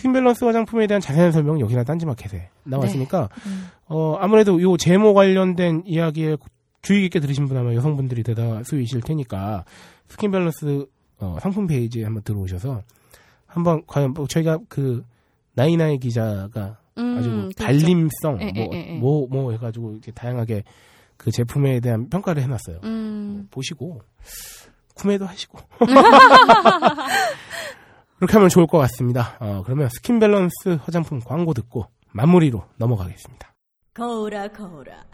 스킨밸런스 0.00 0.44
화장품에 0.44 0.88
대한 0.88 1.00
자세한 1.00 1.30
설명은 1.30 1.60
여기나 1.60 1.84
딴지마켓에 1.84 2.50
나왔으니까 2.64 3.28
음. 3.46 3.68
어 3.86 4.16
아무래도 4.18 4.60
요 4.60 4.76
제모 4.76 5.14
관련된 5.14 5.84
이야기에 5.86 6.36
주의 6.82 7.02
깊게 7.02 7.20
들으신 7.20 7.46
분 7.46 7.56
아마 7.56 7.74
여성분들이 7.74 8.24
대다수이실 8.24 9.02
테니까 9.02 9.64
스킨밸런스 10.08 10.86
어, 11.18 11.36
상품 11.40 11.66
페이지에 11.66 12.04
한번 12.04 12.22
들어오셔서 12.22 12.82
한번 13.46 13.82
과연 13.86 14.12
뭐 14.12 14.26
저희가 14.26 14.58
그 14.68 15.04
나이나이 15.54 15.98
기자가 15.98 16.78
음, 16.98 17.16
아주 17.18 17.30
그렇죠. 17.30 17.64
발림성 17.64 18.38
예, 18.40 18.52
뭐, 18.52 18.70
예, 18.72 18.76
예, 18.76 18.94
예. 18.94 18.98
뭐, 18.98 19.26
뭐 19.28 19.52
해가지고 19.52 19.92
이렇게 19.92 20.12
다양하게 20.12 20.62
그 21.16 21.30
제품에 21.30 21.80
대한 21.80 22.08
평가를 22.08 22.42
해놨어요. 22.42 22.80
음. 22.84 23.48
보시고 23.50 24.02
구매도 24.96 25.26
하시고 25.26 25.58
그렇게 28.18 28.32
하면 28.32 28.48
좋을 28.48 28.66
것 28.66 28.78
같습니다. 28.78 29.36
어, 29.40 29.62
그러면 29.64 29.88
스킨 29.90 30.18
밸런스 30.18 30.78
화장품 30.82 31.20
광고 31.20 31.52
듣고 31.54 31.86
마무리로 32.12 32.64
넘어가겠습니다. 32.78 33.54
거울아 33.94 34.48
거울아 34.48 35.04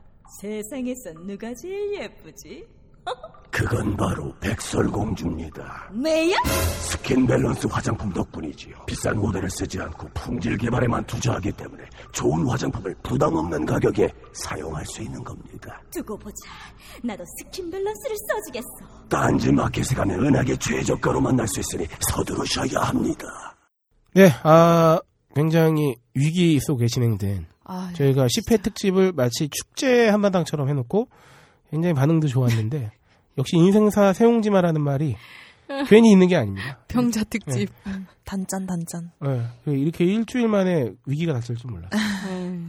세상에서 0.41 1.13
누가 1.27 1.53
제일 1.55 1.95
예쁘지? 2.01 2.65
그건 3.53 3.95
바로 3.99 4.33
백설공주입니다. 4.41 5.91
내야? 5.93 6.37
스킨 6.81 7.27
밸런스 7.27 7.67
화장품 7.67 8.11
덕분이지요. 8.11 8.75
비싼 8.87 9.19
모델을 9.19 9.51
쓰지 9.51 9.79
않고 9.79 10.09
품질 10.15 10.57
개발에만 10.57 11.05
투자하기 11.05 11.53
때문에 11.53 11.85
좋은 12.13 12.49
화장품을 12.49 12.95
부담 13.03 13.35
없는 13.35 13.67
가격에 13.67 14.11
사용할 14.33 14.87
수 14.87 15.03
있는 15.03 15.23
겁니다. 15.23 15.83
두고 15.91 16.17
보자 16.17 16.35
나도 17.03 17.23
스킨 17.39 17.71
밸런스를 17.71 18.17
써주겠어 18.29 19.09
딴지 19.11 19.53
마켓에 19.53 19.95
가면 19.95 20.25
은하계 20.25 20.57
최저가로 20.57 21.21
만날 21.21 21.47
수 21.47 21.61
있으니 21.61 21.87
서두르셔야 22.01 22.81
합니다. 22.81 23.27
네, 24.15 24.31
아 24.45 24.99
굉장히 25.35 25.97
위기 26.15 26.59
속에 26.59 26.87
진행된 26.87 27.47
아, 27.65 27.93
저희가 27.95 28.27
10회 28.27 28.63
특집을 28.63 29.13
마치 29.13 29.49
축제 29.51 30.09
한마당처럼 30.09 30.71
해놓고 30.71 31.09
굉장히 31.73 31.95
반응도 31.95 32.29
좋았는데 32.29 32.93
역시 33.39 33.57
인생사 33.57 34.13
새옹지마라는 34.13 34.83
말이 34.83 35.17
괜히 35.89 36.13
있는 36.13 36.29
게 36.29 36.37
아닙니다. 36.37 36.79
병자 36.87 37.25
특집. 37.25 37.71
단짠 38.25 38.67
단짠. 38.67 39.11
네, 39.21 39.73
이렇게 39.73 40.05
일주일 40.05 40.49
만에 40.49 40.93
위기가 41.07 41.33
닥칠 41.33 41.57
줄 41.57 41.71
몰랐어요. 41.71 42.01
네. 42.29 42.61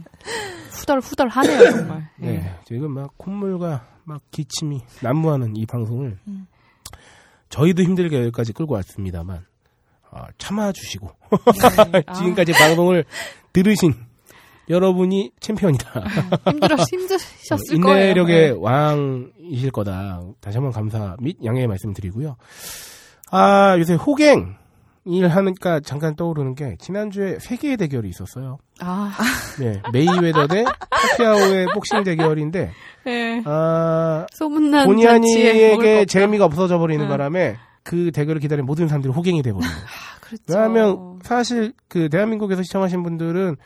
후덜 0.70 1.00
후덜 1.00 1.28
하네요 1.28 1.70
정말. 1.70 2.08
네, 2.16 2.54
지금 2.64 2.92
막 2.92 3.12
콧물과 3.18 3.86
막 4.04 4.22
기침이 4.30 4.80
난무하는 5.02 5.54
이 5.56 5.66
방송을 5.66 6.18
음. 6.26 6.46
저희도 7.50 7.82
힘들게 7.82 8.18
여기까지 8.20 8.54
끌고 8.54 8.74
왔습니다만 8.74 9.44
아, 10.10 10.26
참아주시고 10.38 11.10
네. 11.92 12.02
아, 12.06 12.12
지금까지 12.16 12.52
방송을 12.52 13.04
들으신 13.52 13.94
여러분이 14.68 15.32
챔피언이다. 15.40 16.04
힘들어 16.50 16.76
힘드셨을 16.76 17.76
인내력의 17.76 18.24
거예요. 18.24 18.60
왕이실 18.60 19.70
거다. 19.72 20.22
다시 20.40 20.56
한번 20.58 20.72
감사 20.72 21.16
및 21.20 21.36
양해의 21.44 21.66
말씀드리고요. 21.66 22.36
아 23.30 23.76
요새 23.78 23.94
호갱 23.94 24.56
일 25.06 25.28
하니까 25.28 25.80
잠깐 25.80 26.16
떠오르는 26.16 26.54
게 26.54 26.76
지난주에 26.78 27.38
세기의 27.38 27.76
대결이 27.76 28.08
있었어요. 28.08 28.56
아, 28.80 29.12
네, 29.58 29.82
메이웨더 29.92 30.46
대 30.46 30.64
파키아오의 30.90 31.66
복싱 31.74 32.04
대결인데 32.04 32.70
네. 33.04 33.42
아 33.44 34.26
소문난 34.32 34.86
본의 34.86 35.04
잔치에 35.04 35.44
먹을 35.44 35.52
거 35.52 35.74
아니에게 35.74 36.00
없다. 36.00 36.04
재미가 36.06 36.44
없어져 36.46 36.78
버리는 36.78 37.04
응. 37.04 37.08
바람에 37.10 37.56
그 37.82 38.12
대결을 38.12 38.40
기다리는 38.40 38.64
모든 38.64 38.88
사람들이 38.88 39.12
호갱이 39.12 39.42
돼버린 39.42 39.68
거예요. 39.68 39.84
아, 39.84 40.20
그렇죠. 40.20 40.42
왜냐하면 40.48 41.18
사실 41.22 41.74
그 41.86 42.08
대한민국에서 42.08 42.62
시청하신 42.62 43.02
분들은 43.02 43.56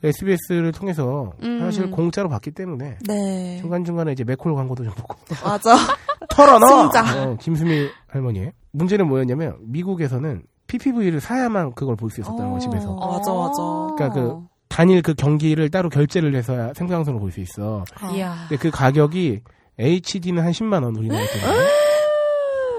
그 0.00 0.06
SBS를 0.08 0.72
통해서 0.72 1.32
음. 1.42 1.58
사실 1.60 1.90
공짜로 1.90 2.28
봤기 2.28 2.52
때문에 2.52 2.98
네. 3.06 3.58
중간 3.60 3.84
중간에 3.84 4.12
이제 4.12 4.22
맥콜 4.24 4.54
광고도 4.54 4.84
좀 4.84 4.92
보고 4.94 5.16
맞아. 5.44 5.76
털어넣어. 6.30 6.90
진짜. 6.90 7.22
어, 7.24 7.36
김수미 7.40 7.88
할머니의 8.06 8.52
문제는 8.72 9.08
뭐였냐면 9.08 9.56
미국에서는 9.62 10.42
PPV를 10.68 11.20
사야만 11.20 11.72
그걸 11.74 11.96
볼 11.96 12.10
수 12.10 12.20
있었다는 12.20 12.52
거 12.52 12.58
집에서 12.58 12.92
어. 12.92 13.12
맞아, 13.18 13.32
맞아. 13.32 13.94
그러니까 13.96 14.10
그 14.12 14.46
단일 14.68 15.02
그 15.02 15.14
경기를 15.14 15.68
따로 15.70 15.88
결제를 15.88 16.34
해서야 16.36 16.72
생방송으로 16.74 17.20
볼 17.20 17.32
수 17.32 17.40
있어. 17.40 17.84
이야. 18.14 18.46
근데 18.48 18.56
그 18.62 18.70
가격이 18.70 19.40
HD는 19.78 20.42
한 20.44 20.52
10만 20.52 20.84
원 20.84 20.94
우리나라 20.94 21.24
때문에. 21.26 21.66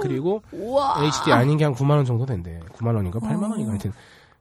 그리고 0.01 0.41
우와. 0.53 1.03
HD 1.03 1.31
아닌 1.33 1.57
게 1.57 1.65
한 1.65 1.73
9만 1.73 1.91
원 1.91 2.05
정도 2.05 2.25
된대. 2.25 2.59
9만 2.77 2.95
원인가 2.95 3.19
8만 3.19 3.49
원인가 3.51 3.71
하여튼. 3.71 3.91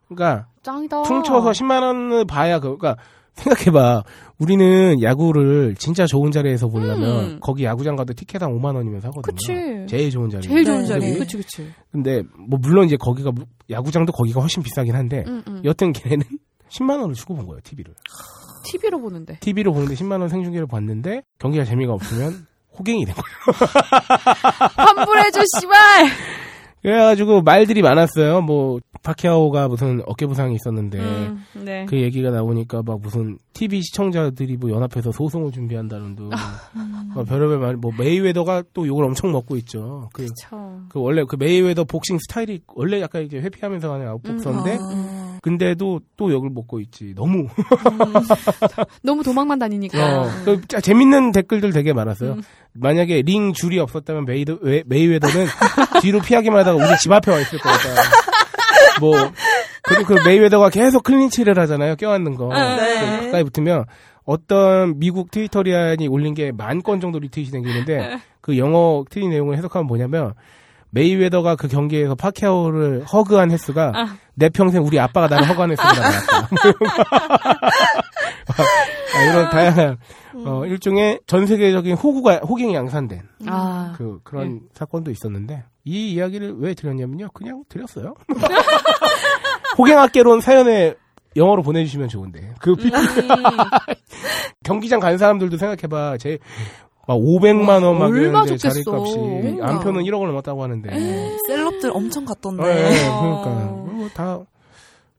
그러니까 0.09 0.47
짱이다. 0.63 1.03
퉁쳐서 1.03 1.51
10만 1.51 1.83
원을 1.83 2.25
봐야 2.25 2.59
그 2.59 2.77
그러니까 2.77 2.97
생각해봐. 3.35 4.03
우리는 4.39 5.01
야구를 5.03 5.75
진짜 5.77 6.07
좋은 6.07 6.31
자리에서 6.33 6.67
보려면 6.69 7.25
음. 7.25 7.39
거기 7.41 7.65
야구장 7.65 7.95
가도 7.95 8.13
티켓 8.13 8.43
한 8.43 8.51
5만 8.53 8.75
원이면 8.75 9.01
사거든요. 9.01 9.23
그치. 9.23 9.87
제일 9.89 10.11
좋은 10.11 10.29
자리. 10.29 10.43
제일 10.43 10.65
좋은 10.65 10.81
네, 10.81 10.87
자리. 10.87 11.13
네. 11.13 11.19
그치 11.19 11.37
그치. 11.37 11.71
근데 11.93 12.23
뭐 12.49 12.59
물론 12.61 12.87
이제 12.87 12.97
거기가 12.97 13.31
무- 13.31 13.45
야구장도 13.71 14.13
거기가 14.13 14.41
훨씬 14.41 14.63
비싸긴 14.63 14.95
한데 14.97 15.23
응, 15.27 15.43
응. 15.47 15.63
여튼 15.65 15.93
걔네는 15.93 16.25
10만 16.71 17.01
원을 17.01 17.15
주고 17.15 17.35
본 17.37 17.47
거예요 17.47 17.61
TV를. 17.63 17.95
TV로 18.65 19.01
보는데. 19.01 19.39
TV로 19.41 19.73
보는데 19.73 19.95
10만 19.95 20.19
원 20.21 20.29
생중계를 20.29 20.67
봤는데 20.67 21.23
경기가 21.39 21.65
재미가 21.65 21.93
없으면 21.93 22.47
호갱이 22.79 23.05
된 23.07 23.15
거예요. 23.15 24.69
환불해줘 24.77 25.41
씨발. 25.61 25.77
그래가지고 26.83 27.43
말들이 27.43 27.83
많았어요. 27.83 28.41
뭐 28.43 28.79
파키아오가 29.03 29.69
무슨 29.69 30.03
어깨 30.07 30.27
부상이 30.27 30.55
있었는데 30.55 30.99
음, 30.99 31.45
네. 31.65 31.87
그 31.87 32.01
얘기가 32.01 32.31
나오니까 32.31 32.83
막 32.85 33.01
무슨 33.01 33.39
TV 33.53 33.83
시청자들이 33.83 34.57
뭐 34.57 34.71
연합해서 34.71 35.11
소송을 35.13 35.53
준비한다는 35.53 36.15
둥. 36.17 36.31
뭐 37.15 37.25
별의별 37.25 37.59
말, 37.59 37.77
뭐 37.77 37.91
메이웨더가 37.97 38.65
또 38.75 38.87
욕을 38.87 39.05
엄청 39.05 39.33
먹고 39.33 39.57
있죠. 39.57 40.09
그. 40.13 40.27
그 40.89 41.01
원래 41.01 41.25
그 41.27 41.37
메이웨더 41.37 41.85
복싱 41.85 42.19
스타일이 42.19 42.61
원래 42.75 43.01
약간 43.01 43.23
이제 43.23 43.39
회피하면서 43.39 43.93
하는 43.93 44.09
아웃복서인데 44.09 44.79
아. 44.81 45.18
근데도 45.43 46.01
또 46.17 46.31
욕을 46.33 46.51
먹고 46.51 46.81
있지. 46.81 47.15
너무. 47.17 47.49
너무 49.03 49.23
도망만 49.23 49.59
다니니까. 49.59 50.21
어, 50.23 50.31
그 50.45 50.61
짜- 50.69 50.81
재밌는 50.81 51.33
댓글들 51.33 51.73
되게 51.73 51.93
많았어요. 51.93 52.37
만약에 52.75 53.23
링 53.23 53.53
줄이 53.53 53.79
없었다면 53.79 54.25
메이더, 54.25 54.59
웨, 54.63 54.83
메이웨더는 54.87 55.47
뒤로 56.03 56.21
피하기만 56.21 56.61
하다가 56.61 56.77
우리 56.77 56.99
집 56.99 57.13
앞에 57.13 57.31
와 57.31 57.41
있을 57.41 57.59
거다. 57.59 57.79
뭐, 59.01 59.15
그리고 59.83 60.05
그 60.15 60.29
메이웨더가 60.29 60.71
계속 60.71 61.03
클린치를 61.05 61.59
하잖아요. 61.61 61.97
껴안는 61.97 62.35
거. 62.35 62.49
네. 62.53 63.01
그 63.21 63.25
가까이 63.27 63.45
붙으면 63.45 63.85
어떤 64.25 64.99
미국 64.99 65.31
Twitterian이 65.31 66.09
올린 66.09 66.35
게 66.35 66.53
만 66.53 66.83
건 66.83 67.01
정도 67.01 67.19
retweet이 67.19 67.51
생기는데 67.51 68.19
그 68.41 68.59
영어 68.59 69.05
트윗 69.11 69.29
내용을 69.29 69.57
해석하면 69.57 69.87
뭐냐면 69.87 70.35
메이웨더가 70.91 71.57
그 71.57 71.69
경기에서 71.69 72.15
파키아오를 72.15 73.05
hug한 73.05 73.51
횟수가 73.51 73.93
내 74.35 74.49
평생 74.49 74.83
우리 74.85 74.99
아빠가 74.99 75.27
나를 75.29 75.49
hug한 75.49 75.71
횟수보다 75.73 76.01
많았다. 76.01 76.49
아, 79.15 79.23
이런 79.25 79.51
다양한 79.51 79.99
어, 80.47 80.65
일종의 80.67 81.21
전 81.27 81.47
세계적인 81.47 81.95
호구가 81.97 82.39
호갱이 82.39 82.75
양산된 82.75 83.23
아. 83.47 83.95
그 83.97 84.21
그런 84.25 84.61
사건도 84.73 85.11
있었는데 85.11 85.65
이 85.85 86.13
이야기를 86.13 86.57
왜 86.59 86.75
드렸냐면요. 86.75 87.31
그냥 87.33 87.65
드렸어요. 87.69 88.15
호갱학개론 89.79 90.41
사연에 90.41 90.95
영어로 91.37 91.63
보내주시면 91.63 92.09
좋은데 92.09 92.55
그 92.61 92.75
피- 92.75 92.89
음. 92.89 92.93
경기장 94.65 95.01
간 95.01 95.19
사람들도 95.19 95.57
생각해봐. 95.57 96.17
제 96.19 96.39
막 97.09 97.15
500만 97.15 97.83
원막 97.83 98.11
얼마 98.11 98.19
이런데 98.19 98.57
좋겠어. 98.59 98.83
자리값이. 98.83 99.63
안표는 99.63 100.03
1억을 100.03 100.27
넘었다고 100.27 100.63
하는데. 100.63 100.91
셀럽들 101.47 101.91
엄청 101.91 102.27
갔던데. 102.27 102.63
네, 102.63 102.91
그러니까 103.19 103.51
뭐다 103.93 104.41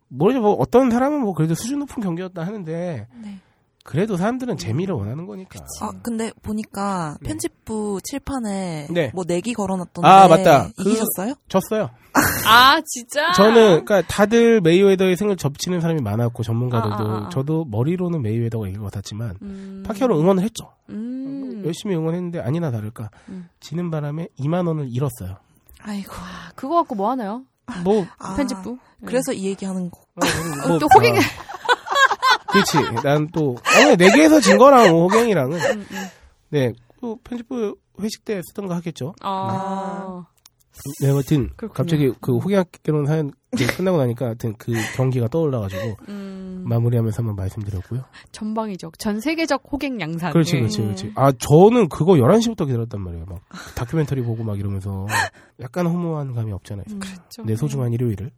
뭐죠 0.08 0.40
뭐 0.40 0.54
어떤 0.54 0.92
사람은 0.92 1.22
뭐 1.22 1.34
그래도 1.34 1.56
수준 1.56 1.80
높은 1.80 2.02
경기였다 2.04 2.44
하는데 2.44 3.08
네. 3.24 3.40
그래도 3.84 4.18
사람들은 4.18 4.58
재미를 4.58 4.94
원하는 4.96 5.26
거니까. 5.26 5.60
아 5.82 5.92
근데 6.04 6.32
보니까 6.44 7.18
네. 7.22 7.30
편집부 7.30 8.00
칠판에 8.04 8.88
네. 8.92 9.12
뭐 9.16 9.24
내기 9.28 9.54
걸어놨던데 9.54 10.08
아, 10.08 10.28
맞다. 10.28 10.70
그- 10.78 10.82
이기셨어요? 10.90 11.34
졌어요. 11.48 11.90
아 12.48 12.82
진짜. 12.86 13.32
저는 13.34 13.86
그러니까 13.86 14.02
다들 14.08 14.62
메이웨더의 14.62 15.16
승을 15.16 15.38
점치는 15.38 15.80
사람이 15.82 16.02
많았고 16.02 16.44
전문가들도 16.44 16.96
아, 16.96 17.00
아, 17.00 17.04
아, 17.24 17.26
아. 17.28 17.30
저도 17.30 17.66
머리로는 17.66 18.22
메이웨더가 18.22 18.68
이길 18.68 18.80
것 18.80 18.86
같았지만 18.92 19.38
음. 19.42 19.84
파키아오 19.88 20.20
응원을 20.20 20.44
했죠. 20.44 20.72
음. 20.90 21.64
열심히 21.66 21.96
응원했는데 21.96 22.40
아니나 22.42 22.72
다를까 22.72 23.10
음. 23.30 23.48
지는 23.60 23.90
바람에 23.92 24.28
2만 24.40 24.68
원을 24.68 24.88
잃었어요. 24.90 25.38
아이고. 25.82 26.12
아, 26.14 26.52
그거 26.56 26.76
갖고 26.76 26.96
뭐 26.96 27.10
하나요? 27.12 27.44
뭐 27.84 28.06
아, 28.18 28.36
편집부. 28.36 28.78
그래서 29.06 29.32
이 29.32 29.46
얘기하는 29.46 29.90
거. 29.92 30.00
어, 30.00 30.68
뭐, 30.68 30.80
또 30.80 30.88
호갱- 30.88 31.16
어. 31.18 31.22
그렇지. 32.64 32.78
난 33.04 33.30
또 33.34 33.58
아니 33.64 33.96
내기에서 33.96 34.40
진 34.40 34.58
거랑 34.58 34.90
호갱이랑은 34.90 35.58
음, 35.60 35.86
음. 35.92 36.08
네. 36.50 36.74
또 37.02 37.18
편집부 37.24 37.76
회식 38.02 38.26
때 38.26 38.42
쓰던 38.48 38.68
거 38.68 38.74
하겠죠. 38.76 39.14
아. 39.22 40.26
네, 41.02 41.12
하여튼 41.12 41.50
그렇군요. 41.58 41.74
갑자기 41.74 42.12
그 42.22 42.38
호갱학개론 42.38 43.06
사연 43.06 43.32
끝나고 43.76 43.98
나니까 43.98 44.28
하여튼 44.28 44.54
그 44.58 44.72
경기가 44.96 45.28
떠올라가지고 45.28 45.98
음. 46.08 46.64
마무리하면서 46.66 47.18
한번 47.22 47.36
말씀드렸고요. 47.36 48.06
전방위적, 48.32 48.98
전 48.98 49.20
세계적 49.20 49.64
호갱 49.70 50.00
양산. 50.00 50.32
그렇지, 50.32 50.56
예. 50.56 50.60
그렇지, 50.62 50.82
그렇지. 50.82 51.12
아, 51.16 51.32
저는 51.34 51.90
그거 51.90 52.18
11 52.18 52.42
시부터 52.42 52.66
기다렸단 52.66 53.02
말이에요. 53.02 53.26
막 53.26 53.40
다큐멘터리 53.76 54.22
보고 54.22 54.44
막 54.44 54.58
이러면서 54.58 55.06
약간 55.60 55.86
허무한 55.88 56.34
감이 56.34 56.52
없잖아요. 56.54 56.86
음, 56.92 57.00
그렇죠. 57.00 57.44
내 57.44 57.56
소중한 57.58 57.92
일요일을. 57.92 58.32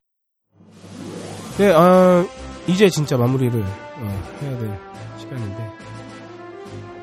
네, 1.59 1.71
아, 1.73 2.25
이제 2.67 2.89
진짜 2.89 3.17
마무리를 3.17 3.63
어, 4.01 4.23
해야 4.41 4.57
될 4.57 4.79
시간인데 5.17 5.71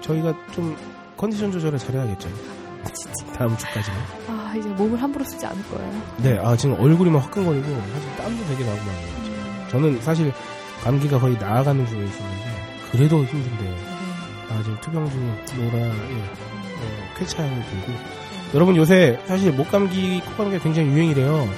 저희가 0.01 0.35
좀 0.53 0.77
컨디션 1.17 1.51
조절을 1.53 1.79
잘해야겠죠. 1.79 2.29
다음 3.37 3.57
주까지는. 3.57 3.99
아, 4.29 4.55
이제 4.57 4.69
몸을 4.71 5.01
함부로 5.01 5.25
쓰지 5.25 5.45
않을 5.47 5.63
거예요. 5.69 6.03
네, 6.19 6.39
아, 6.39 6.57
지금 6.57 6.79
얼굴이 6.81 7.11
막 7.11 7.25
화끈거리고 7.25 7.67
사실 7.67 8.17
땀도 8.17 8.45
되게 8.47 8.65
나고 8.65 8.77
막 8.77 8.95
이래요. 9.25 9.69
저는 9.71 10.01
사실 10.01 10.33
감기가 10.83 11.19
거의 11.19 11.37
나아가는 11.37 11.87
중에 11.87 12.05
있었는데 12.05 12.45
그래도 12.93 13.25
힘든데 13.25 13.77
아, 14.51 14.63
지금 14.63 14.79
투병 14.81 15.11
중에 15.11 15.63
노라에 15.65 15.91
어, 15.91 17.15
쾌차를 17.19 17.51
들고 17.51 17.99
여러분 18.55 18.77
요새 18.77 19.21
사실 19.27 19.53
목 19.53 19.71
감기, 19.71 20.21
콧감기가 20.21 20.63
굉장히 20.63 20.89
유행이래요. 20.89 21.37
네. 21.37 21.51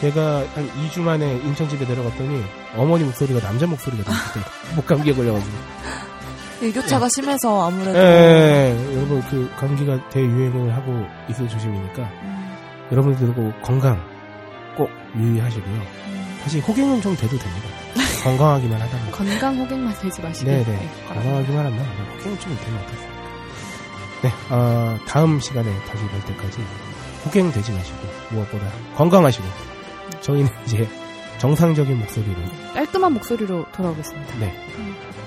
제가 0.00 0.44
한 0.54 0.70
2주 0.88 1.00
만에 1.00 1.32
인천 1.38 1.68
집에 1.68 1.86
내려갔더니 1.86 2.44
어머니 2.76 3.04
목소리가 3.04 3.40
남자 3.40 3.66
목소리가 3.66 4.04
들리더라고요. 4.04 4.44
목감기에 4.76 5.14
걸려가지고. 5.14 5.56
일교차가 6.60 7.08
심해서 7.14 7.66
아무래도 7.66 7.98
예, 7.98 8.74
여러분 8.94 9.20
그 9.30 9.50
감기가 9.58 10.08
대유행을 10.08 10.74
하고 10.74 11.04
있을 11.28 11.46
조심이니까 11.48 12.02
음, 12.02 12.56
여러분들도 12.92 13.52
건강 13.62 14.02
꼭 14.74 14.88
유의하시고요. 15.16 15.74
음. 15.74 16.38
사실 16.42 16.62
호갱은 16.62 17.02
좀 17.02 17.14
돼도 17.14 17.36
됩니다. 17.36 17.68
건강하기만 18.24 18.80
하다면. 18.80 19.10
건강 19.12 19.58
호갱만 19.58 19.94
되지 20.00 20.20
마시고. 20.22 20.50
네네. 20.50 20.64
네, 20.64 20.90
건강하기만 21.08 21.66
하면 21.66 21.78
호갱은 22.16 22.40
좀 22.40 22.56
되면 22.64 22.80
어떻습니까? 22.80 23.16
네, 24.22 24.32
아, 24.48 24.98
다음 25.06 25.38
시간에 25.40 25.70
다시 25.84 26.04
뵐 26.08 26.20
때까지 26.24 26.58
호갱 27.26 27.52
되지 27.52 27.72
마시고 27.72 27.98
무엇보다 28.30 28.64
건강하시고 28.96 29.44
저희는 30.26 30.50
이제 30.66 30.86
정상적인 31.38 31.98
목소리로 31.98 32.36
깔끔한 32.74 33.12
목소리로 33.12 33.66
돌아오겠습니다. 33.72 34.38
네 34.38 34.52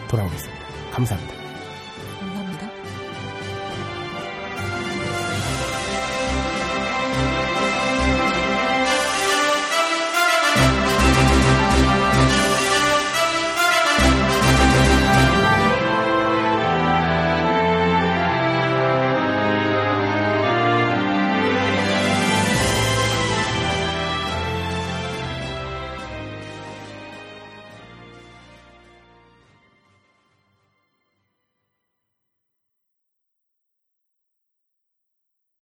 돌아오겠습니다. 0.09 0.65
감사합니다. 0.91 1.38